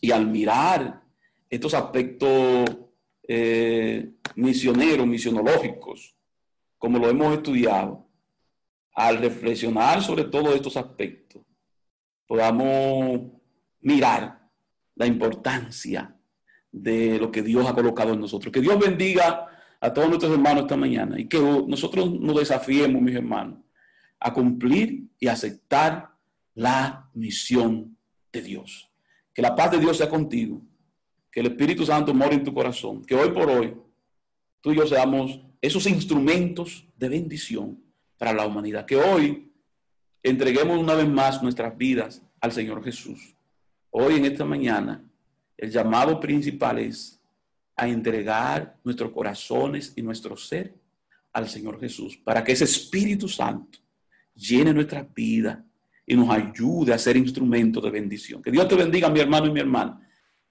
y 0.00 0.10
al 0.10 0.26
mirar 0.26 1.02
estos 1.48 1.74
aspectos 1.74 2.70
eh, 3.34 4.12
misioneros, 4.36 5.06
misionológicos, 5.06 6.14
como 6.76 6.98
lo 6.98 7.08
hemos 7.08 7.32
estudiado, 7.34 8.06
al 8.94 9.16
reflexionar 9.16 10.02
sobre 10.02 10.24
todos 10.24 10.54
estos 10.54 10.76
aspectos, 10.76 11.40
podamos 12.26 13.32
mirar 13.80 14.38
la 14.96 15.06
importancia 15.06 16.14
de 16.70 17.18
lo 17.18 17.30
que 17.30 17.40
Dios 17.40 17.66
ha 17.66 17.74
colocado 17.74 18.12
en 18.12 18.20
nosotros. 18.20 18.52
Que 18.52 18.60
Dios 18.60 18.78
bendiga 18.78 19.48
a 19.80 19.92
todos 19.94 20.08
nuestros 20.08 20.32
hermanos 20.32 20.64
esta 20.64 20.76
mañana 20.76 21.18
y 21.18 21.26
que 21.26 21.40
nosotros 21.40 22.20
nos 22.20 22.36
desafiemos, 22.36 23.00
mis 23.00 23.16
hermanos, 23.16 23.60
a 24.20 24.30
cumplir 24.34 25.04
y 25.18 25.28
aceptar 25.28 26.10
la 26.54 27.08
misión 27.14 27.96
de 28.30 28.42
Dios. 28.42 28.90
Que 29.32 29.40
la 29.40 29.56
paz 29.56 29.70
de 29.70 29.78
Dios 29.78 29.96
sea 29.96 30.10
contigo 30.10 30.60
que 31.32 31.40
el 31.40 31.46
Espíritu 31.46 31.86
Santo 31.86 32.12
more 32.12 32.34
en 32.34 32.44
tu 32.44 32.52
corazón, 32.52 33.02
que 33.04 33.14
hoy 33.14 33.30
por 33.30 33.48
hoy 33.48 33.74
tú 34.60 34.70
y 34.70 34.76
yo 34.76 34.86
seamos 34.86 35.40
esos 35.62 35.86
instrumentos 35.86 36.86
de 36.96 37.08
bendición 37.08 37.82
para 38.18 38.34
la 38.34 38.46
humanidad, 38.46 38.84
que 38.84 38.96
hoy 38.96 39.50
entreguemos 40.22 40.78
una 40.78 40.94
vez 40.94 41.08
más 41.08 41.42
nuestras 41.42 41.76
vidas 41.76 42.22
al 42.40 42.52
Señor 42.52 42.84
Jesús. 42.84 43.34
Hoy 43.90 44.16
en 44.16 44.26
esta 44.26 44.44
mañana, 44.44 45.02
el 45.56 45.70
llamado 45.70 46.20
principal 46.20 46.78
es 46.78 47.18
a 47.74 47.88
entregar 47.88 48.76
nuestros 48.84 49.10
corazones 49.10 49.94
y 49.96 50.02
nuestro 50.02 50.36
ser 50.36 50.74
al 51.32 51.48
Señor 51.48 51.80
Jesús, 51.80 52.18
para 52.18 52.44
que 52.44 52.52
ese 52.52 52.64
Espíritu 52.64 53.26
Santo 53.26 53.78
llene 54.34 54.74
nuestras 54.74 55.12
vidas 55.14 55.58
y 56.06 56.14
nos 56.14 56.28
ayude 56.28 56.92
a 56.92 56.98
ser 56.98 57.16
instrumentos 57.16 57.82
de 57.82 57.90
bendición. 57.90 58.42
Que 58.42 58.50
Dios 58.50 58.68
te 58.68 58.74
bendiga, 58.74 59.08
mi 59.08 59.20
hermano 59.20 59.46
y 59.46 59.52
mi 59.52 59.60
hermana 59.60 59.98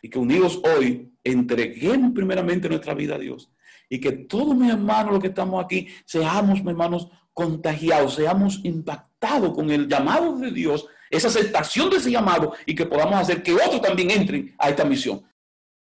y 0.02 0.10
que 0.10 0.20
unidos 0.20 0.62
hoy 0.64 1.12
entreguemos 1.24 2.12
primeramente 2.14 2.68
nuestra 2.68 2.94
vida 2.94 3.16
a 3.16 3.20
Dios 3.20 3.52
y 3.92 4.00
que 4.00 4.14
todos 4.14 4.56
mis 4.56 4.72
hermanos, 4.72 5.12
los 5.12 5.22
que 5.22 5.28
estamos 5.28 5.64
aquí, 5.64 5.90
seamos, 6.06 6.60
hermanos, 6.60 7.10
contagiados, 7.34 8.16
seamos 8.16 8.62
impactados 8.64 9.54
con 9.54 9.70
el 9.70 9.88
llamado 9.88 10.38
de 10.38 10.50
Dios, 10.50 10.88
esa 11.10 11.28
aceptación 11.28 11.90
de 11.90 11.98
ese 11.98 12.10
llamado 12.10 12.54
y 12.66 12.74
que 12.74 12.86
podamos 12.86 13.16
hacer 13.16 13.44
que 13.44 13.54
otros 13.54 13.82
también 13.82 14.10
entren 14.12 14.56
a 14.58 14.70
esta 14.70 14.86
misión. 14.86 15.22